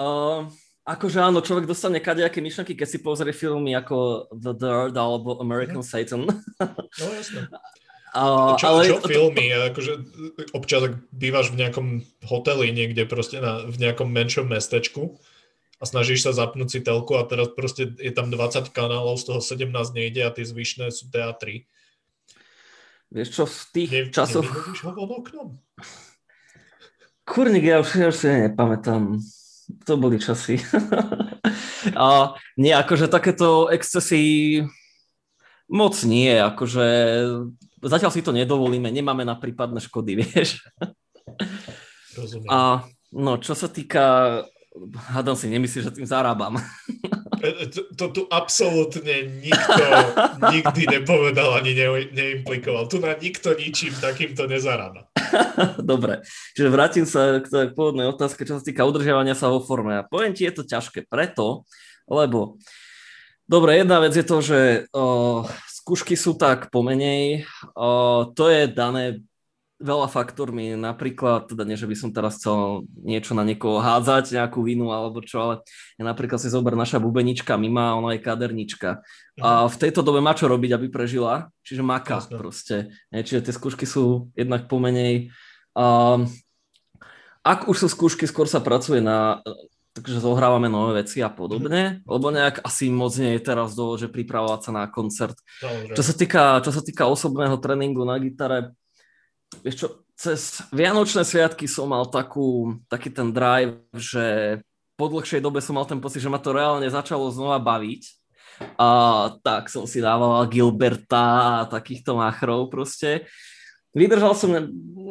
uh, 0.00 0.48
akože 0.96 1.20
áno, 1.20 1.44
človek 1.44 1.68
dostane 1.68 2.00
kadejaké 2.00 2.40
myšlenky, 2.40 2.72
keď 2.72 2.88
si 2.88 2.98
pozrie 3.04 3.36
filmy 3.36 3.76
ako 3.76 4.28
The 4.32 4.52
Dirt 4.56 4.96
alebo 4.96 5.36
American 5.44 5.84
mm. 5.84 5.88
Satan. 5.88 6.24
no 6.56 7.06
jasne. 7.12 7.52
A, 8.14 8.54
čo, 8.54 8.66
ale... 8.70 8.80
čo 8.86 9.02
filmy? 9.02 9.50
Akože 9.50 9.92
občas 10.54 10.94
bývaš 11.10 11.50
v 11.50 11.64
nejakom 11.64 11.86
hoteli 12.24 12.70
niekde 12.70 13.08
proste 13.08 13.42
na, 13.42 13.66
v 13.66 13.76
nejakom 13.76 14.06
menšom 14.08 14.46
mestečku 14.46 15.18
a 15.76 15.84
snažíš 15.84 16.24
sa 16.24 16.32
zapnúť 16.32 16.68
si 16.72 16.80
telku 16.80 17.18
a 17.20 17.28
teraz 17.28 17.52
proste 17.52 17.92
je 18.00 18.12
tam 18.14 18.32
20 18.32 18.72
kanálov, 18.72 19.20
z 19.20 19.24
toho 19.28 19.40
17 19.44 19.68
nejde 19.92 20.24
a 20.24 20.32
tie 20.32 20.46
zvyšné 20.46 20.88
sú 20.88 21.12
teatry. 21.12 21.68
Vieš 23.12 23.28
čo, 23.32 23.44
v 23.44 23.58
tých 23.70 23.90
ne, 23.92 24.02
časoch... 24.10 24.48
ho 24.82 24.90
von 24.96 25.10
oknom? 25.20 25.48
Kurník, 27.26 27.66
ja 27.66 27.82
už, 27.82 27.90
ja 27.98 28.08
už 28.10 28.16
si 28.16 28.26
nepamätám. 28.30 29.18
To 29.84 29.92
boli 29.98 30.22
časy. 30.22 30.62
a 31.98 32.34
nie, 32.54 32.70
akože 32.70 33.10
takéto 33.10 33.66
excesy 33.66 34.62
moc 35.66 35.98
nie, 36.06 36.38
akože 36.38 36.86
zatiaľ 37.82 38.10
si 38.12 38.24
to 38.24 38.32
nedovolíme, 38.32 38.88
nemáme 38.88 39.26
na 39.26 39.36
prípadné 39.36 39.82
škody, 39.82 40.16
vieš. 40.22 40.64
Rozumiem. 42.16 42.48
A 42.48 42.86
no, 43.12 43.36
čo 43.36 43.52
sa 43.52 43.68
týka, 43.68 44.04
hádam 45.12 45.36
si, 45.36 45.52
nemyslíš, 45.52 45.92
že 45.92 45.96
tým 46.00 46.08
zarábam. 46.08 46.56
E, 47.44 47.48
e, 47.48 47.66
to, 47.68 47.92
to 47.92 48.06
tu 48.12 48.22
absolútne 48.32 49.28
nikto 49.44 49.82
nikdy 50.56 50.88
nepovedal 50.88 51.60
ani 51.60 51.76
ne, 51.76 51.86
neimplikoval. 52.16 52.88
Tu 52.88 52.96
na 52.96 53.12
nikto 53.12 53.52
ničím 53.52 53.92
takýmto 54.00 54.48
nezarába. 54.48 55.12
Dobre, 55.82 56.24
čiže 56.56 56.72
vrátim 56.72 57.04
sa 57.04 57.42
k 57.42 57.46
tej 57.46 57.66
pôvodnej 57.76 58.08
otázke, 58.08 58.48
čo 58.48 58.56
sa 58.56 58.64
týka 58.64 58.88
udržiavania 58.88 59.36
sa 59.36 59.52
vo 59.52 59.60
forme. 59.60 60.00
A 60.00 60.06
poviem 60.06 60.32
ti, 60.32 60.48
je 60.48 60.56
to 60.56 60.62
ťažké 60.64 61.04
preto, 61.04 61.68
lebo 62.08 62.56
Dobre, 63.46 63.78
jedna 63.78 64.02
vec 64.02 64.10
je 64.10 64.26
to, 64.26 64.42
že 64.42 64.90
o, 64.90 65.46
skúšky 65.86 66.18
sú 66.18 66.34
tak 66.34 66.74
pomenej. 66.74 67.46
O, 67.78 68.26
to 68.34 68.50
je 68.50 68.66
dané 68.66 69.22
veľa 69.78 70.10
faktormi, 70.10 70.74
napríklad, 70.74 71.46
teda 71.46 71.62
nie, 71.62 71.78
že 71.78 71.86
by 71.86 71.94
som 71.94 72.10
teraz 72.10 72.40
chcel 72.40 72.88
niečo 72.96 73.38
na 73.38 73.46
niekoho 73.46 73.78
hádzať, 73.78 74.34
nejakú 74.34 74.66
vinu 74.66 74.90
alebo 74.90 75.22
čo, 75.22 75.36
ale 75.38 75.54
ja 76.00 76.02
napríklad 76.02 76.42
si 76.42 76.48
zober 76.50 76.74
naša 76.74 76.96
bubenička 76.98 77.54
Mima, 77.54 77.94
ona 77.94 78.16
je 78.16 78.24
kadernička. 78.24 79.04
A 79.38 79.48
mhm. 79.62 79.70
v 79.70 79.76
tejto 79.78 80.02
dobe 80.02 80.18
má 80.18 80.34
čo 80.34 80.50
robiť, 80.50 80.74
aby 80.74 80.90
prežila, 80.90 81.54
čiže 81.62 81.86
maka 81.86 82.18
Jasne. 82.18 82.34
proste. 82.34 82.76
Čiže 83.14 83.46
tie 83.46 83.54
skúšky 83.54 83.86
sú 83.86 84.34
jednak 84.34 84.66
pomenej. 84.66 85.30
A, 85.78 86.18
ak 87.46 87.70
už 87.70 87.86
sú 87.86 87.88
skúšky, 87.92 88.26
skôr 88.26 88.50
sa 88.50 88.58
pracuje 88.58 88.98
na 88.98 89.38
takže 89.96 90.20
zohrávame 90.20 90.68
nové 90.68 91.00
veci 91.00 91.24
a 91.24 91.32
podobne, 91.32 92.04
lebo 92.04 92.28
nejak 92.28 92.60
asi 92.60 92.92
moc 92.92 93.16
nie 93.16 93.40
je 93.40 93.48
teraz 93.48 93.72
do, 93.72 93.96
že 93.96 94.12
pripravovať 94.12 94.60
sa 94.68 94.70
na 94.76 94.84
koncert. 94.92 95.40
Čo 95.96 96.02
sa, 96.04 96.12
týka, 96.12 96.60
čo 96.60 96.68
sa 96.68 96.84
týka 96.84 97.08
osobného 97.08 97.56
tréningu 97.56 98.04
na 98.04 98.20
gitare, 98.20 98.76
vieš 99.64 99.76
čo, 99.80 99.86
cez 100.16 100.60
Vianočné 100.68 101.24
sviatky 101.24 101.64
som 101.64 101.88
mal 101.88 102.04
takú, 102.12 102.76
taký 102.92 103.08
ten 103.08 103.32
drive, 103.32 103.80
že 103.96 104.60
po 104.96 105.08
dlhšej 105.08 105.40
dobe 105.40 105.64
som 105.64 105.76
mal 105.76 105.88
ten 105.88 106.00
pocit, 106.00 106.20
že 106.20 106.32
ma 106.32 106.40
to 106.40 106.52
reálne 106.52 106.88
začalo 106.88 107.32
znova 107.32 107.60
baviť. 107.60 108.02
A 108.80 108.88
tak 109.44 109.68
som 109.68 109.84
si 109.84 110.00
dával 110.00 110.48
Gilberta 110.48 111.64
a 111.64 111.68
takýchto 111.68 112.16
machrov 112.16 112.72
proste. 112.72 113.28
Vydržal 113.92 114.32
som 114.32 114.56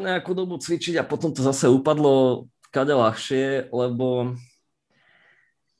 nejakú 0.01 0.33
dobu 0.33 0.57
cvičiť 0.57 0.97
a 0.97 1.05
potom 1.05 1.29
to 1.29 1.45
zase 1.45 1.69
upadlo 1.69 2.49
kade 2.73 2.97
ľahšie, 2.97 3.69
lebo 3.69 4.33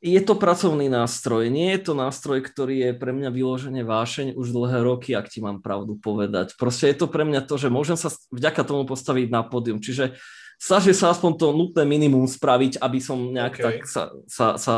je 0.05 0.21
to 0.21 0.37
pracovný 0.37 0.85
nástroj, 0.85 1.49
nie 1.49 1.73
je 1.73 1.89
to 1.89 1.93
nástroj, 1.97 2.45
ktorý 2.45 2.85
je 2.85 2.91
pre 2.93 3.09
mňa 3.09 3.33
vyložene 3.33 3.81
vášeň 3.81 4.37
už 4.37 4.53
dlhé 4.53 4.85
roky, 4.85 5.17
ak 5.17 5.33
ti 5.33 5.41
mám 5.41 5.65
pravdu 5.65 5.97
povedať. 5.97 6.53
Proste 6.61 6.93
je 6.93 7.01
to 7.01 7.09
pre 7.09 7.25
mňa 7.25 7.41
to, 7.49 7.57
že 7.57 7.73
môžem 7.73 7.97
sa 7.97 8.13
vďaka 8.29 8.61
tomu 8.69 8.85
postaviť 8.85 9.33
na 9.33 9.41
pódium. 9.41 9.81
Čiže 9.81 10.13
snažím 10.61 10.93
sa 10.93 11.09
aspoň 11.09 11.31
to 11.41 11.47
nutné 11.57 11.89
minimum 11.89 12.29
spraviť, 12.29 12.77
aby 12.77 12.99
som 13.01 13.33
nejak 13.33 13.57
okay. 13.57 13.65
tak 13.65 13.77
sa, 13.89 14.03
sa, 14.29 14.47
sa 14.61 14.75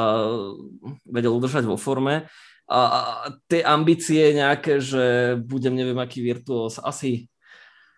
vedel 1.04 1.36
udržať 1.36 1.68
vo 1.68 1.76
forme. 1.76 2.32
A, 2.72 2.80
a 2.80 3.00
tie 3.52 3.68
ambície 3.68 4.32
nejaké, 4.32 4.80
že 4.80 5.36
budem 5.44 5.76
neviem 5.76 6.00
aký 6.00 6.24
virtuós, 6.24 6.80
asi 6.80 7.28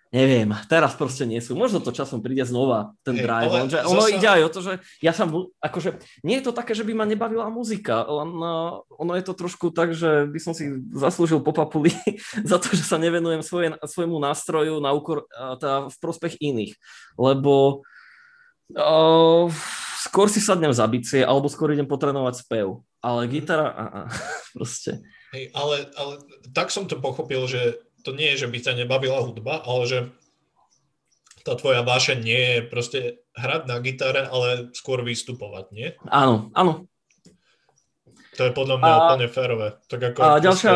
Neviem, 0.09 0.57
teraz 0.65 0.97
proste 0.97 1.29
nie 1.29 1.37
sú. 1.37 1.53
Možno 1.53 1.85
to 1.85 1.93
časom 1.93 2.25
príde 2.25 2.41
znova, 2.41 2.97
ten 3.05 3.13
hey, 3.13 3.29
drive. 3.29 3.53
Ale 3.53 3.69
že 3.69 3.85
ono 3.85 4.09
ide 4.09 4.25
aj 4.25 4.41
o 4.41 4.49
to, 4.49 4.59
že 4.65 4.73
ja 5.05 5.13
sa, 5.13 5.29
akože, 5.61 6.01
nie 6.25 6.41
je 6.41 6.49
to 6.49 6.53
také, 6.57 6.73
že 6.73 6.81
by 6.81 6.97
ma 6.97 7.05
nebavila 7.05 7.45
muzika, 7.53 8.09
len 8.09 8.33
uh, 8.41 8.81
ono 8.89 9.13
je 9.13 9.23
to 9.29 9.37
trošku 9.37 9.69
tak, 9.69 9.93
že 9.93 10.25
by 10.25 10.39
som 10.41 10.57
si 10.57 10.81
zaslúžil 10.97 11.45
po 11.45 11.53
papuli 11.53 11.93
za 12.49 12.57
to, 12.57 12.73
že 12.73 12.89
sa 12.89 12.97
nevenujem 12.97 13.45
svoje, 13.45 13.77
svojmu 13.85 14.17
nástroju 14.17 14.81
na 14.81 14.97
úkor, 14.97 15.29
teda 15.61 15.93
v 15.93 15.97
prospech 16.01 16.41
iných. 16.41 16.73
Lebo 17.13 17.85
uh, 18.73 19.45
skôr 20.09 20.25
si 20.25 20.41
sadnem 20.41 20.73
za 20.73 20.89
bicie, 20.89 21.21
alebo 21.21 21.53
skôr 21.53 21.69
idem 21.77 21.85
potrenovať 21.85 22.49
spev. 22.49 22.81
Ale 22.97 23.29
gitara, 23.29 23.69
a, 23.69 23.83
a, 23.97 24.01
proste. 24.57 25.05
Hej, 25.37 25.53
ale, 25.53 25.85
ale 25.93 26.13
tak 26.49 26.73
som 26.73 26.89
to 26.89 26.97
pochopil, 26.97 27.45
že 27.45 27.77
to 28.03 28.15
nie 28.15 28.35
je, 28.35 28.45
že 28.45 28.51
by 28.51 28.57
ťa 28.59 28.73
nebavila 28.83 29.19
hudba, 29.23 29.63
ale 29.63 29.83
že 29.85 29.99
tá 31.43 31.55
tvoja 31.55 31.81
vášeň 31.81 32.17
nie 32.19 32.41
je 32.41 32.59
proste 32.67 32.99
hrať 33.33 33.61
na 33.65 33.79
gitare, 33.79 34.27
ale 34.27 34.69
skôr 34.75 35.01
vystupovať, 35.01 35.65
nie? 35.71 35.87
Áno, 36.11 36.51
áno. 36.53 36.85
To 38.35 38.47
je 38.47 38.55
podľa 38.55 38.79
mňa 38.79 38.91
a, 38.91 38.99
úplne 39.03 39.27
férové. 39.27 39.69
Tak 39.91 39.99
ako 40.13 40.19
a 40.23 40.39
ďalšia, 40.39 40.73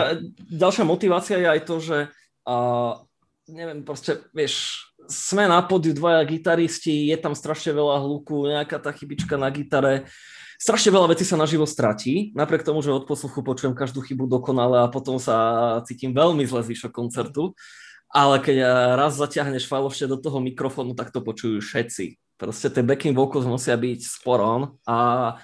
ďalšia 0.52 0.84
motivácia 0.84 1.38
je 1.40 1.48
aj 1.48 1.62
to, 1.64 1.76
že 1.80 1.98
a, 2.44 2.56
neviem, 3.48 3.88
proste, 3.88 4.20
vieš, 4.36 4.88
sme 5.08 5.48
na 5.48 5.64
podiu 5.64 5.92
dvaja 5.96 6.24
gitaristi, 6.28 7.12
je 7.12 7.18
tam 7.20 7.36
strašne 7.36 7.76
veľa 7.76 8.04
hluku, 8.04 8.52
nejaká 8.52 8.80
tá 8.80 8.92
chybička 8.92 9.36
na 9.36 9.52
gitare, 9.52 10.08
strašne 10.64 10.96
veľa 10.96 11.12
vecí 11.12 11.28
sa 11.28 11.36
naživo 11.36 11.68
stratí, 11.68 12.32
napriek 12.32 12.64
tomu, 12.64 12.80
že 12.80 12.96
od 12.96 13.04
posluchu 13.04 13.44
počujem 13.44 13.76
každú 13.76 14.00
chybu 14.00 14.32
dokonale 14.32 14.80
a 14.80 14.88
potom 14.88 15.20
sa 15.20 15.36
cítim 15.84 16.16
veľmi 16.16 16.48
zle 16.48 16.64
z 16.64 16.88
koncertu, 16.88 17.52
ale 18.08 18.40
keď 18.40 18.64
raz 18.96 19.20
zaťahneš 19.20 19.68
falošte 19.68 20.08
do 20.08 20.16
toho 20.16 20.40
mikrofónu, 20.40 20.96
tak 20.96 21.12
to 21.12 21.20
počujú 21.20 21.60
všetci. 21.60 22.16
Proste 22.40 22.72
tie 22.72 22.80
backing 22.80 23.12
vocals 23.12 23.44
musia 23.44 23.76
byť 23.76 24.00
sporon 24.08 24.80
a, 24.88 25.00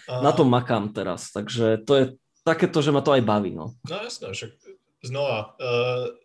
a 0.07 0.23
na 0.23 0.31
tom 0.31 0.47
makám 0.47 0.95
teraz, 0.95 1.35
takže 1.35 1.83
to 1.83 1.91
je 1.99 2.03
takéto, 2.47 2.79
že 2.79 2.95
ma 2.95 3.03
to 3.03 3.11
aj 3.11 3.23
baví. 3.27 3.51
No, 3.51 3.75
no 3.75 3.95
jasné, 3.99 4.31
však 4.31 4.55
znova, 5.03 5.53
uh, 5.59 6.15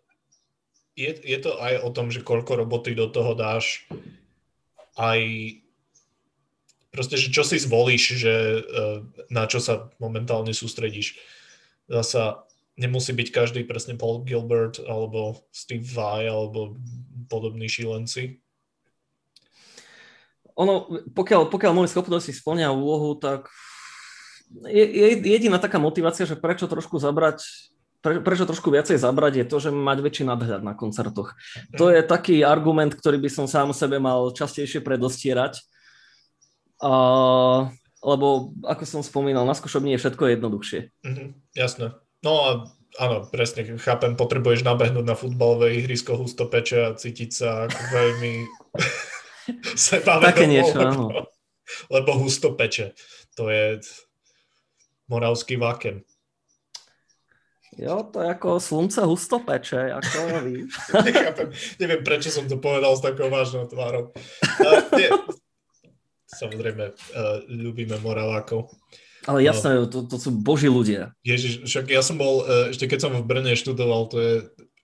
je, 0.95 1.11
je 1.11 1.39
to 1.43 1.59
aj 1.59 1.83
o 1.83 1.89
tom, 1.91 2.07
že 2.07 2.23
koľko 2.23 2.63
roboty 2.63 2.95
do 2.95 3.11
toho 3.11 3.35
dáš 3.35 3.83
aj 4.95 5.19
proste, 6.95 7.19
že 7.19 7.27
čo 7.27 7.43
si 7.43 7.59
zvolíš, 7.59 8.15
že 8.15 8.33
eh, 8.63 9.03
na 9.27 9.43
čo 9.51 9.59
sa 9.59 9.91
momentálne 9.99 10.55
sústredíš. 10.55 11.19
Zasa 11.91 12.47
nemusí 12.79 13.11
byť 13.11 13.27
každý 13.35 13.61
presne 13.67 13.99
Paul 13.99 14.23
Gilbert 14.23 14.79
alebo 14.79 15.43
Steve 15.51 15.83
Vai 15.83 16.31
alebo 16.31 16.79
podobní 17.27 17.67
šílenci. 17.67 18.39
Ono, 20.55 20.87
pokiaľ, 21.11 21.51
pokiaľ 21.51 21.71
moje 21.75 21.91
schopnosti 21.91 22.31
splňa 22.31 22.71
úlohu, 22.71 23.19
tak 23.19 23.51
je, 24.71 24.85
je 24.87 25.07
jediná 25.27 25.59
taká 25.59 25.83
motivácia, 25.83 26.23
že 26.23 26.39
prečo 26.39 26.71
trošku 26.71 26.95
zabrať 26.95 27.43
pre, 28.05 28.21
prečo 28.21 28.45
trošku 28.45 28.69
viacej 28.69 29.01
zabrať 29.01 29.41
je 29.41 29.45
to, 29.49 29.57
že 29.57 29.69
mať 29.73 29.97
väčší 30.05 30.23
nadhľad 30.29 30.61
na 30.61 30.77
koncertoch. 30.77 31.33
To 31.81 31.89
je 31.89 32.05
taký 32.05 32.45
argument, 32.45 32.93
ktorý 32.93 33.17
by 33.17 33.29
som 33.33 33.49
sám 33.49 33.73
sebe 33.73 33.97
mal 33.97 34.29
častejšie 34.29 34.85
predostierať, 34.85 35.57
Uh, 36.85 37.73
lebo 38.05 38.53
ako 38.61 38.83
som 38.85 39.01
spomínal, 39.01 39.49
na 39.49 39.57
skúšobni 39.57 39.97
je 39.97 40.01
všetko 40.05 40.37
jednoduchšie. 40.37 40.79
Mm-hmm, 41.01 41.27
jasné. 41.57 41.97
No 42.21 42.31
a 42.45 42.49
áno, 43.01 43.25
presne, 43.25 43.65
chápem, 43.81 44.13
potrebuješ 44.13 44.61
nabehnúť 44.61 45.05
na 45.05 45.17
futbalové 45.17 45.81
ihrisko 45.81 46.13
husto 46.13 46.45
peče 46.45 46.77
a 46.85 46.89
cítiť 46.93 47.29
sa 47.33 47.65
ako 47.65 47.79
veľmi 47.97 48.33
sebavedomo. 49.89 50.29
Také 50.29 50.45
niečo, 50.45 50.77
áno. 50.77 51.25
Lebo 51.89 52.21
husto 52.21 52.53
peče. 52.53 52.93
To 53.41 53.49
je 53.49 53.81
moravský 55.09 55.57
vákem. 55.57 56.05
Jo, 57.75 58.07
to 58.07 58.23
je 58.23 58.31
ako 58.31 58.61
slunce 58.63 59.03
husto 59.03 59.41
peče, 59.43 59.91
ako 59.91 60.19
víš. 60.47 60.71
Nechápem, 60.93 61.49
neviem, 61.81 62.01
prečo 62.05 62.31
som 62.31 62.47
to 62.47 62.61
povedal 62.61 62.95
s 62.95 63.03
takou 63.03 63.27
vážnou 63.27 63.67
tvárou. 63.67 64.15
Uh, 64.61 64.79
nie, 64.95 65.11
samozrejme 66.35 66.91
uh, 66.91 67.41
ľúbime 67.47 67.95
Moravákov. 68.03 68.69
Ale 69.25 69.41
jasné, 69.41 69.81
uh, 69.81 69.89
to, 69.89 70.05
to 70.05 70.19
sú 70.19 70.29
boží 70.35 70.69
ľudia. 70.69 71.15
Ježiš, 71.25 71.65
však 71.65 71.89
ja 71.89 72.03
som 72.03 72.19
bol, 72.19 72.45
uh, 72.45 72.69
ešte 72.69 72.85
keď 72.85 72.99
som 73.01 73.13
v 73.15 73.25
Brne 73.25 73.57
študoval, 73.57 74.11
to 74.11 74.17
je 74.21 74.33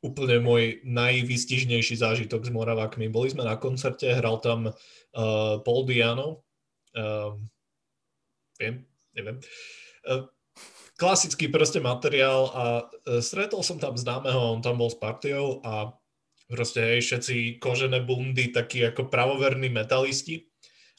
úplne 0.01 0.41
môj 0.41 0.81
najvystižnejší 0.81 2.01
zážitok 2.01 2.47
s 2.47 2.49
Moravákmi. 2.49 3.13
Boli 3.13 3.29
sme 3.29 3.45
na 3.45 3.53
koncerte, 3.59 4.09
hral 4.09 4.41
tam 4.41 4.73
uh, 4.73 5.55
Paul 5.61 5.85
Diano. 5.85 6.41
Uh, 6.97 7.37
viem, 8.57 8.81
neviem. 9.13 9.37
Uh, 10.01 10.25
klasický 10.97 11.49
proste 11.49 11.81
materiál 11.81 12.49
a 12.53 12.63
stretol 13.25 13.65
som 13.65 13.81
tam 13.81 13.97
známeho, 13.97 14.53
on 14.53 14.61
tam 14.61 14.77
bol 14.77 14.85
s 14.85 15.01
partiou 15.01 15.57
a 15.65 15.97
proste 16.45 16.77
hej, 16.77 17.01
všetci 17.01 17.57
kožené 17.57 18.05
bundy, 18.05 18.53
takí 18.53 18.85
ako 18.85 19.09
pravoverní 19.09 19.73
metalisti 19.73 20.50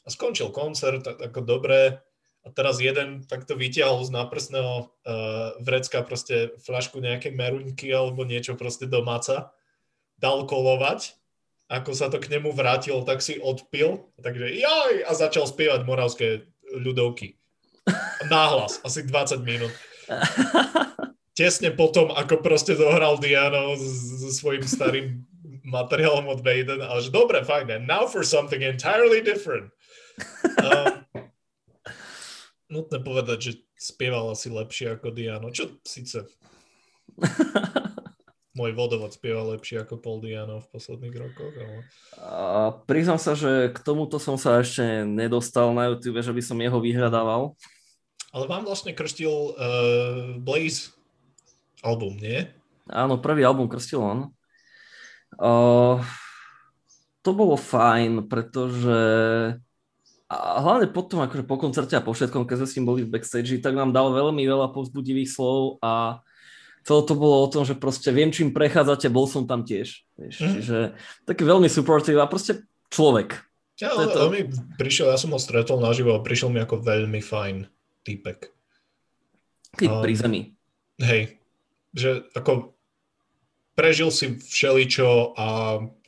a 0.03 0.07
skončil 0.11 0.51
koncert, 0.51 1.07
ako 1.07 1.39
dobre. 1.43 2.03
A 2.43 2.51
teraz 2.51 2.83
jeden 2.83 3.23
takto 3.23 3.55
vyťahol 3.55 4.03
z 4.03 4.11
náprsného 4.11 4.73
uh, 4.75 5.55
vrecka 5.63 6.03
proste 6.03 6.51
flašku 6.59 6.99
nejaké 6.99 7.31
meruňky 7.31 7.87
alebo 7.95 8.27
niečo 8.27 8.59
proste 8.59 8.83
domáca. 8.83 9.55
Dal 10.19 10.43
kolovať. 10.43 11.15
Ako 11.71 11.95
sa 11.95 12.11
to 12.11 12.19
k 12.19 12.27
nemu 12.27 12.51
vrátilo, 12.51 13.07
tak 13.07 13.23
si 13.23 13.39
odpil. 13.39 14.11
Takže 14.19 14.59
jaj! 14.59 15.07
A 15.07 15.11
začal 15.15 15.47
spievať 15.47 15.87
moravské 15.87 16.27
ľudovky. 16.75 17.39
Náhlas, 18.27 18.83
asi 18.83 19.07
20 19.07 19.39
minút. 19.47 19.71
Tesne 21.33 21.73
potom, 21.73 22.11
ako 22.13 22.43
proste 22.43 22.77
dohral 22.77 23.17
Diano 23.17 23.73
so 23.79 24.29
svojím 24.29 24.67
starým 24.67 25.25
materiálom 25.63 26.29
od 26.29 26.45
ale 26.45 26.99
že 27.01 27.09
dobre, 27.09 27.41
fajn, 27.41 27.71
and 27.71 27.85
now 27.89 28.05
for 28.05 28.21
something 28.21 28.61
entirely 28.61 29.23
different. 29.23 29.73
Uh, 30.59 31.03
nutné 32.73 32.97
povedať, 33.01 33.37
že 33.41 33.51
spieval 33.77 34.31
asi 34.31 34.49
lepšie 34.49 34.95
ako 34.97 35.13
Diano, 35.13 35.49
čo 35.49 35.77
síce 35.83 36.25
môj 38.53 38.77
vodovod 38.77 39.09
spieval 39.09 39.49
lepšie 39.57 39.81
ako 39.81 39.97
Paul 39.97 40.21
Diano 40.21 40.61
v 40.61 40.69
posledných 40.69 41.15
rokoch. 41.17 41.53
Ale... 41.57 41.77
A 42.21 42.69
priznám 42.85 43.17
sa, 43.17 43.33
že 43.33 43.73
k 43.73 43.77
tomuto 43.81 44.21
som 44.21 44.37
sa 44.37 44.61
ešte 44.61 45.05
nedostal 45.05 45.73
na 45.73 45.89
YouTube, 45.89 46.21
že 46.21 46.29
by 46.29 46.41
som 46.41 46.61
jeho 46.61 46.77
vyhľadával. 46.77 47.57
Ale 48.33 48.45
vám 48.49 48.65
vlastne 48.65 48.93
krstil 48.93 49.29
uh, 49.29 50.37
Blaze 50.41 50.93
album, 51.81 52.17
nie? 52.17 52.45
Áno, 52.89 53.17
prvý 53.17 53.41
album 53.45 53.69
krstil 53.69 54.01
on. 54.01 54.19
Uh, 55.37 55.97
to 57.25 57.33
bolo 57.33 57.57
fajn, 57.57 58.29
pretože 58.29 58.97
a 60.31 60.59
hlavne 60.63 60.89
potom, 60.89 61.21
akože 61.21 61.43
po 61.45 61.55
koncerte 61.59 61.93
a 61.93 62.05
po 62.05 62.15
všetkom, 62.15 62.47
keď 62.47 62.63
sme 62.63 62.67
s 62.67 62.75
ním 62.79 62.87
boli 62.87 63.01
v 63.05 63.11
backstage, 63.11 63.59
tak 63.59 63.75
nám 63.75 63.91
dal 63.91 64.09
veľmi 64.15 64.41
veľa 64.43 64.71
povzbudivých 64.71 65.29
slov 65.29 65.77
a 65.83 66.23
celé 66.83 67.01
to 67.05 67.13
bolo 67.15 67.43
o 67.43 67.51
tom, 67.51 67.63
že 67.63 67.77
proste 67.77 68.09
viem, 68.09 68.31
čím 68.33 68.55
prechádzate, 68.55 69.11
bol 69.13 69.29
som 69.29 69.45
tam 69.45 69.63
tiež. 69.63 70.03
Vieš, 70.19 70.35
mm. 70.39 70.53
Čiže 70.59 70.77
taký 71.27 71.43
veľmi 71.47 71.67
supportive 71.71 72.19
a 72.19 72.27
proste 72.27 72.65
človek. 72.91 73.39
Ja, 73.81 73.93
ale 73.93 74.09
to... 74.09 74.29
mi 74.29 74.45
prišiel, 74.77 75.09
ja 75.09 75.17
som 75.17 75.33
ho 75.33 75.39
stretol 75.41 75.81
naživo 75.81 76.13
a 76.13 76.23
prišiel 76.23 76.53
mi 76.53 76.61
ako 76.61 76.81
veľmi 76.81 77.19
fajn 77.19 77.67
týpek. 78.05 78.53
Keď 79.73 79.89
um, 79.89 80.01
pri 80.05 80.13
zemi. 80.13 80.41
Hej, 81.01 81.41
že 81.93 82.29
ako 82.37 82.77
prežil 83.73 84.13
si 84.13 84.37
všeličo 84.37 85.33
a 85.33 85.47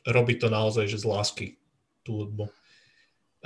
robí 0.06 0.38
to 0.38 0.46
naozaj, 0.46 0.86
že 0.86 1.02
z 1.02 1.06
lásky 1.06 1.46
tú 2.06 2.22
hudbu. 2.22 2.46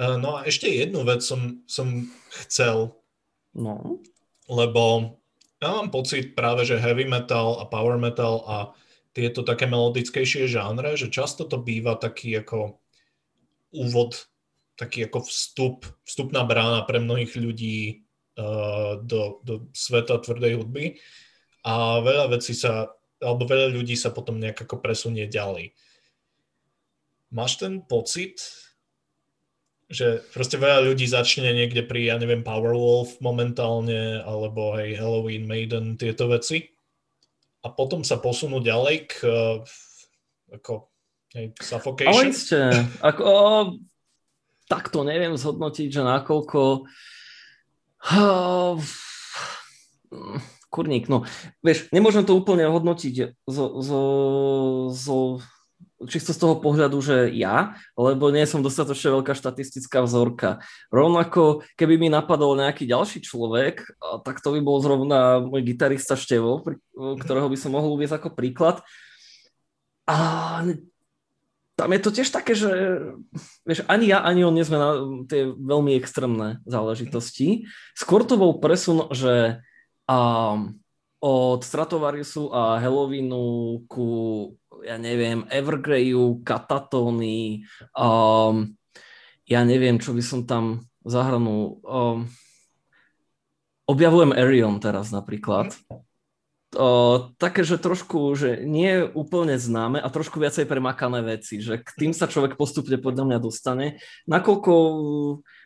Eh, 0.01 0.17
no 0.17 0.41
a 0.41 0.49
ešte 0.49 0.65
jednu 0.65 1.05
vec 1.05 1.21
som, 1.21 1.61
som 1.69 2.09
chcel, 2.49 2.97
no. 3.53 4.01
lebo 4.49 5.17
ja 5.61 5.77
mám 5.77 5.93
pocit 5.93 6.33
práve, 6.33 6.65
že 6.65 6.81
heavy 6.81 7.05
metal 7.05 7.61
a 7.61 7.69
power 7.69 8.01
metal 8.01 8.41
a 8.49 8.57
tieto 9.13 9.45
také 9.45 9.69
melodickejšie 9.69 10.49
žánre, 10.49 10.97
že 10.97 11.13
často 11.13 11.45
to 11.45 11.61
býva 11.61 12.01
taký 12.01 12.41
ako 12.41 12.81
úvod, 13.77 14.25
taký 14.81 15.05
ako 15.05 15.29
vstup, 15.29 15.85
vstupná 16.09 16.49
brána 16.49 16.81
pre 16.89 16.97
mnohých 16.97 17.37
ľudí 17.37 18.01
uh, 18.41 19.05
do, 19.05 19.45
do 19.45 19.69
sveta 19.77 20.17
tvrdej 20.23 20.63
hudby 20.63 20.97
a 21.61 22.01
veľa 22.01 22.33
vecí 22.41 22.57
sa, 22.57 22.89
alebo 23.21 23.45
veľa 23.45 23.69
ľudí 23.77 23.99
sa 24.01 24.15
potom 24.15 24.41
nejak 24.41 24.65
ako 24.65 24.81
presunie 24.81 25.29
ďalej. 25.29 25.77
Máš 27.35 27.61
ten 27.61 27.85
pocit, 27.85 28.41
že 29.91 30.23
proste 30.31 30.55
veľa 30.55 30.87
ľudí 30.87 31.05
začne 31.11 31.51
niekde 31.51 31.83
pri, 31.83 32.15
ja 32.15 32.17
neviem, 32.17 32.47
Powerwolf 32.47 33.19
momentálne, 33.19 34.23
alebo 34.23 34.79
hej, 34.79 34.95
Halloween 34.95 35.51
Maiden, 35.51 35.99
tieto 35.99 36.31
veci. 36.31 36.71
A 37.61 37.69
potom 37.69 38.07
sa 38.07 38.23
posunú 38.23 38.63
ďalej 38.63 38.97
k 39.11 39.15
ako 40.51 40.91
Hej, 41.31 41.55
Ale 41.55 41.63
suffocation. 41.63 42.27
iste, 42.27 42.59
ako, 42.99 43.23
o, 43.23 43.39
takto 44.67 45.07
neviem 45.07 45.39
zhodnotiť, 45.39 45.87
že 45.87 46.03
nakoľko 46.03 46.91
oh, 48.19 48.75
kurník, 50.75 51.07
no 51.07 51.23
vieš, 51.63 51.87
nemôžem 51.95 52.27
to 52.27 52.35
úplne 52.35 52.67
hodnotiť 52.67 53.39
zo, 53.47 53.79
zo, 53.79 54.01
zo, 54.91 55.19
čisto 56.09 56.33
z 56.33 56.41
toho 56.41 56.57
pohľadu, 56.57 56.97
že 57.05 57.29
ja, 57.37 57.77
lebo 57.93 58.33
nie 58.33 58.49
som 58.49 58.65
dostatočne 58.65 59.21
veľká 59.21 59.37
štatistická 59.37 60.01
vzorka. 60.05 60.65
Rovnako, 60.89 61.67
keby 61.77 62.01
mi 62.01 62.09
napadol 62.09 62.57
nejaký 62.57 62.89
ďalší 62.89 63.21
človek, 63.21 63.85
tak 64.25 64.41
to 64.41 64.57
by 64.57 64.61
bol 64.65 64.81
zrovna 64.81 65.45
môj 65.45 65.61
gitarista 65.61 66.17
Števo, 66.17 66.65
ktorého 66.97 67.53
by 67.53 67.59
som 67.61 67.77
mohol 67.77 68.01
uvieť 68.01 68.17
ako 68.17 68.33
príklad. 68.33 68.81
A 70.09 70.17
tam 71.77 71.97
je 71.97 72.01
to 72.01 72.11
tiež 72.13 72.29
také, 72.29 72.53
že 72.53 72.73
vieš, 73.65 73.85
ani 73.89 74.13
ja, 74.13 74.21
ani 74.21 74.45
on 74.45 74.53
nie 74.53 74.65
sme 74.65 74.77
na 74.77 74.91
tie 75.25 75.49
veľmi 75.49 75.97
extrémne 75.97 76.61
záležitosti. 76.69 77.69
Skôr 77.97 78.25
to 78.29 78.37
bol 78.37 78.61
presun, 78.61 79.09
že 79.17 79.65
um, 80.05 80.77
od 81.21 81.61
Stratovariusu 81.61 82.49
a 82.49 82.81
Halloweenu 82.81 83.85
ku, 83.85 84.09
ja 84.81 84.97
neviem, 84.97 85.45
Evergreyu, 85.53 86.41
Katatóny, 86.41 87.69
um, 87.93 88.73
ja 89.45 89.61
neviem, 89.69 90.01
čo 90.01 90.17
by 90.17 90.23
som 90.25 90.49
tam 90.49 90.89
zahrnul. 91.05 91.85
Um, 91.85 92.19
objavujem 93.85 94.33
Arion 94.33 94.81
teraz 94.81 95.13
napríklad. 95.13 95.77
O, 96.71 97.35
také, 97.35 97.67
že 97.67 97.83
trošku, 97.83 98.31
že 98.39 98.63
nie 98.63 98.87
je 98.87 99.03
úplne 99.11 99.59
známe 99.59 99.99
a 99.99 100.07
trošku 100.07 100.39
viacej 100.39 100.71
premakané 100.71 101.19
veci, 101.27 101.59
že 101.59 101.83
k 101.83 101.91
tým 101.99 102.13
sa 102.15 102.31
človek 102.31 102.55
postupne 102.55 102.95
podľa 102.95 103.27
mňa 103.27 103.39
dostane. 103.43 103.99
Nakoľko 104.31 104.73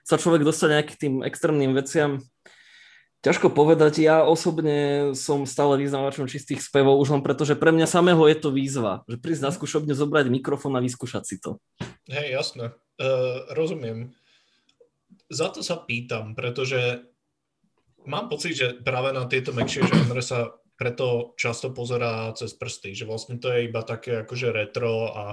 sa 0.00 0.16
človek 0.16 0.48
dostane 0.48 0.80
k 0.80 0.96
tým 0.96 1.14
extrémnym 1.20 1.76
veciam, 1.76 2.24
ťažko 3.24 3.48
povedať. 3.56 4.04
Ja 4.04 4.22
osobne 4.22 5.10
som 5.16 5.48
stále 5.48 5.80
vyznávačom 5.80 6.28
čistých 6.28 6.60
spevov, 6.60 7.00
už 7.00 7.16
len 7.16 7.22
preto, 7.24 7.48
že 7.48 7.56
pre 7.56 7.72
mňa 7.72 7.88
samého 7.88 8.20
je 8.28 8.36
to 8.36 8.52
výzva, 8.52 9.00
že 9.08 9.16
prísť 9.16 9.42
na 9.48 9.50
skúšobne, 9.50 9.96
zobrať 9.96 10.28
mikrofón 10.28 10.76
a 10.76 10.84
vyskúšať 10.84 11.24
si 11.24 11.36
to. 11.40 11.56
Hej, 12.12 12.36
jasné. 12.36 12.76
Uh, 13.00 13.48
rozumiem. 13.56 14.12
Za 15.32 15.48
to 15.48 15.64
sa 15.64 15.80
pýtam, 15.80 16.36
pretože 16.36 17.08
mám 18.04 18.28
pocit, 18.28 18.52
že 18.52 18.66
práve 18.84 19.16
na 19.16 19.24
tieto 19.24 19.56
mekšie 19.56 19.88
žánre 19.88 20.20
sa 20.20 20.52
preto 20.76 21.32
často 21.40 21.72
pozerá 21.72 22.28
cez 22.36 22.52
prsty, 22.52 22.92
že 22.92 23.08
vlastne 23.08 23.40
to 23.40 23.48
je 23.48 23.70
iba 23.70 23.80
také 23.86 24.26
akože 24.26 24.52
retro 24.52 25.08
a 25.10 25.24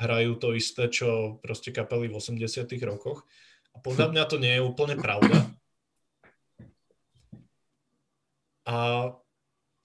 hrajú 0.00 0.40
to 0.40 0.48
isté, 0.56 0.88
čo 0.88 1.38
proste 1.38 1.70
kapely 1.70 2.08
v 2.08 2.18
80 2.18 2.66
rokoch. 2.82 3.28
A 3.76 3.84
podľa 3.84 4.10
mňa 4.10 4.24
to 4.26 4.36
nie 4.40 4.58
je 4.58 4.64
úplne 4.64 4.96
pravda. 4.98 5.57
A 8.68 8.76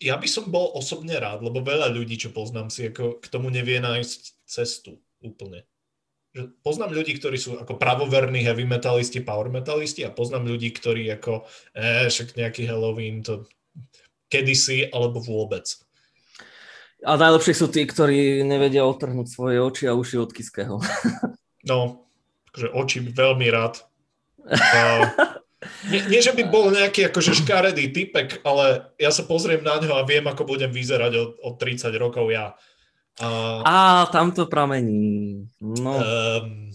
ja 0.03 0.15
by 0.19 0.27
som 0.27 0.51
bol 0.51 0.75
osobne 0.75 1.15
rád, 1.15 1.39
lebo 1.39 1.63
veľa 1.63 1.87
ľudí, 1.95 2.19
čo 2.19 2.35
poznám 2.35 2.67
si, 2.67 2.91
ako 2.91 3.23
k 3.23 3.25
tomu 3.31 3.47
nevie 3.47 3.79
nájsť 3.79 4.21
cestu 4.43 4.99
úplne. 5.23 5.63
Že 6.35 6.51
poznám 6.59 6.91
ľudí, 6.91 7.15
ktorí 7.15 7.39
sú 7.39 7.55
ako 7.55 7.79
pravoverní 7.79 8.43
heavy 8.43 8.67
metalisti, 8.67 9.23
power 9.23 9.47
metalisti 9.47 10.03
a 10.03 10.11
poznám 10.11 10.51
ľudí, 10.51 10.75
ktorí 10.75 11.07
ako, 11.15 11.47
eh, 11.79 12.11
však 12.11 12.35
nejaký 12.35 12.67
Halloween, 12.67 13.23
to 13.23 13.47
kedysi 14.27 14.91
alebo 14.91 15.23
vôbec. 15.23 15.63
A 17.03 17.19
najlepšie 17.19 17.55
sú 17.55 17.67
tí, 17.67 17.83
ktorí 17.87 18.43
nevedia 18.47 18.87
otrhnúť 18.87 19.27
svoje 19.27 19.59
oči 19.59 19.91
a 19.91 19.95
uši 19.95 20.17
od 20.19 20.31
Kiského. 20.31 20.75
No, 21.63 22.07
akože 22.51 22.67
oči 22.75 22.97
veľmi 23.07 23.47
rád. 23.47 23.79
nie, 25.89 26.01
nie, 26.09 26.21
že 26.21 26.35
by 26.35 26.43
bol 26.47 26.71
nejaký 26.71 27.09
akože 27.11 27.43
škaredý 27.43 27.91
typek, 27.91 28.41
ale 28.43 28.93
ja 28.99 29.09
sa 29.09 29.23
pozriem 29.27 29.61
na 29.61 29.79
ňo 29.79 29.99
a 29.99 30.07
viem, 30.07 30.23
ako 30.25 30.47
budem 30.47 30.71
vyzerať 30.71 31.13
od, 31.15 31.29
od 31.41 31.53
30 31.59 31.89
rokov 31.97 32.29
ja. 32.31 32.55
Uh, 33.21 33.61
A 33.61 34.09
tam 34.09 34.33
to 34.33 34.49
pramení. 34.49 35.45
No. 35.61 36.01
um, 36.01 36.73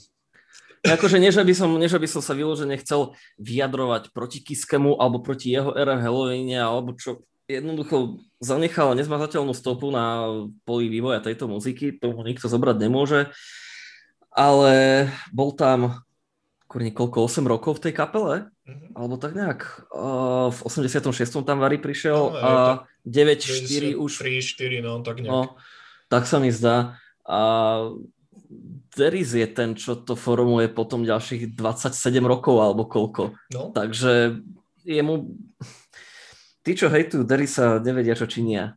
Akože 0.86 1.18
nie, 1.18 1.34
že 1.34 1.42
by 1.42 1.54
som, 1.58 1.74
nie, 1.74 1.90
že 1.90 1.98
by 1.98 2.06
som 2.06 2.22
sa 2.22 2.38
vyložene 2.38 2.78
chcel 2.78 3.18
vyjadrovať 3.42 4.14
proti 4.14 4.38
Kiskemu 4.38 4.94
alebo 5.02 5.18
proti 5.18 5.50
jeho 5.50 5.74
ére 5.74 5.98
Halloweene 5.98 6.54
alebo 6.54 6.94
čo 6.94 7.26
jednoducho 7.50 8.22
zanechal 8.38 8.94
nezmazateľnú 8.94 9.50
stopu 9.56 9.90
na 9.90 10.30
poli 10.62 10.86
vývoja 10.86 11.18
tejto 11.18 11.50
muziky, 11.50 11.96
tomu 11.96 12.22
nikto 12.22 12.46
zobrať 12.46 12.76
nemôže, 12.78 13.32
ale 14.30 15.08
bol 15.32 15.56
tam 15.56 16.04
kurne, 16.68 16.92
koľko, 16.92 17.24
8 17.24 17.48
rokov 17.48 17.80
v 17.80 17.90
tej 17.90 17.92
kapele? 17.96 18.52
mhm. 18.68 18.92
Alebo 18.94 19.16
tak 19.16 19.32
nejak. 19.32 19.88
Uh, 19.88 20.52
v 20.52 20.58
86. 20.68 21.40
tam 21.42 21.58
Vary 21.64 21.80
prišiel 21.80 22.14
No, 22.14 22.36
a 22.36 22.50
9-4 23.08 23.96
už 23.96 24.12
3, 24.20 24.84
4, 24.84 24.84
no 24.84 25.00
tak 25.00 25.24
nejak. 25.24 25.32
No, 25.32 25.56
tak 26.12 26.28
sa 26.28 26.36
mi 26.36 26.52
zdá. 26.52 27.00
A 27.24 27.40
Deris 28.92 29.32
je 29.32 29.48
ten, 29.48 29.76
čo 29.76 29.96
to 29.96 30.16
formuje 30.16 30.68
potom 30.68 31.04
ďalších 31.04 31.56
27 31.56 31.92
rokov 32.24 32.56
alebo 32.60 32.84
koľko. 32.84 33.36
No, 33.52 33.72
Takže 33.72 34.40
jemu... 34.84 35.32
Tí, 36.64 36.76
čo 36.76 36.92
hejtujú 36.92 37.24
Derisa, 37.24 37.80
nevedia, 37.80 38.12
čo 38.12 38.28
činia. 38.28 38.76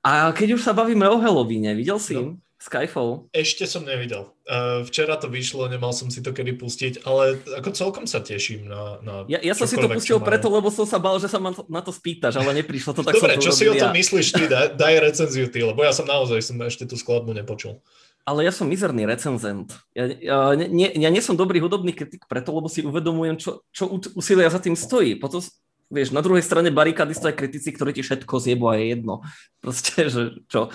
A 0.00 0.32
keď 0.32 0.56
už 0.56 0.64
sa 0.64 0.72
bavíme 0.72 1.04
o 1.10 1.20
Halloweene, 1.20 1.76
videl 1.76 2.00
si 2.00 2.16
No. 2.16 2.40
Skyfall? 2.68 3.32
ešte 3.32 3.64
som 3.64 3.88
nevidel. 3.88 4.28
Uh, 4.44 4.84
včera 4.84 5.16
to 5.16 5.32
vyšlo, 5.32 5.64
nemal 5.72 5.96
som 5.96 6.12
si 6.12 6.20
to 6.20 6.36
kedy 6.36 6.60
pustiť, 6.60 7.08
ale 7.08 7.40
ako 7.56 7.72
celkom 7.72 8.04
sa 8.04 8.20
teším 8.20 8.68
na, 8.68 9.00
na 9.00 9.14
Ja, 9.24 9.40
ja 9.40 9.56
som 9.56 9.64
si 9.64 9.80
to 9.80 9.88
pustil 9.88 10.20
preto, 10.20 10.52
lebo 10.52 10.68
som 10.68 10.84
sa 10.84 11.00
bal, 11.00 11.16
že 11.16 11.32
sa 11.32 11.40
ma 11.40 11.56
to- 11.56 11.64
na 11.72 11.80
to 11.80 11.88
spýtaš, 11.88 12.36
ale 12.36 12.60
neprišlo 12.60 12.92
to, 12.92 13.00
tak 13.00 13.16
Dobre, 13.16 13.40
čo 13.40 13.48
si 13.48 13.64
o 13.64 13.72
urobil 13.72 13.80
tom 13.80 13.92
ja. 13.92 13.96
myslíš 13.96 14.26
ty? 14.36 14.42
Daj, 14.44 14.66
daj 14.76 14.94
recenziu 15.00 15.46
ty, 15.48 15.64
lebo 15.64 15.80
ja 15.80 15.92
som 15.96 16.04
naozaj 16.04 16.44
som 16.44 16.60
ešte 16.60 16.84
tú 16.84 17.00
skladbu 17.00 17.32
nepočul. 17.32 17.80
Ale 18.28 18.44
ja 18.44 18.52
som 18.52 18.68
mizerný 18.68 19.08
recenzent. 19.08 19.72
Ja, 19.96 20.04
ja, 20.04 20.52
nie, 20.52 20.92
ja 20.92 21.08
nie 21.08 21.24
som 21.24 21.32
dobrý 21.32 21.64
hudobný 21.64 21.96
kritik 21.96 22.28
preto, 22.28 22.52
lebo 22.52 22.68
si 22.68 22.84
uvedomujem, 22.84 23.40
čo, 23.40 23.64
čo 23.72 23.88
úsilia 24.12 24.52
za 24.52 24.60
tým 24.60 24.76
stojí. 24.76 25.16
Potom, 25.16 25.40
vieš, 25.88 26.12
na 26.12 26.20
druhej 26.20 26.44
strane 26.44 26.68
barikády 26.68 27.16
stojí 27.16 27.32
kritici, 27.32 27.72
ktorí 27.72 27.96
ti 27.96 28.04
všetko 28.04 28.36
zjebu 28.36 28.68
a 28.68 28.76
je 28.76 28.84
jedno. 28.92 29.24
Proste, 29.64 30.12
že 30.12 30.44
čo. 30.44 30.68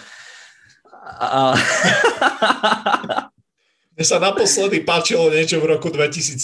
A, 1.03 1.53
Mne 3.93 4.05
sa 4.07 4.17
naposledy 4.17 4.81
páčilo 4.81 5.29
niečo 5.29 5.61
v 5.61 5.69
roku 5.69 5.93
2007. 5.93 6.39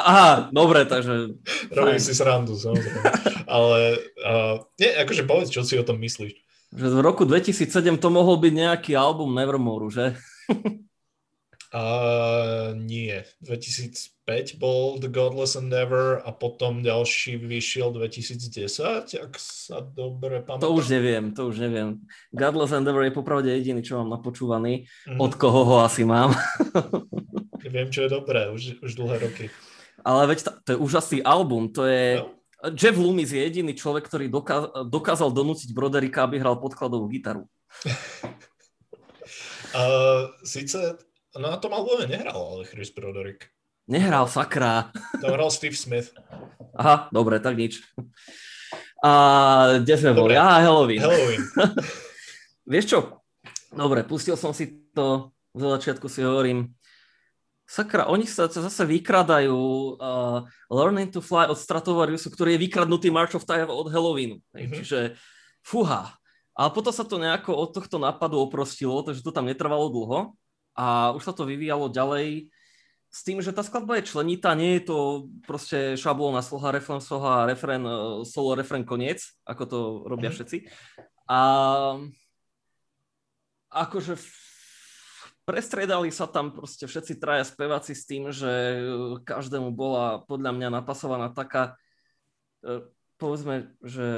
aha, 0.00 0.48
dobre, 0.48 0.88
takže... 0.88 1.36
Robím 1.76 2.00
si 2.00 2.16
srandu, 2.16 2.56
samozrejme. 2.56 3.04
Ale 3.44 4.00
uh, 4.24 4.56
nie, 4.80 4.90
akože 4.96 5.28
povedz, 5.28 5.52
čo 5.52 5.60
si 5.60 5.76
o 5.76 5.84
tom 5.84 6.00
myslíš. 6.00 6.32
Že 6.72 6.86
v 6.88 7.00
roku 7.04 7.28
2007 7.28 7.68
to 8.00 8.08
mohol 8.08 8.40
byť 8.40 8.52
nejaký 8.56 8.92
album 8.96 9.36
Nevermore, 9.36 9.92
že? 9.92 10.06
Uh, 11.72 12.76
nie. 12.76 13.24
2005 13.40 14.60
bol 14.60 15.00
The 15.00 15.08
Godless 15.08 15.56
Endeavor 15.56 16.20
a 16.20 16.28
potom 16.28 16.84
ďalší 16.84 17.40
vyšiel 17.40 17.96
2010, 17.96 19.16
ak 19.16 19.32
sa 19.40 19.80
dobre 19.80 20.44
pamätám. 20.44 20.68
To 20.68 20.76
už 20.76 20.92
neviem, 20.92 21.32
to 21.32 21.48
už 21.48 21.64
neviem. 21.64 22.04
Godless 22.28 22.76
Endeavor 22.76 23.08
je 23.08 23.16
popravde 23.16 23.48
jediný, 23.48 23.80
čo 23.80 24.04
mám 24.04 24.20
napočúvaný. 24.20 24.84
Mhm. 25.08 25.16
Od 25.16 25.32
koho 25.40 25.64
ho 25.64 25.76
asi 25.80 26.04
mám. 26.04 26.36
Viem, 27.64 27.88
čo 27.88 28.04
je 28.04 28.10
dobré, 28.12 28.52
už, 28.52 28.84
už 28.84 28.92
dlhé 28.92 29.16
roky. 29.24 29.48
Ale 30.04 30.28
veď 30.28 30.38
ta, 30.44 30.52
to 30.60 30.68
je 30.76 30.78
úžasný 30.78 31.18
album, 31.24 31.72
to 31.72 31.88
je... 31.88 32.20
No. 32.20 32.36
Jeff 32.76 32.94
Loomis 32.94 33.32
je 33.32 33.42
jediný 33.42 33.72
človek, 33.72 34.06
ktorý 34.06 34.28
doká- 34.28 34.70
dokázal 34.86 35.32
donútiť 35.32 35.72
Broderika, 35.72 36.28
aby 36.28 36.36
hral 36.36 36.60
podkladovú 36.60 37.08
gitaru. 37.08 37.48
Uh, 39.72 40.28
Sice 40.44 41.00
na 41.36 41.56
tom 41.56 41.72
albume 41.72 42.04
nehral, 42.04 42.36
ale 42.36 42.68
Chris 42.68 42.92
Broderick. 42.92 43.48
Nehral, 43.88 44.28
sakra. 44.28 44.92
Tam 45.18 45.32
hral 45.32 45.50
Steve 45.50 45.74
Smith. 45.74 46.12
Aha, 46.76 47.08
dobre, 47.10 47.40
tak 47.40 47.56
nič. 47.58 47.82
A 49.02 49.10
kde 49.82 49.94
sme 49.98 50.12
boli? 50.14 50.38
Á, 50.38 50.62
Halloween. 50.62 51.02
Halloween. 51.02 51.42
Vieš 52.72 52.86
čo? 52.86 52.98
Dobre, 53.72 54.06
pustil 54.06 54.38
som 54.38 54.54
si 54.54 54.86
to, 54.94 55.34
zo 55.50 55.66
začiatku 55.74 56.06
si 56.06 56.22
hovorím, 56.22 56.70
sakra, 57.66 58.06
oni 58.06 58.28
sa 58.28 58.46
zase 58.46 58.84
vykradajú 58.84 59.58
uh, 59.98 60.44
Learning 60.68 61.10
to 61.10 61.24
Fly 61.24 61.48
od 61.50 61.58
Stratovariusu, 61.58 62.30
ktorý 62.30 62.54
je 62.54 62.62
vykradnutý 62.68 63.08
March 63.08 63.34
of 63.34 63.48
Time 63.48 63.66
od 63.66 63.90
Halloweenu. 63.90 64.38
Mm-hmm. 64.38 64.68
Mhm. 64.68 64.74
Čiže 64.78 64.98
fúha. 65.64 66.14
A 66.52 66.68
potom 66.68 66.92
sa 66.92 67.02
to 67.02 67.16
nejako 67.16 67.56
od 67.56 67.72
tohto 67.72 67.96
nápadu 67.96 68.36
oprostilo, 68.36 69.00
takže 69.00 69.24
to 69.24 69.32
tam 69.32 69.48
netrvalo 69.48 69.88
dlho 69.88 70.36
a 70.72 71.12
už 71.12 71.22
sa 71.22 71.32
to 71.36 71.44
vyvíjalo 71.44 71.92
ďalej 71.92 72.48
s 73.12 73.20
tým, 73.28 73.44
že 73.44 73.52
tá 73.52 73.60
skladba 73.60 74.00
je 74.00 74.08
členitá, 74.08 74.56
nie 74.56 74.80
je 74.80 74.88
to 74.88 74.98
proste 75.44 76.00
šablóna 76.00 76.40
sloha, 76.40 76.72
refren, 76.72 76.96
sloha, 76.96 77.44
refren, 77.44 77.84
uh, 77.84 78.24
solo, 78.24 78.56
refren, 78.56 78.88
koniec, 78.88 79.20
ako 79.44 79.62
to 79.68 79.78
robia 80.08 80.32
Mhm. 80.32 80.36
všetci. 80.40 80.58
A 81.28 81.40
akože 83.68 84.16
prestriedali 85.44 86.08
sa 86.08 86.24
tam 86.24 86.56
proste 86.56 86.88
všetci 86.88 87.20
traja 87.20 87.44
speváci 87.44 87.92
s 87.92 88.08
tým, 88.08 88.32
že 88.32 88.80
každému 89.28 89.74
bola 89.74 90.24
podľa 90.24 90.52
mňa 90.54 90.68
napasovaná 90.70 91.34
taká, 91.34 91.74
e, 92.62 92.86
povedzme, 93.18 93.74
že 93.82 94.08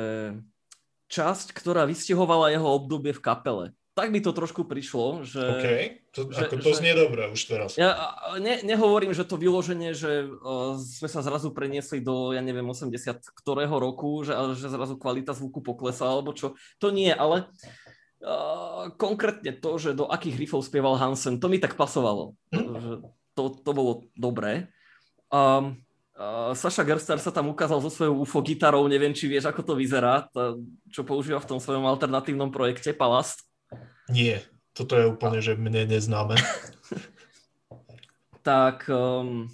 časť, 1.09 1.55
ktorá 1.57 1.89
vystihovala 1.89 2.53
jeho 2.53 2.69
obdobie 2.69 3.17
v 3.17 3.25
kapele 3.25 3.65
tak 3.95 4.11
mi 4.11 4.19
to 4.19 4.35
trošku 4.35 4.67
prišlo, 4.67 5.23
že... 5.23 5.39
OK, 5.39 5.67
to, 6.11 6.21
že, 6.27 6.51
ako 6.51 6.55
to 6.59 6.71
že, 6.75 6.79
znie 6.83 6.99
dobré 6.99 7.31
už 7.31 7.41
teraz. 7.47 7.79
Ja 7.79 7.95
ne, 8.43 8.59
nehovorím, 8.67 9.15
že 9.15 9.23
to 9.23 9.39
vyloženie, 9.39 9.95
že 9.95 10.27
uh, 10.27 10.75
sme 10.75 11.07
sa 11.07 11.23
zrazu 11.23 11.55
preniesli 11.55 12.03
do, 12.03 12.35
ja 12.35 12.43
neviem, 12.43 12.67
80 12.67 12.91
ktorého 13.23 13.71
roku, 13.79 14.27
že, 14.27 14.35
že 14.59 14.67
zrazu 14.67 14.99
kvalita 14.99 15.31
zvuku 15.31 15.63
poklesá, 15.63 16.11
alebo 16.11 16.35
čo. 16.35 16.59
To 16.83 16.91
nie, 16.91 17.15
ale 17.15 17.47
uh, 18.27 18.91
konkrétne 18.99 19.55
to, 19.55 19.79
že 19.79 19.95
do 19.95 20.11
akých 20.11 20.43
riffov 20.43 20.67
spieval 20.67 20.99
Hansen, 20.99 21.39
to 21.39 21.47
mi 21.47 21.63
tak 21.63 21.79
pasovalo. 21.79 22.35
Hm? 22.51 22.99
To, 23.39 23.43
to 23.55 23.71
bolo 23.71 24.11
dobré. 24.19 24.75
Um, 25.31 25.79
uh, 26.19 26.51
Saša 26.51 26.83
Gerster 26.83 27.23
sa 27.23 27.31
tam 27.31 27.47
ukázal 27.55 27.79
so 27.79 27.95
svojou 27.95 28.27
UFO 28.27 28.43
gitarou, 28.43 28.91
neviem, 28.91 29.15
či 29.15 29.31
vieš, 29.31 29.47
ako 29.47 29.63
to 29.63 29.75
vyzerá, 29.79 30.27
to, 30.35 30.67
čo 30.91 31.07
používa 31.07 31.39
v 31.39 31.55
tom 31.55 31.63
svojom 31.63 31.87
alternatívnom 31.87 32.51
projekte 32.51 32.91
Palast. 32.91 33.54
Nie, 34.13 34.45
toto 34.75 34.99
je 34.99 35.07
úplne, 35.09 35.39
že 35.41 35.57
mne 35.57 35.87
neznáme. 35.89 36.37
tak 38.45 38.85
um, 38.93 39.49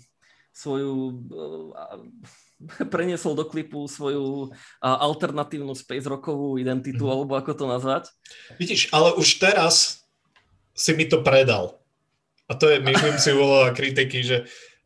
svoju 0.51 0.95
uh, 1.31 2.03
preniesol 2.93 3.39
do 3.39 3.47
klipu 3.47 3.87
svoju 3.87 4.51
uh, 4.51 4.51
alternatívnu 4.83 5.73
space 5.79 6.11
rockovú 6.11 6.59
identitu, 6.59 7.07
mm. 7.07 7.11
alebo 7.14 7.33
ako 7.39 7.53
to 7.55 7.64
nazvať. 7.71 8.05
Vidíš, 8.59 8.91
ale 8.91 9.14
už 9.14 9.39
teraz 9.41 10.05
si 10.75 10.93
mi 10.93 11.07
to 11.07 11.23
predal. 11.23 11.81
A 12.51 12.59
to 12.59 12.66
je, 12.66 12.83
myslím 12.83 13.16
si, 13.23 13.31
úloha 13.31 13.71
kritiky, 13.79 14.27
že 14.27 14.37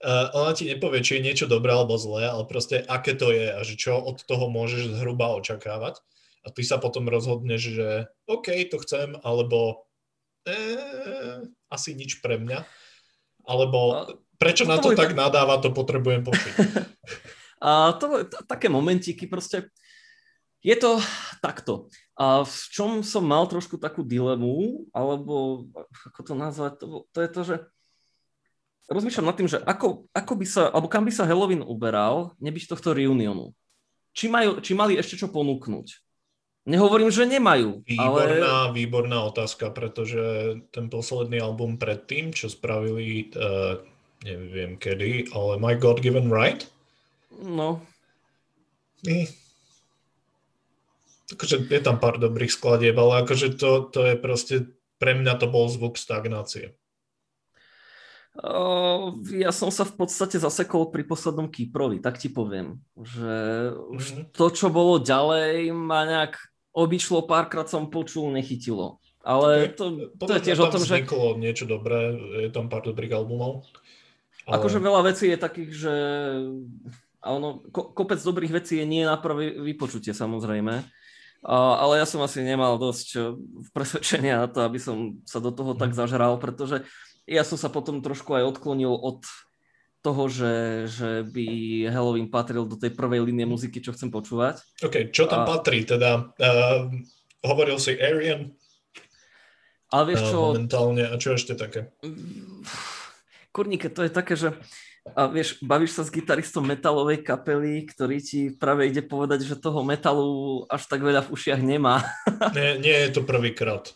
uh, 0.05 0.29
ona 0.37 0.53
ti 0.53 0.69
nepovie, 0.69 1.01
či 1.01 1.19
je 1.19 1.27
niečo 1.27 1.47
dobré 1.49 1.73
alebo 1.73 1.97
zlé, 1.97 2.29
ale 2.29 2.45
proste 2.45 2.85
aké 2.85 3.17
to 3.17 3.33
je 3.33 3.49
a 3.49 3.61
že 3.65 3.75
čo 3.81 3.97
od 3.97 4.21
toho 4.21 4.53
môžeš 4.53 5.01
zhruba 5.01 5.33
očakávať 5.33 6.05
a 6.45 6.49
ty 6.53 6.63
sa 6.63 6.77
potom 6.77 7.09
rozhodneš, 7.09 7.63
že 7.73 7.89
OK, 8.29 8.53
to 8.69 8.77
chcem, 8.85 9.17
alebo 9.25 9.89
e, 10.45 10.55
asi 11.73 11.97
nič 11.97 12.21
pre 12.21 12.37
mňa, 12.37 12.63
alebo 13.49 14.13
prečo 14.37 14.69
na 14.69 14.77
to 14.77 14.93
tak 14.93 15.17
nadáva, 15.17 15.59
to 15.65 15.73
potrebujem 15.73 16.21
počuť. 16.25 16.55
A 17.65 17.97
to, 17.97 18.29
to 18.29 18.45
také 18.45 18.69
momentiky 18.69 19.25
proste, 19.25 19.73
je 20.61 20.77
to 20.77 21.01
takto. 21.41 21.89
A 22.13 22.45
v 22.45 22.57
čom 22.69 23.01
som 23.01 23.25
mal 23.25 23.49
trošku 23.49 23.81
takú 23.81 24.05
dilemu, 24.05 24.85
alebo 24.93 25.65
ako 26.13 26.21
to 26.21 26.35
nazvať, 26.37 26.73
to, 26.77 27.09
to 27.09 27.19
je 27.25 27.29
to, 27.33 27.41
že 27.41 27.57
rozmýšľam 28.93 29.33
nad 29.33 29.37
tým, 29.41 29.49
že 29.49 29.59
ako, 29.65 30.13
ako 30.13 30.33
by 30.37 30.47
sa, 30.49 30.69
alebo 30.69 30.93
kam 30.93 31.09
by 31.09 31.13
sa 31.17 31.25
Halloween 31.25 31.65
uberal, 31.65 32.37
nebyť 32.37 32.69
tohto 32.69 32.93
reunionu. 32.93 33.57
Či, 34.13 34.29
majú, 34.29 34.61
či 34.61 34.77
mali 34.77 35.01
ešte 35.01 35.17
čo 35.17 35.33
ponúknuť. 35.33 36.04
Nehovorím, 36.65 37.13
že 37.13 37.29
nemajú. 37.29 37.85
Výborná, 37.85 38.73
ale... 38.73 38.73
výborná 38.73 39.21
otázka, 39.29 39.69
pretože 39.69 40.57
ten 40.73 40.89
posledný 40.89 41.37
album 41.37 41.77
predtým, 41.77 42.33
čo 42.33 42.49
spravili, 42.49 43.29
uh, 43.37 43.85
neviem 44.25 44.81
kedy, 44.81 45.29
ale 45.37 45.61
My 45.61 45.77
God 45.77 46.01
Given 46.01 46.33
Right? 46.33 46.65
No. 47.37 47.85
I... 49.05 49.29
Takže 51.29 51.69
je 51.69 51.81
tam 51.85 52.01
pár 52.01 52.17
dobrých 52.17 52.53
skladieb, 52.53 52.97
ale 52.97 53.29
akože 53.29 53.61
to, 53.61 53.89
to 53.93 54.01
je 54.13 54.15
proste, 54.17 54.55
pre 54.97 55.13
mňa 55.13 55.37
to 55.37 55.49
bol 55.49 55.69
zvuk 55.69 56.01
stagnácie. 56.01 56.73
Uh, 58.35 59.15
ja 59.31 59.53
som 59.55 59.71
sa 59.71 59.85
v 59.85 59.95
podstate 60.01 60.41
zasekol 60.41 60.91
pri 60.91 61.07
poslednom 61.07 61.47
Kýprovi, 61.47 62.01
tak 62.01 62.19
ti 62.19 62.33
poviem, 62.33 62.83
že 62.99 63.31
mm-hmm. 63.71 64.35
to, 64.35 64.47
čo 64.51 64.75
bolo 64.75 64.99
ďalej, 64.99 65.71
ma 65.71 66.03
nejak 66.03 66.54
obišlo, 66.75 67.25
párkrát 67.25 67.71
som 67.71 67.87
počul, 67.87 68.35
nechytilo. 68.35 68.99
Ale 69.25 69.73
to, 69.73 70.13
to 70.21 70.37
je 70.37 70.53
tiež 70.53 70.59
o 70.61 70.69
tom, 70.69 70.85
že... 70.85 71.01
niečo 71.41 71.65
dobré, 71.65 72.13
je 72.45 72.51
tam 72.53 72.69
pár 72.69 72.85
dobrých 72.85 73.17
albumov. 73.17 73.65
Ale... 74.45 74.61
Akože 74.61 74.77
veľa 74.83 75.01
vecí 75.09 75.33
je 75.33 75.39
takých, 75.41 75.71
že... 75.73 75.95
A 77.25 77.33
ono, 77.33 77.65
ko, 77.73 77.97
kopec 77.97 78.21
dobrých 78.21 78.61
vecí 78.61 78.77
je 78.77 78.85
nie 78.85 79.01
na 79.09 79.17
prvé 79.17 79.57
vypočutie 79.57 80.13
samozrejme. 80.13 80.85
A, 81.45 81.57
ale 81.81 82.01
ja 82.01 82.07
som 82.09 82.21
asi 82.21 82.45
nemal 82.45 82.77
dosť 82.77 83.09
eh, 83.17 83.23
presvedčenia 83.73 84.45
na 84.45 84.49
to, 84.49 84.61
aby 84.61 84.77
som 84.77 85.21
sa 85.25 85.41
do 85.41 85.49
toho 85.49 85.73
tak 85.73 85.97
mhm. 85.97 85.99
zažral, 86.05 86.37
pretože 86.37 86.85
ja 87.25 87.41
som 87.41 87.57
sa 87.57 87.73
potom 87.73 88.05
trošku 88.05 88.37
aj 88.37 88.45
odklonil 88.57 88.93
od 88.93 89.25
toho, 90.05 90.29
že, 90.29 90.85
že 90.93 91.25
by 91.25 91.47
Halloween 91.89 92.29
patril 92.29 92.69
do 92.69 92.77
tej 92.77 92.93
prvej 92.93 93.25
línie 93.25 93.49
muziky, 93.49 93.81
čo 93.81 93.97
chcem 93.97 94.13
počúvať. 94.13 94.61
OK, 94.85 95.09
čo 95.09 95.25
tam 95.25 95.49
a... 95.49 95.49
patrí? 95.49 95.89
Teda 95.89 96.29
uh, 96.29 96.93
hovoril 97.41 97.81
si 97.81 97.97
Arian? 97.97 98.53
Ale 99.89 100.13
vieš 100.13 100.29
čo... 100.29 100.37
Uh, 100.37 100.61
momentálne, 100.61 101.09
a 101.09 101.17
čo 101.17 101.33
ešte 101.33 101.57
také? 101.57 101.89
Kurníke, 103.57 103.89
to 103.89 104.05
je 104.05 104.13
také, 104.13 104.37
že 104.37 104.53
a 105.13 105.29
vieš, 105.29 105.61
bavíš 105.61 106.01
sa 106.01 106.03
s 106.05 106.09
gitaristom 106.09 106.65
metalovej 106.65 107.21
kapely, 107.21 107.85
ktorý 107.85 108.25
ti 108.25 108.49
práve 108.49 108.89
ide 108.89 109.05
povedať, 109.05 109.45
že 109.45 109.61
toho 109.61 109.85
metalu 109.85 110.65
až 110.73 110.89
tak 110.89 111.05
veľa 111.05 111.29
v 111.29 111.33
ušiach 111.33 111.61
nemá. 111.61 112.01
nie, 112.57 112.81
nie 112.81 112.97
je 113.09 113.11
to 113.13 113.21
prvýkrát. 113.25 113.93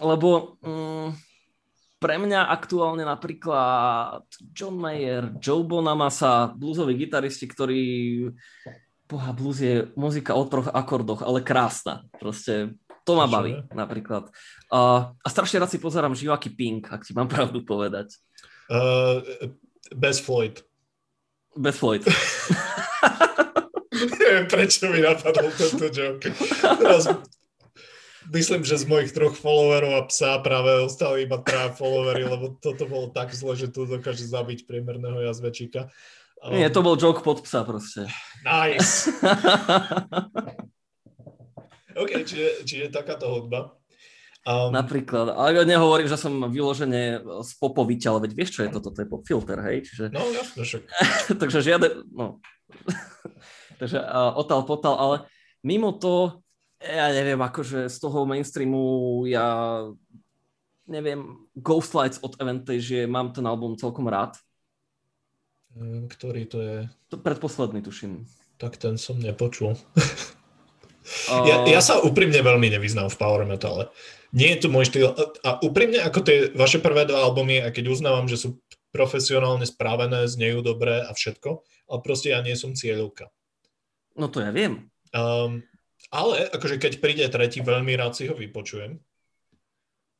Lebo... 0.00 0.56
Mm, 0.64 1.12
pre 2.02 2.18
mňa 2.18 2.50
aktuálne 2.50 3.06
napríklad 3.06 4.26
John 4.50 4.74
Mayer, 4.74 5.30
Joe 5.38 5.62
Bonamassa, 5.62 6.50
bluesoví 6.50 6.98
gitaristi, 6.98 7.46
ktorí... 7.46 7.82
Boha, 9.06 9.30
blues 9.36 9.60
je 9.60 9.92
muzika 9.92 10.32
o 10.32 10.42
troch 10.48 10.72
akordoch, 10.72 11.20
ale 11.20 11.44
krásna. 11.44 12.08
Proste 12.16 12.74
to 13.04 13.12
ma 13.12 13.28
baví 13.28 13.60
napríklad. 13.70 14.32
Uh, 14.72 15.12
a 15.20 15.28
strašne 15.28 15.60
rád 15.60 15.68
si 15.68 15.76
pozerám 15.76 16.16
živaky 16.16 16.48
Pink, 16.48 16.88
ak 16.88 17.04
ti 17.04 17.12
mám 17.12 17.28
pravdu 17.28 17.60
povedať. 17.60 18.16
Uh, 18.72 19.20
bez 19.92 20.16
Floyd. 20.16 20.64
Bez 21.52 21.76
Floyd. 21.76 22.08
Neviem, 23.92 24.48
prečo 24.48 24.88
mi 24.88 25.04
napadol 25.04 25.52
tento 25.52 25.86
joke. 25.92 26.32
Teraz 26.80 27.04
myslím, 28.30 28.62
že 28.62 28.78
z 28.78 28.86
mojich 28.86 29.10
troch 29.10 29.34
followerov 29.34 29.98
a 29.98 30.02
psa 30.06 30.38
práve 30.38 30.84
ostali 30.84 31.26
iba 31.26 31.42
traja 31.42 31.74
followery, 31.74 32.28
lebo 32.28 32.54
toto 32.62 32.86
bolo 32.86 33.10
tak 33.10 33.34
zle, 33.34 33.58
že 33.58 33.72
tu 33.72 33.88
dokáže 33.88 34.22
zabiť 34.22 34.68
priemerného 34.68 35.26
jazvečíka. 35.26 35.90
Um, 36.42 36.58
Nie, 36.58 36.70
to 36.70 36.82
bol 36.82 36.98
joke 36.98 37.22
pod 37.22 37.42
psa 37.42 37.64
proste. 37.66 38.06
Nice. 38.46 39.10
OK, 42.02 42.26
čiže, 42.26 42.66
čiže 42.66 42.90
takáto 42.90 43.30
hudba. 43.30 43.78
Um, 44.42 44.74
Napríklad, 44.74 45.38
ale 45.38 45.54
ja 45.54 45.62
nehovorím, 45.62 46.10
že 46.10 46.18
som 46.18 46.50
vyložené 46.50 47.22
ale 47.22 48.18
veď 48.26 48.32
vieš, 48.34 48.58
čo 48.58 48.66
je 48.66 48.74
toto, 48.74 48.90
to 48.90 49.06
je 49.06 49.06
pop 49.06 49.22
filter, 49.22 49.54
hej? 49.62 49.86
Čiže... 49.86 50.10
No, 50.10 50.18
jasne, 50.34 50.66
však. 50.66 50.82
Takže 51.46 51.62
žiadne, 51.62 52.02
no. 52.10 52.42
Takže 53.80 54.02
uh, 54.02 54.34
otal 54.34 54.66
potal, 54.66 54.98
ale 54.98 55.16
mimo 55.62 55.94
to, 55.94 56.41
ja 56.82 57.06
neviem, 57.14 57.38
akože 57.38 57.86
z 57.86 57.96
toho 58.02 58.26
mainstreamu 58.26 59.22
ja 59.30 59.46
neviem, 60.86 61.46
Ghost 61.54 61.94
Lights 61.94 62.18
od 62.20 62.34
Avantage, 62.42 63.06
mám 63.06 63.32
ten 63.32 63.46
album 63.46 63.78
celkom 63.78 64.10
rád. 64.10 64.36
Ktorý 66.12 66.42
to 66.44 66.58
je? 66.60 66.78
To 67.08 67.16
predposledný, 67.16 67.80
tuším. 67.80 68.28
Tak 68.60 68.76
ten 68.76 69.00
som 69.00 69.16
nepočul. 69.16 69.72
uh... 71.32 71.46
ja, 71.48 71.64
ja 71.64 71.80
sa 71.80 72.02
úprimne 72.04 72.38
veľmi 72.44 72.68
nevyznám 72.68 73.08
v 73.08 73.18
power 73.18 73.48
metale. 73.48 73.88
Nie 74.32 74.56
je 74.56 74.64
to 74.64 74.68
môj 74.68 74.88
štýl. 74.88 75.12
A 75.44 75.60
úprimne, 75.64 76.00
ako 76.04 76.20
tie 76.24 76.52
vaše 76.52 76.80
prvé 76.80 77.08
dva 77.08 77.24
albumy, 77.24 77.60
a 77.60 77.72
keď 77.72 77.92
uznávam, 77.92 78.28
že 78.28 78.40
sú 78.40 78.60
profesionálne 78.92 79.64
spravené, 79.64 80.28
znejú 80.28 80.60
dobre 80.60 81.00
a 81.00 81.12
všetko, 81.16 81.64
ale 81.88 81.98
proste 82.04 82.36
ja 82.36 82.44
nie 82.44 82.52
som 82.52 82.76
cieľovka. 82.76 83.32
No 84.12 84.28
to 84.28 84.44
ja 84.44 84.52
viem. 84.52 84.92
Um, 85.16 85.64
ale 86.12 86.52
akože 86.52 86.76
keď 86.76 86.92
príde 87.00 87.24
tretí, 87.32 87.64
veľmi 87.64 87.96
rád 87.96 88.12
si 88.12 88.28
ho 88.28 88.36
vypočujem. 88.36 89.00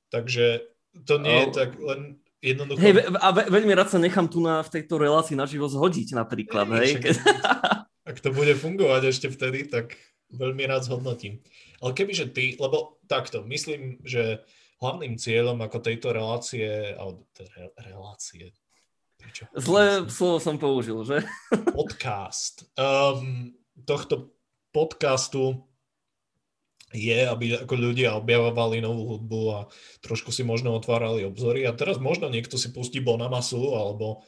Takže 0.09 0.65
to 1.05 1.21
nie 1.21 1.37
oh. 1.37 1.41
je 1.45 1.49
tak 1.53 1.71
len 1.77 2.01
jednoducho... 2.41 2.81
Hej, 2.81 2.93
a 3.13 3.29
ve- 3.33 3.49
veľmi 3.49 3.73
rád 3.77 3.89
sa 3.93 4.01
nechám 4.01 4.27
tu 4.29 4.41
na, 4.41 4.65
v 4.65 4.73
tejto 4.81 4.97
relácii 4.97 5.37
na 5.37 5.45
živo 5.45 5.69
zhodiť 5.69 6.17
napríklad. 6.17 6.69
Hej, 6.81 7.01
hej. 7.01 7.17
Ak 8.11 8.19
to 8.19 8.35
bude 8.35 8.57
fungovať 8.59 9.15
ešte 9.15 9.29
vtedy, 9.31 9.71
tak 9.71 9.95
veľmi 10.35 10.67
rád 10.67 10.89
zhodnotím. 10.91 11.39
Ale 11.79 11.95
kebyže 11.95 12.35
ty, 12.35 12.59
lebo 12.59 12.99
takto, 13.07 13.47
myslím, 13.47 14.03
že 14.03 14.43
hlavným 14.83 15.15
cieľom 15.15 15.61
ako 15.63 15.79
tejto 15.79 16.11
relácie, 16.11 16.99
alebo 16.99 17.31
re, 17.39 17.71
relácie, 17.79 18.51
Prečo? 19.23 19.47
Zlé 19.55 20.11
slovo 20.11 20.43
som 20.43 20.59
použil, 20.59 20.99
že? 21.07 21.23
Podcast. 21.79 22.67
Um, 22.75 23.55
tohto 23.87 24.35
podcastu 24.75 25.63
je, 26.93 27.19
aby 27.25 27.65
ako 27.65 27.75
ľudia 27.75 28.15
objavovali 28.21 28.85
novú 28.85 29.17
hudbu 29.17 29.43
a 29.53 29.61
trošku 30.05 30.31
si 30.31 30.45
možno 30.45 30.77
otvárali 30.77 31.25
obzory. 31.25 31.65
A 31.65 31.73
teraz 31.73 31.97
možno 31.97 32.29
niekto 32.29 32.61
si 32.61 32.71
pustí 32.71 33.01
Bonamasu 33.01 33.75
alebo 33.75 34.25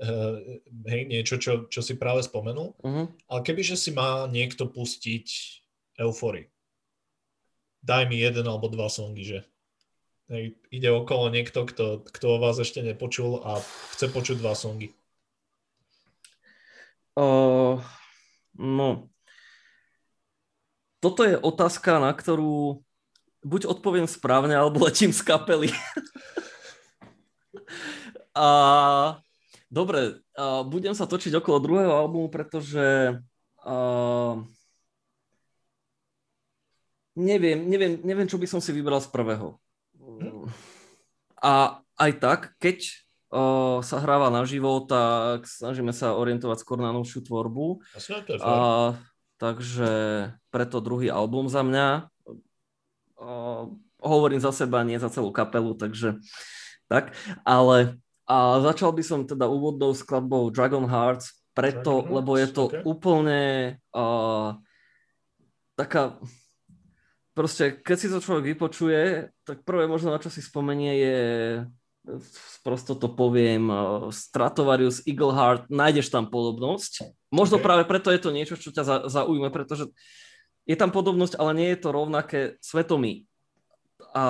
uh, 0.00 0.36
hej, 0.88 1.02
niečo, 1.06 1.36
čo, 1.36 1.68
čo 1.68 1.80
si 1.84 1.94
práve 2.00 2.24
spomenul. 2.24 2.76
Uh-huh. 2.80 3.06
Ale 3.28 3.40
kebyže 3.44 3.76
si 3.76 3.92
má 3.92 4.24
niekto 4.26 4.68
pustiť 4.68 5.26
Eufory, 5.96 6.52
daj 7.84 8.08
mi 8.08 8.20
jeden 8.20 8.44
alebo 8.44 8.68
dva 8.68 8.92
songy, 8.92 9.24
že 9.24 9.38
hej, 10.28 10.56
ide 10.68 10.90
okolo 10.92 11.32
niekto, 11.32 11.64
kto, 11.64 12.04
kto 12.04 12.26
o 12.36 12.40
vás 12.42 12.60
ešte 12.60 12.84
nepočul 12.84 13.40
a 13.44 13.62
chce 13.96 14.12
počuť 14.12 14.36
dva 14.40 14.52
songy. 14.52 14.92
Uh, 17.16 17.80
no, 18.60 19.08
toto 21.00 21.22
je 21.22 21.36
otázka, 21.36 22.00
na 22.00 22.12
ktorú 22.12 22.82
buď 23.46 23.70
odpoviem 23.70 24.10
správne, 24.10 24.58
alebo 24.58 24.82
letím 24.86 25.14
z 25.14 25.22
kapely. 25.22 25.70
a 28.34 28.48
dobre, 29.70 30.18
a 30.34 30.66
budem 30.66 30.94
sa 30.98 31.06
točiť 31.06 31.38
okolo 31.38 31.62
druhého 31.62 31.94
albumu, 31.94 32.26
pretože 32.26 33.16
a, 33.62 33.74
neviem, 37.16 37.58
neviem, 37.66 37.98
neviem, 38.02 38.28
čo 38.28 38.38
by 38.38 38.46
som 38.46 38.60
si 38.60 38.70
vybral 38.70 39.00
z 39.02 39.08
prvého. 39.10 39.58
A 41.40 41.80
aj 41.96 42.12
tak, 42.20 42.40
keď 42.60 42.78
uh, 43.32 43.80
sa 43.80 43.96
hráva 44.04 44.28
naživo, 44.28 44.84
tak 44.84 45.48
snažíme 45.48 45.90
sa 45.96 46.14
orientovať 46.14 46.60
skôr 46.60 46.78
na 46.78 46.92
novšiu 46.92 47.24
tvorbu. 47.24 47.80
A, 48.44 48.94
takže 49.36 49.90
preto 50.50 50.80
druhý 50.80 51.12
album 51.12 51.48
za 51.48 51.60
mňa. 51.60 52.08
Hovorím 54.00 54.40
za 54.40 54.52
seba, 54.52 54.84
nie 54.84 55.00
za 55.00 55.08
celú 55.08 55.32
kapelu, 55.32 55.72
takže 55.76 56.20
tak. 56.88 57.16
Ale 57.44 58.00
a 58.26 58.58
začal 58.58 58.90
by 58.90 59.02
som 59.06 59.22
teda 59.22 59.46
úvodnou 59.46 59.94
skladbou 59.94 60.50
Dragon 60.50 60.82
Hearts, 60.82 61.30
preto, 61.54 62.02
Dragon 62.02 62.14
lebo 62.20 62.32
je 62.34 62.48
to 62.50 62.64
okay. 62.68 62.82
úplne 62.82 63.42
uh, 63.94 64.58
taká 65.78 66.18
proste, 67.36 67.78
keď 67.78 67.96
si 67.96 68.08
to 68.10 68.18
človek 68.18 68.56
vypočuje, 68.56 69.30
tak 69.46 69.62
prvé 69.62 69.86
možno 69.86 70.10
na 70.10 70.18
čo 70.18 70.32
si 70.32 70.42
spomenie 70.42 70.92
je 70.98 71.20
prosto 72.62 72.94
to 72.94 73.10
poviem, 73.10 73.66
Stratovarius, 74.14 75.02
Eagleheart, 75.06 75.66
nájdeš 75.66 76.10
tam 76.10 76.30
podobnosť. 76.30 77.10
Možno 77.34 77.58
okay. 77.58 77.66
práve 77.66 77.82
preto 77.84 78.14
je 78.14 78.20
to 78.22 78.30
niečo, 78.30 78.54
čo 78.54 78.70
ťa 78.70 79.10
zaujme, 79.10 79.50
pretože 79.50 79.90
je 80.66 80.76
tam 80.78 80.90
podobnosť, 80.90 81.38
ale 81.38 81.52
nie 81.54 81.68
je 81.74 81.78
to 81.82 81.88
rovnaké 81.94 82.40
svetomí. 82.62 83.26
A 84.14 84.24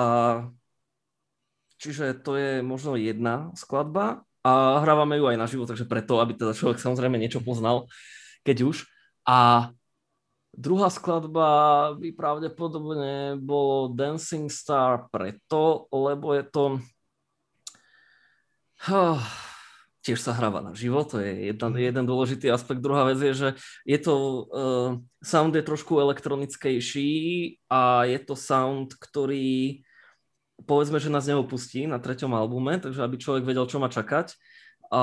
čiže 1.77 2.17
to 2.21 2.37
je 2.37 2.65
možno 2.65 2.97
jedna 2.97 3.53
skladba 3.53 4.25
a 4.41 4.81
hrávame 4.81 5.17
ju 5.17 5.25
aj 5.29 5.37
na 5.37 5.47
život, 5.49 5.69
takže 5.69 5.89
preto, 5.89 6.17
aby 6.17 6.33
teda 6.37 6.53
človek 6.57 6.81
samozrejme 6.81 7.17
niečo 7.17 7.41
poznal, 7.41 7.89
keď 8.41 8.69
už. 8.69 8.85
A 9.27 9.69
druhá 10.55 10.89
skladba 10.89 11.91
by 11.97 12.09
pravdepodobne 12.15 13.37
bolo 13.37 13.93
Dancing 13.93 14.49
Star 14.49 15.05
preto, 15.11 15.85
lebo 15.91 16.33
je 16.33 16.43
to 16.47 16.63
Oh, 18.85 19.17
tiež 20.05 20.21
sa 20.23 20.31
hráva 20.31 20.63
na 20.63 20.71
život, 20.71 21.09
to 21.09 21.19
je 21.19 21.51
jedna, 21.51 21.67
mhm. 21.73 21.79
jeden 21.81 22.05
dôležitý 22.07 22.47
aspekt. 22.47 22.79
Druhá 22.79 23.09
vec 23.09 23.19
je, 23.19 23.33
že 23.33 23.49
je 23.83 23.99
to, 23.99 24.13
uh, 24.53 24.89
sound 25.19 25.51
je 25.57 25.65
trošku 25.65 25.99
elektronickejší 25.99 27.11
a 27.67 28.07
je 28.07 28.19
to 28.23 28.37
sound, 28.37 28.95
ktorý 28.95 29.81
povedzme, 30.63 30.97
že 30.97 31.13
nás 31.13 31.27
neopustí 31.29 31.85
na 31.85 32.01
treťom 32.01 32.33
albume, 32.33 32.81
takže 32.81 33.03
aby 33.03 33.15
človek 33.21 33.43
vedel, 33.45 33.69
čo 33.69 33.77
má 33.77 33.93
čakať. 33.93 34.33
A 34.89 35.01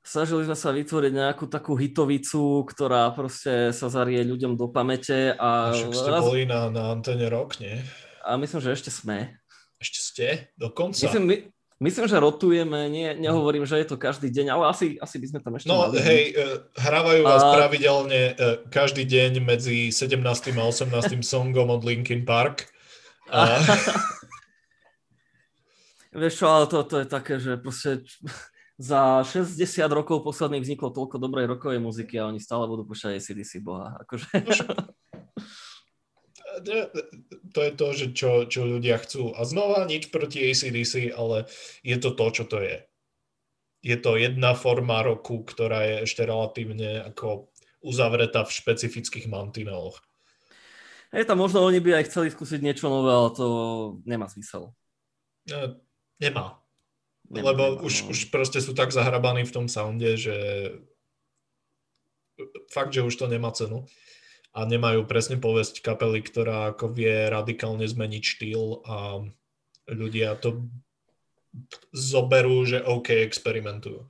snažili 0.00 0.48
sme 0.48 0.56
sa 0.56 0.72
vytvoriť 0.72 1.12
nejakú 1.12 1.44
takú 1.50 1.76
hitovicu, 1.76 2.64
ktorá 2.64 3.12
proste 3.12 3.74
sa 3.76 3.92
zarie 3.92 4.24
ľuďom 4.24 4.56
do 4.56 4.72
pamäte. 4.72 5.36
A, 5.36 5.70
a 5.70 5.76
však 5.76 5.92
ste 5.92 6.08
raz... 6.08 6.22
boli 6.24 6.48
na, 6.48 6.72
na 6.72 6.96
antene 6.96 7.28
rok, 7.28 7.60
nie? 7.60 7.84
A 8.24 8.38
myslím, 8.40 8.64
že 8.64 8.72
ešte 8.72 8.88
sme. 8.88 9.36
Ešte 9.76 9.98
ste? 10.00 10.26
Dokonca? 10.56 11.04
Myslím, 11.04 11.24
my, 11.26 11.36
Myslím, 11.82 12.06
že 12.06 12.22
rotujeme, 12.22 12.86
nie, 12.86 13.10
nehovorím, 13.18 13.66
že 13.66 13.82
je 13.82 13.90
to 13.90 13.98
každý 13.98 14.30
deň, 14.30 14.54
ale 14.54 14.70
asi, 14.70 14.94
asi 15.02 15.18
by 15.18 15.26
sme 15.26 15.38
tam 15.42 15.58
ešte 15.58 15.66
No 15.66 15.82
mali. 15.82 15.98
hej, 15.98 16.24
uh, 16.38 16.62
hrávajú 16.78 17.26
vás 17.26 17.42
a... 17.42 17.58
pravidelne 17.58 18.38
uh, 18.38 18.62
každý 18.70 19.02
deň 19.02 19.42
medzi 19.42 19.90
17. 19.90 20.14
a 20.54 20.62
18. 20.70 21.18
songom 21.26 21.74
od 21.74 21.82
Linkin 21.82 22.22
Park. 22.22 22.70
A... 23.34 23.58
Vieš 26.22 26.34
čo, 26.38 26.46
ale 26.46 26.70
to, 26.70 26.86
to 26.86 27.02
je 27.02 27.06
také, 27.10 27.42
že 27.42 27.58
proste 27.58 28.06
za 28.78 29.26
60 29.26 29.58
rokov 29.90 30.22
posledných 30.22 30.62
vzniklo 30.62 30.94
toľko 30.94 31.18
dobrej 31.18 31.50
rokovej 31.50 31.82
muziky 31.82 32.14
a 32.22 32.30
oni 32.30 32.38
stále 32.38 32.70
budú 32.70 32.86
púšťať 32.86 33.18
ACDC 33.18 33.58
boha. 33.58 33.98
Akože... 34.06 34.30
to 37.52 37.58
je 37.62 37.72
to, 37.72 37.86
že 37.92 38.06
čo, 38.12 38.30
čo 38.44 38.68
ľudia 38.68 39.00
chcú. 39.00 39.32
A 39.32 39.46
znova 39.48 39.84
nič 39.88 40.12
proti 40.12 40.42
ACDC, 40.50 41.12
ale 41.12 41.48
je 41.80 41.96
to 41.96 42.12
to, 42.12 42.26
čo 42.30 42.44
to 42.44 42.58
je. 42.60 42.84
Je 43.82 43.96
to 43.98 44.14
jedna 44.14 44.54
forma 44.54 45.02
roku, 45.02 45.42
ktorá 45.42 45.82
je 45.88 45.96
ešte 46.06 46.22
relatívne 46.22 47.02
ako 47.02 47.50
uzavretá 47.82 48.46
v 48.46 48.54
špecifických 48.54 49.26
mantineloch. 49.26 49.98
Je 51.12 51.28
tam 51.28 51.44
možno 51.44 51.60
oni 51.60 51.82
by 51.82 52.00
aj 52.00 52.08
chceli 52.08 52.32
skúsiť 52.32 52.64
niečo 52.64 52.88
nové, 52.88 53.12
ale 53.12 53.30
to 53.36 53.46
nemá 54.08 54.30
zmysel. 54.32 54.72
No, 55.50 55.60
nemá. 56.22 56.62
nemá 57.28 57.52
Lebo 57.52 57.64
nemá, 57.76 57.84
už, 57.84 57.94
no. 58.06 58.16
už 58.16 58.32
proste 58.32 58.62
sú 58.64 58.72
tak 58.72 58.94
zahrabaní 58.94 59.44
v 59.44 59.54
tom 59.54 59.66
sounde, 59.68 60.16
že 60.16 60.36
fakt, 62.72 62.96
že 62.96 63.04
už 63.04 63.12
to 63.12 63.28
nemá 63.28 63.52
cenu 63.52 63.84
a 64.52 64.60
nemajú 64.68 65.08
presne 65.08 65.40
povesť 65.40 65.80
kapely, 65.80 66.20
ktorá 66.20 66.76
ako 66.76 66.92
vie 66.92 67.32
radikálne 67.32 67.88
zmeniť 67.88 68.22
štýl 68.22 68.84
a 68.84 69.24
ľudia 69.88 70.36
to 70.36 70.68
zoberú, 71.92 72.64
že 72.68 72.84
OK, 72.84 73.16
experimentujú. 73.24 74.08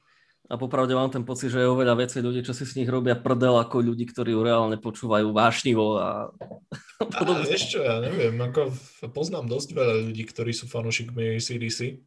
A 0.50 0.60
popravde 0.60 0.92
mám 0.92 1.08
ten 1.08 1.24
pocit, 1.24 1.48
že 1.48 1.64
je 1.64 1.70
oveľa 1.70 1.96
viacej 1.96 2.20
ľudí, 2.20 2.40
čo 2.44 2.52
si 2.52 2.68
s 2.68 2.76
nich 2.76 2.90
robia 2.90 3.16
prdel, 3.16 3.56
ako 3.56 3.88
ľudí, 3.88 4.04
ktorí 4.04 4.36
ju 4.36 4.42
reálne 4.44 4.76
počúvajú 4.76 5.32
vášnivo 5.32 5.96
a... 5.96 6.28
a 7.16 7.18
vieš 7.40 7.72
čo, 7.72 7.80
ja 7.80 8.02
neviem, 8.02 8.36
ako 8.36 8.74
poznám 9.14 9.48
dosť 9.48 9.72
veľa 9.72 9.94
ľudí, 10.10 10.28
ktorí 10.28 10.52
sú 10.52 10.68
fanúšikmi 10.68 11.40
CDC. 11.40 12.04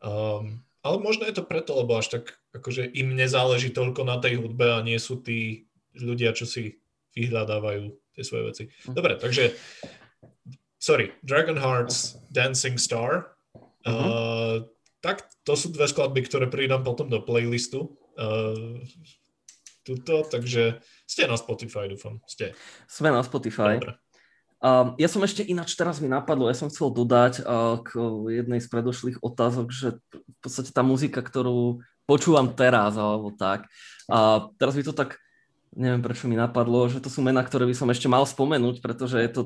Um, 0.00 0.64
ale 0.80 0.96
možno 1.04 1.28
je 1.28 1.36
to 1.36 1.44
preto, 1.44 1.76
lebo 1.76 2.00
až 2.00 2.16
tak 2.16 2.24
akože 2.56 2.88
im 2.96 3.12
nezáleží 3.12 3.68
toľko 3.76 4.08
na 4.08 4.16
tej 4.16 4.40
hudbe 4.40 4.72
a 4.72 4.80
nie 4.80 4.96
sú 4.96 5.20
tí 5.20 5.68
ľudia, 5.92 6.32
čo 6.32 6.48
si 6.48 6.80
vyhľadávajú 7.14 7.84
tie 8.14 8.22
svoje 8.26 8.42
veci. 8.50 8.62
Hm. 8.86 8.94
Dobre, 8.94 9.12
takže 9.18 9.54
sorry, 10.80 11.12
Dragon 11.22 11.60
Hearts 11.60 12.18
Dancing 12.32 12.80
Star. 12.80 13.36
Uh-huh. 13.84 13.96
Uh, 13.96 14.56
tak 15.00 15.24
to 15.44 15.56
sú 15.56 15.72
dve 15.72 15.88
skladby, 15.88 16.20
ktoré 16.28 16.46
pridám 16.48 16.84
potom 16.84 17.08
do 17.08 17.20
playlistu. 17.24 17.96
Uh, 18.16 18.80
tuto, 19.80 20.28
takže 20.28 20.84
ste 21.08 21.24
na 21.24 21.40
Spotify, 21.40 21.88
dúfam. 21.88 22.20
Ste. 22.28 22.52
Sme 22.84 23.08
na 23.08 23.24
Spotify. 23.24 23.80
Dobre. 23.80 23.96
Um, 24.60 24.92
ja 25.00 25.08
som 25.08 25.24
ešte 25.24 25.40
ináč 25.40 25.72
teraz 25.72 26.04
mi 26.04 26.08
napadlo, 26.12 26.44
ja 26.44 26.52
som 26.52 26.68
chcel 26.68 26.92
dodať 26.92 27.40
uh, 27.48 27.80
k 27.80 27.96
jednej 28.28 28.60
z 28.60 28.68
predošlých 28.68 29.24
otázok, 29.24 29.72
že 29.72 29.96
v 30.12 30.38
podstate 30.44 30.68
tá 30.68 30.84
muzika, 30.84 31.24
ktorú 31.24 31.80
počúvam 32.04 32.52
teraz, 32.52 33.00
alebo 33.00 33.32
tak, 33.32 33.64
uh, 34.12 34.52
teraz 34.60 34.76
by 34.76 34.84
to 34.84 34.92
tak 34.92 35.16
neviem 35.74 36.02
prečo 36.02 36.26
mi 36.26 36.34
napadlo, 36.34 36.90
že 36.90 36.98
to 36.98 37.12
sú 37.12 37.22
mená, 37.22 37.42
ktoré 37.46 37.66
by 37.66 37.74
som 37.74 37.88
ešte 37.90 38.10
mal 38.10 38.26
spomenúť, 38.26 38.82
pretože 38.82 39.18
je 39.22 39.30
to 39.30 39.42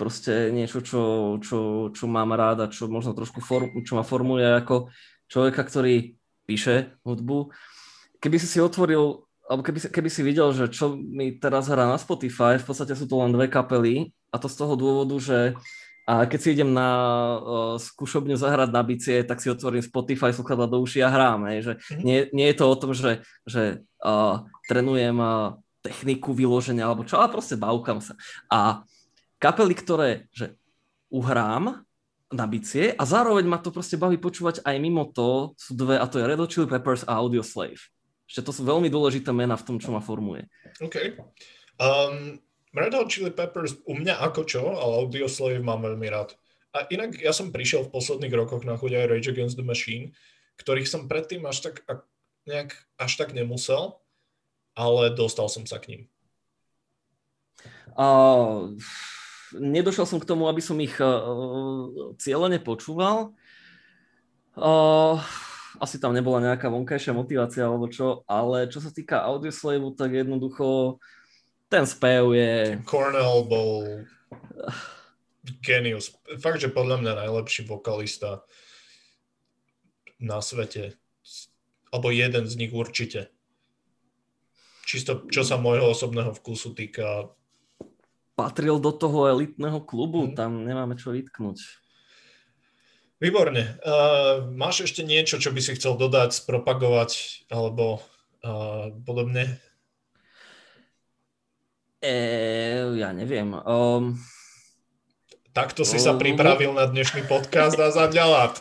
proste 0.00 0.48
niečo, 0.48 0.80
čo, 0.80 1.02
čo, 1.44 1.90
čo 1.92 2.04
mám 2.08 2.32
rád 2.32 2.64
a 2.64 2.72
čo 2.72 2.88
možno 2.88 3.12
trošku 3.12 3.44
form, 3.44 3.84
čo 3.84 4.00
ma 4.00 4.04
formuje 4.04 4.48
ako 4.48 4.88
človeka, 5.28 5.60
ktorý 5.60 6.16
píše 6.48 6.96
hudbu. 7.04 7.52
Keby 8.18 8.36
si 8.40 8.48
si 8.48 8.58
otvoril, 8.58 9.28
alebo 9.44 9.62
keby 9.62 9.92
keby 9.92 10.08
si 10.08 10.24
videl, 10.24 10.56
že 10.56 10.72
čo 10.72 10.96
mi 10.96 11.36
teraz 11.36 11.68
hrá 11.68 11.84
na 11.84 12.00
Spotify, 12.00 12.56
v 12.56 12.66
podstate 12.66 12.96
sú 12.96 13.04
to 13.04 13.20
len 13.20 13.30
dve 13.30 13.46
kapely 13.46 14.10
a 14.32 14.40
to 14.40 14.48
z 14.48 14.56
toho 14.56 14.74
dôvodu, 14.74 15.14
že 15.20 15.38
a 16.10 16.26
keď 16.26 16.38
si 16.42 16.48
idem 16.58 16.74
na 16.74 16.88
uh, 16.90 17.74
skúšobňu 17.78 18.34
zahrať 18.34 18.74
na 18.74 18.82
bicie, 18.82 19.22
tak 19.22 19.38
si 19.38 19.46
otvorím 19.46 19.78
Spotify, 19.78 20.34
sluchadla 20.34 20.66
do 20.66 20.82
uši 20.82 21.06
a 21.06 21.08
hrám. 21.08 21.46
Hej, 21.54 21.58
že 21.62 21.72
mm-hmm. 21.78 22.02
nie, 22.02 22.18
nie 22.34 22.46
je 22.50 22.56
to 22.58 22.66
o 22.66 22.74
tom, 22.74 22.90
že, 22.90 23.22
že 23.46 23.86
uh, 24.02 24.42
trénujem 24.66 25.14
uh, 25.22 25.54
techniku 25.86 26.34
vyloženia 26.34 26.90
alebo 26.90 27.06
čo, 27.06 27.14
ale 27.22 27.30
proste 27.30 27.54
bavkam 27.54 28.02
sa. 28.02 28.18
A 28.50 28.82
kapely, 29.38 29.78
ktoré 29.78 30.26
že 30.34 30.58
uhrám 31.14 31.86
na 32.30 32.46
bicie 32.50 32.90
a 32.90 33.02
zároveň 33.06 33.46
ma 33.46 33.62
to 33.62 33.70
proste 33.70 33.94
baví 33.94 34.18
počúvať 34.18 34.66
aj 34.66 34.76
mimo 34.82 35.06
to, 35.14 35.54
sú 35.54 35.78
dve, 35.78 35.94
a 35.94 36.10
to 36.10 36.18
je 36.18 36.26
Red 36.26 36.42
Hot 36.42 36.50
Chili 36.50 36.66
Peppers 36.66 37.06
a 37.06 37.22
Audio 37.22 37.46
Slave. 37.46 37.78
Ešte 38.26 38.46
to 38.46 38.50
sú 38.50 38.66
veľmi 38.66 38.90
dôležité 38.90 39.30
mená 39.30 39.54
v 39.54 39.66
tom, 39.66 39.76
čo 39.78 39.94
ma 39.94 40.02
formuje. 40.02 40.50
OK. 40.82 41.18
Um, 41.78 42.42
Red 42.70 42.94
Hot 42.94 43.10
Chili 43.10 43.34
Peppers 43.34 43.74
u 43.82 43.98
mňa 43.98 44.22
ako 44.30 44.46
čo, 44.46 44.62
ale 44.78 45.02
Audioslave 45.02 45.58
mám 45.58 45.82
veľmi 45.82 46.06
rád. 46.06 46.38
A 46.70 46.86
inak 46.86 47.18
ja 47.18 47.34
som 47.34 47.50
prišiel 47.50 47.86
v 47.86 47.94
posledných 47.94 48.30
rokoch 48.30 48.62
na 48.62 48.78
chuť 48.78 48.94
aj 48.94 49.08
Rage 49.10 49.30
Against 49.34 49.58
the 49.58 49.66
Machine, 49.66 50.14
ktorých 50.62 50.86
som 50.86 51.10
predtým 51.10 51.42
až 51.50 51.66
tak, 51.66 51.82
nejak, 52.46 52.78
až 52.94 53.12
tak 53.18 53.34
nemusel, 53.34 53.98
ale 54.78 55.10
dostal 55.10 55.50
som 55.50 55.66
sa 55.66 55.82
k 55.82 55.90
ním. 55.90 56.02
Uh, 57.98 58.78
nedošiel 59.58 60.06
som 60.06 60.22
k 60.22 60.28
tomu, 60.30 60.46
aby 60.46 60.62
som 60.62 60.78
ich 60.78 60.94
uh, 61.02 62.14
cieľene 62.22 62.62
počúval. 62.62 63.34
Uh, 64.54 65.18
asi 65.82 65.98
tam 65.98 66.14
nebola 66.14 66.38
nejaká 66.38 66.70
vonkajšia 66.70 67.18
motivácia 67.18 67.66
alebo 67.66 67.90
čo, 67.90 68.22
ale 68.30 68.70
čo 68.70 68.78
sa 68.78 68.94
týka 68.94 69.26
Audioslave, 69.26 69.82
tak 69.98 70.14
jednoducho 70.14 71.02
ten 71.70 71.86
spev 71.86 72.34
je... 72.34 72.82
Cornell 72.82 73.46
bol 73.46 74.02
genius. 75.62 76.12
Fakt, 76.42 76.60
že 76.60 76.68
podľa 76.68 77.00
mňa 77.00 77.12
najlepší 77.26 77.64
vokalista 77.70 78.42
na 80.18 80.42
svete. 80.42 80.98
Alebo 81.94 82.10
jeden 82.10 82.44
z 82.50 82.54
nich 82.58 82.74
určite. 82.74 83.30
Čisto 84.84 85.30
čo 85.30 85.46
sa 85.46 85.54
môjho 85.54 85.94
osobného 85.94 86.34
vkusu 86.34 86.74
týka. 86.74 87.30
Patril 88.34 88.82
do 88.82 88.90
toho 88.90 89.30
elitného 89.30 89.78
klubu, 89.86 90.26
hmm. 90.26 90.34
tam 90.34 90.66
nemáme 90.66 90.98
čo 90.98 91.14
vytknúť. 91.14 91.58
Výborne. 93.20 93.76
Uh, 93.84 94.48
máš 94.48 94.88
ešte 94.88 95.04
niečo, 95.04 95.36
čo 95.36 95.52
by 95.52 95.60
si 95.60 95.76
chcel 95.76 95.94
dodať, 96.00 96.40
spropagovať 96.40 97.44
alebo 97.52 98.00
uh, 98.40 98.90
podobne? 99.04 99.60
E, 102.00 102.16
ja 102.96 103.12
neviem. 103.12 103.52
Um, 103.68 104.16
Takto 105.52 105.84
si 105.84 106.00
sa 106.00 106.16
pripravil 106.16 106.72
na 106.72 106.88
dnešný 106.88 107.28
podcast 107.28 107.76
a 107.76 107.92
zaďalát. 107.92 108.56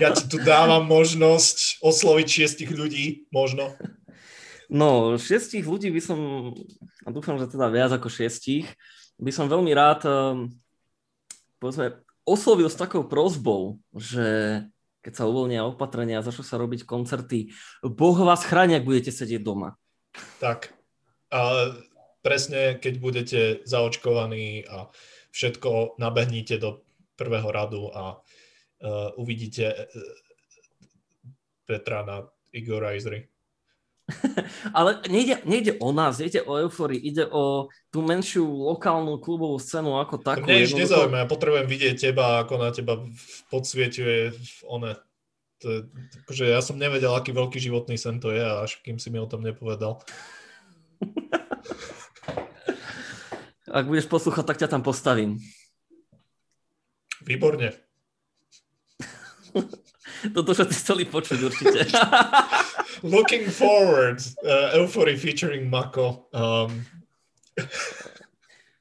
Ja 0.00 0.08
ti 0.16 0.24
tu 0.24 0.40
dávam 0.40 0.88
možnosť 0.88 1.84
osloviť 1.84 2.26
šiestich 2.26 2.72
ľudí, 2.72 3.28
možno. 3.28 3.76
No, 4.72 5.20
šiestich 5.20 5.68
ľudí 5.68 5.92
by 5.92 6.00
som, 6.00 6.18
a 7.04 7.08
dúfam, 7.12 7.36
že 7.36 7.52
teda 7.52 7.68
viac 7.68 7.92
ako 7.92 8.08
šiestich, 8.08 8.64
by 9.20 9.28
som 9.28 9.52
veľmi 9.52 9.68
rád, 9.76 10.00
um, 10.08 10.48
povedzme, 11.60 12.00
oslovil 12.24 12.72
s 12.72 12.80
takou 12.80 13.04
prozbou, 13.04 13.76
že 13.92 14.62
keď 15.04 15.12
sa 15.12 15.28
uvoľnia 15.28 15.68
opatrenia 15.68 16.22
a 16.22 16.24
začnú 16.24 16.48
sa 16.48 16.56
robiť 16.56 16.88
koncerty, 16.88 17.52
Boh 17.84 18.16
vás 18.24 18.46
chráni, 18.46 18.80
ak 18.80 18.88
budete 18.88 19.12
sedieť 19.12 19.44
doma. 19.44 19.76
Tak. 20.40 20.72
A 21.28 21.72
presne, 22.20 22.76
keď 22.76 22.94
budete 23.00 23.40
zaočkovaní 23.64 24.64
a 24.68 24.88
všetko 25.32 25.96
nabehníte 25.96 26.60
do 26.60 26.84
prvého 27.16 27.48
radu 27.52 27.92
a 27.92 28.16
uh, 28.16 29.20
uvidíte 29.20 29.66
uh, 29.72 29.84
Petra 31.64 32.02
na 32.02 32.26
Igorizery. 32.52 33.28
Ale 34.78 34.98
nejde, 35.06 35.38
nejde 35.44 35.72
o 35.78 35.92
nás, 35.92 36.18
nejde 36.18 36.42
o 36.42 36.58
eufórii, 36.58 36.98
ide 36.98 37.26
o 37.30 37.70
tú 37.94 38.02
menšiu 38.02 38.42
lokálnu 38.42 39.22
klubovú 39.22 39.58
scénu 39.62 40.02
ako 40.02 40.18
takú. 40.18 40.50
Mne 40.50 40.66
ešte 40.66 40.82
nezaujíma, 40.82 41.22
ja 41.22 41.28
potrebujem 41.30 41.68
vidieť 41.70 42.10
teba, 42.10 42.42
ako 42.42 42.54
na 42.58 42.74
teba 42.74 42.98
podsvieťuje 43.54 44.18
one. 44.66 44.98
To 45.60 45.66
je, 45.68 45.78
akože 46.24 46.44
ja 46.48 46.58
som 46.64 46.80
nevedel, 46.80 47.12
aký 47.12 47.36
veľký 47.36 47.60
životný 47.60 48.00
sen 48.00 48.16
to 48.18 48.32
je, 48.32 48.40
až 48.40 48.80
kým 48.80 48.96
si 48.96 49.12
mi 49.12 49.20
o 49.20 49.28
tom 49.28 49.44
nepovedal. 49.44 50.00
Ak 53.70 53.86
budeš 53.86 54.10
poslúchať, 54.10 54.44
tak 54.44 54.58
ťa 54.58 54.68
tam 54.68 54.82
postavím. 54.82 55.38
Výborne. 57.22 57.70
Toto 60.36 60.50
všetci 60.52 60.76
chceli 60.76 61.04
počuť 61.06 61.38
určite. 61.38 61.80
Looking 63.14 63.48
forward. 63.48 64.20
Uh, 64.44 64.76
Euphory 64.76 65.16
featuring 65.16 65.70
Mako. 65.70 66.28
Um. 66.34 66.84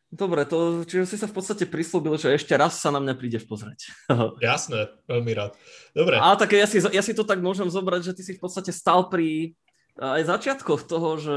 Dobre, 0.10 0.42
to, 0.50 0.84
čiže 0.90 1.06
si 1.06 1.18
sa 1.22 1.30
v 1.30 1.38
podstate 1.38 1.70
prislúbil, 1.70 2.18
že 2.18 2.34
ešte 2.34 2.58
raz 2.58 2.82
sa 2.82 2.90
na 2.90 2.98
mňa 2.98 3.14
prídeš 3.14 3.46
pozrieť. 3.46 3.94
Jasné, 4.42 4.90
veľmi 5.06 5.32
rád. 5.38 5.54
Dobre. 5.94 6.18
A 6.18 6.34
tak 6.34 6.58
ja 6.58 6.66
si, 6.66 6.82
ja 6.82 7.04
si 7.06 7.14
to 7.14 7.22
tak 7.22 7.40
môžem 7.40 7.70
zobrať, 7.70 8.12
že 8.12 8.16
ty 8.18 8.22
si 8.26 8.34
v 8.34 8.42
podstate 8.42 8.74
stal 8.74 9.06
pri 9.08 9.54
aj 10.00 10.24
začiatkoch 10.26 10.88
toho, 10.88 11.20
že 11.20 11.36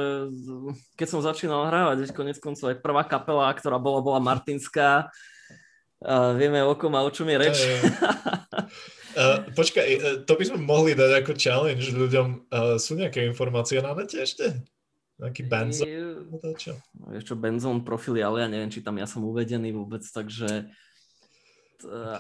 keď 0.95 1.07
som 1.11 1.21
začínal 1.21 1.67
hrávať, 1.67 2.15
konec 2.15 2.39
koncov 2.39 2.71
aj 2.71 2.79
prvá 2.79 3.03
kapela, 3.03 3.51
ktorá 3.51 3.83
bola, 3.83 3.99
bola 3.99 4.23
Martinská, 4.23 5.11
a 6.03 6.35
vieme 6.35 6.59
o 6.67 6.75
kom 6.75 6.95
a 6.99 7.07
o 7.07 7.11
čom 7.15 7.31
je 7.31 7.37
reč. 7.39 7.59
Uh, 9.13 9.45
počkaj, 9.55 9.89
uh, 9.93 10.17
to 10.25 10.33
by 10.35 10.45
sme 10.49 10.59
mohli 10.65 10.97
dať 10.97 11.23
ako 11.23 11.37
challenge 11.37 11.93
ľuďom. 11.93 12.49
Uh, 12.49 12.75
sú 12.81 12.97
nejaké 12.99 13.23
informácie 13.29 13.79
na 13.79 13.95
nete 13.95 14.19
ešte? 14.19 14.57
Nejaký 15.21 15.43
Benzon? 15.47 15.87
Vieš 17.13 17.23
čo, 17.23 17.35
Benzon 17.39 17.85
profily, 17.87 18.25
ale 18.25 18.43
ja 18.43 18.49
neviem, 18.51 18.73
či 18.73 18.83
tam 18.83 18.99
ja 18.99 19.07
som 19.07 19.23
uvedený 19.23 19.71
vôbec, 19.77 20.03
takže. 20.03 20.73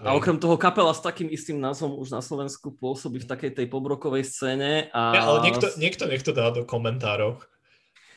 A 0.02 0.14
okrem 0.16 0.38
toho 0.38 0.58
kapela 0.58 0.90
s 0.94 1.00
takým 1.02 1.30
istým 1.30 1.60
názvom 1.60 1.98
už 1.98 2.10
na 2.10 2.20
Slovensku 2.24 2.74
pôsobí 2.74 3.22
v 3.22 3.28
takej 3.30 3.50
tej 3.54 3.66
pobrokovej 3.70 4.26
scéne. 4.26 4.90
A... 4.90 5.14
Ja, 5.14 5.22
ale 5.28 5.46
niekto, 5.46 5.66
niekto, 5.78 6.04
niekto 6.08 6.30
dá 6.34 6.50
do 6.50 6.66
komentárov. 6.66 7.42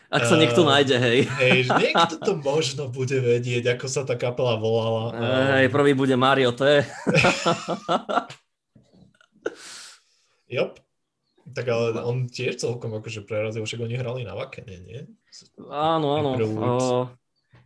Ak 0.06 0.30
sa 0.30 0.38
niekto 0.38 0.62
uh, 0.64 0.70
nájde, 0.70 0.96
hej. 1.02 1.26
Hej, 1.28 1.68
niekto 1.82 2.22
to 2.22 2.38
možno 2.38 2.88
bude 2.94 3.18
vedieť, 3.18 3.76
ako 3.76 3.86
sa 3.90 4.06
tá 4.06 4.14
kapela 4.16 4.56
volala. 4.56 5.12
Hej, 5.60 5.74
prvý 5.74 5.98
bude 5.98 6.14
Mario 6.16 6.54
T. 6.54 6.62
Jop. 10.56 10.78
Tak 11.46 11.66
ale 11.70 12.02
on 12.02 12.26
tiež 12.26 12.58
celkom 12.58 12.98
akože 12.98 13.22
prerazil, 13.26 13.66
však 13.66 13.82
oni 13.86 13.96
hrali 13.98 14.22
na 14.26 14.34
Vakene, 14.34 14.82
nie? 14.82 15.06
Áno, 15.70 16.18
áno. 16.18 16.32
Uh, 16.38 17.06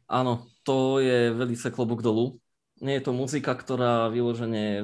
áno, 0.08 0.48
to 0.68 1.00
je 1.00 1.32
veľmi 1.32 1.56
klobúk 1.72 2.04
dolu 2.04 2.40
nie 2.80 2.96
je 3.00 3.04
to 3.06 3.12
muzika, 3.12 3.56
ktorá 3.56 4.08
vyložene 4.12 4.80
e, 4.80 4.84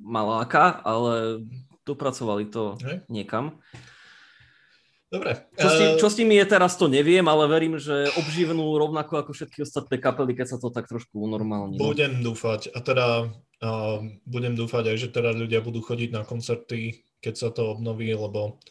maláka, 0.00 0.80
ale 0.84 1.44
dopracovali 1.84 2.48
to 2.48 2.76
Hej. 2.80 2.96
niekam. 3.08 3.60
Dobre. 5.10 5.50
Čo 5.58 5.68
s, 5.68 5.74
tým, 5.74 5.90
e, 5.90 5.98
čo 5.98 6.06
s 6.06 6.14
tým 6.14 6.30
je 6.30 6.44
teraz, 6.46 6.78
to 6.78 6.86
neviem, 6.86 7.26
ale 7.26 7.50
verím, 7.50 7.82
že 7.82 8.14
obživnú 8.14 8.62
rovnako 8.78 9.26
ako 9.26 9.30
všetky 9.34 9.66
ostatné 9.66 9.98
kapely, 9.98 10.38
keď 10.38 10.54
sa 10.54 10.58
to 10.62 10.70
tak 10.70 10.86
trošku 10.86 11.18
unormálni. 11.18 11.82
No. 11.82 11.90
Budem 11.90 12.22
dúfať. 12.22 12.70
A 12.70 12.78
teda 12.78 13.26
uh, 13.26 13.98
budem 14.22 14.54
dúfať 14.54 14.94
aj, 14.94 14.96
že 15.02 15.08
teda 15.10 15.34
ľudia 15.34 15.66
budú 15.66 15.82
chodiť 15.82 16.14
na 16.14 16.22
koncerty, 16.22 17.02
keď 17.18 17.34
sa 17.34 17.48
to 17.50 17.74
obnoví, 17.74 18.06
lebo 18.14 18.62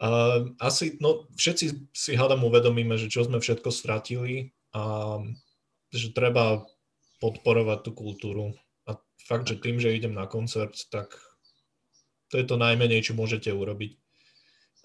uh, 0.00 0.48
asi, 0.64 0.96
no 0.96 1.28
všetci 1.36 1.92
si 1.92 2.12
hádam 2.16 2.48
uvedomíme, 2.48 2.96
že 2.96 3.12
čo 3.12 3.28
sme 3.28 3.36
všetko 3.36 3.68
stratili 3.68 4.56
a 4.72 5.20
že 5.92 6.08
treba 6.16 6.64
podporovať 7.18 7.78
tú 7.86 7.90
kultúru. 7.94 8.54
A 8.86 8.98
fakt, 9.26 9.50
že 9.50 9.58
tým, 9.58 9.78
že 9.82 9.94
idem 9.94 10.14
na 10.14 10.26
koncert, 10.30 10.74
tak 10.88 11.14
to 12.28 12.38
je 12.38 12.46
to 12.46 12.56
najmenej, 12.60 13.02
čo 13.04 13.18
môžete 13.18 13.50
urobiť. 13.50 13.98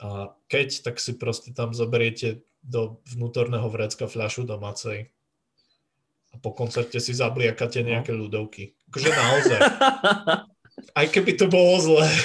A 0.03 0.33
keď, 0.49 0.83
tak 0.83 0.99
si 0.99 1.15
proste 1.15 1.53
tam 1.53 1.71
zoberiete 1.71 2.43
do 2.63 3.03
vnútorného 3.07 3.67
vrecka 3.67 4.07
fľašu 4.07 4.47
domácej 4.47 5.13
a 6.33 6.35
po 6.41 6.51
koncerte 6.55 6.97
si 6.97 7.13
zabliakate 7.13 7.85
no. 7.85 7.93
nejaké 7.93 8.11
ľudovky. 8.15 8.73
Akože 8.89 9.09
naozaj. 9.13 9.59
Aj 10.97 11.07
keby 11.07 11.37
to 11.37 11.45
bolo 11.45 11.77
zlé. 11.77 12.09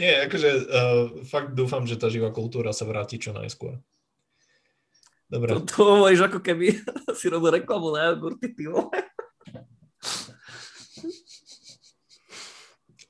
Nie, 0.00 0.28
akože 0.28 0.50
uh, 0.68 1.24
fakt 1.24 1.56
dúfam, 1.56 1.88
že 1.88 1.96
tá 1.96 2.12
živá 2.12 2.28
kultúra 2.28 2.72
sa 2.72 2.84
vráti 2.84 3.16
čo 3.16 3.32
najskôr. 3.32 3.80
Dobre. 5.26 5.50
To, 5.50 5.60
to 5.66 5.78
hovoríš 5.82 6.22
ako 6.30 6.38
keby 6.38 6.78
si 7.18 7.26
robil 7.26 7.58
reklamu 7.62 7.90
na 7.90 8.14
jogurty, 8.14 8.54
ty 8.54 8.70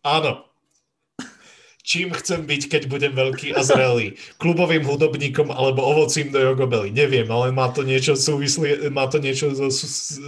Áno. 0.06 0.46
Čím 1.86 2.10
chcem 2.18 2.42
byť, 2.42 2.62
keď 2.66 2.82
budem 2.90 3.14
veľký 3.14 3.54
a 3.54 3.62
zrelý? 3.62 4.18
Klubovým 4.42 4.82
hudobníkom 4.82 5.54
alebo 5.54 5.86
ovocím 5.86 6.34
do 6.34 6.42
jogobely? 6.42 6.90
Neviem, 6.90 7.30
ale 7.30 7.54
má 7.54 7.70
to 7.70 7.86
niečo 7.86 8.18
súvislé, 8.18 8.90
má 8.90 9.06
to 9.06 9.22
niečo 9.22 9.54
so, 9.54 9.70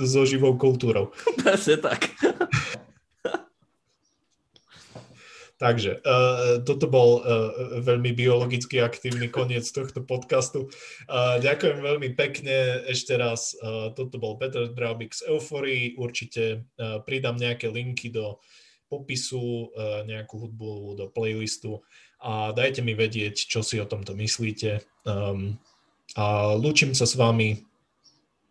so 0.07 0.23
živou 0.23 0.55
kultúrou. 0.55 1.11
Presne 1.43 1.83
tak. 1.83 2.15
Takže 5.59 5.99
uh, 6.07 6.63
toto 6.63 6.87
bol 6.87 7.19
uh, 7.19 7.83
veľmi 7.83 8.15
biologicky 8.15 8.79
aktívny 8.79 9.27
koniec 9.27 9.67
tohto 9.67 10.07
podcastu. 10.07 10.71
Uh, 11.11 11.43
ďakujem 11.43 11.83
veľmi 11.83 12.15
pekne 12.15 12.87
ešte 12.87 13.19
raz. 13.19 13.59
Uh, 13.59 13.91
toto 13.91 14.23
bol 14.23 14.39
Peter 14.39 14.71
Draubik 14.71 15.19
z 15.19 15.27
Euphorii. 15.27 15.99
Určite 15.99 16.63
uh, 16.79 17.03
pridám 17.03 17.35
nejaké 17.35 17.67
linky 17.75 18.15
do 18.15 18.39
popisu, 18.87 19.75
uh, 19.75 20.07
nejakú 20.07 20.47
hudbu 20.47 20.95
do 20.95 21.11
playlistu 21.11 21.83
a 22.23 22.51
dajte 22.51 22.83
mi 22.83 22.99
vedieť, 22.99 23.35
čo 23.47 23.63
si 23.63 23.79
o 23.79 23.87
tomto 23.87 24.15
myslíte. 24.15 24.83
Um, 25.07 25.59
a 26.19 26.55
lúčim 26.55 26.95
sa 26.95 27.07
s 27.07 27.15
vami. 27.15 27.63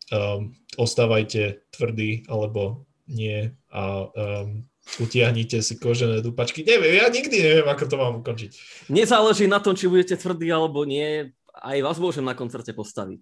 Um, 0.08 0.56
ostávajte 0.80 1.68
tvrdí 1.76 2.24
alebo 2.32 2.88
nie 3.12 3.52
a 3.76 4.08
um, 4.08 4.64
utiahnite 4.98 5.60
si 5.60 5.76
kožené 5.76 6.24
dupačky. 6.24 6.64
Neviem, 6.64 7.04
ja 7.04 7.12
nikdy 7.12 7.38
neviem, 7.44 7.68
ako 7.68 7.84
to 7.86 7.96
mám 8.00 8.14
ukončiť. 8.24 8.52
Nezáleží 8.88 9.46
na 9.46 9.60
tom, 9.60 9.76
či 9.76 9.92
budete 9.92 10.16
tvrdí 10.16 10.48
alebo 10.48 10.88
nie. 10.88 11.32
Aj 11.58 11.78
vás 11.84 12.00
môžem 12.00 12.24
na 12.24 12.38
koncerte 12.38 12.72
postaviť. 12.72 13.22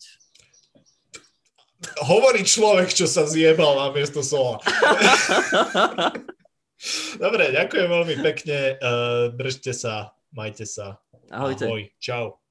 Hovorí 2.08 2.42
človek, 2.48 2.90
čo 2.94 3.06
sa 3.06 3.28
zjebal 3.28 3.76
na 3.76 3.88
miesto 3.92 4.24
sola. 4.24 4.64
Dobre, 7.24 7.52
ďakujem 7.52 7.88
veľmi 7.88 8.16
pekne. 8.22 8.78
Uh, 8.80 9.32
držte 9.36 9.72
sa, 9.72 10.16
majte 10.32 10.68
sa. 10.68 11.00
Ahojte. 11.32 11.66
Ahoj, 11.66 11.90
čau. 11.98 12.45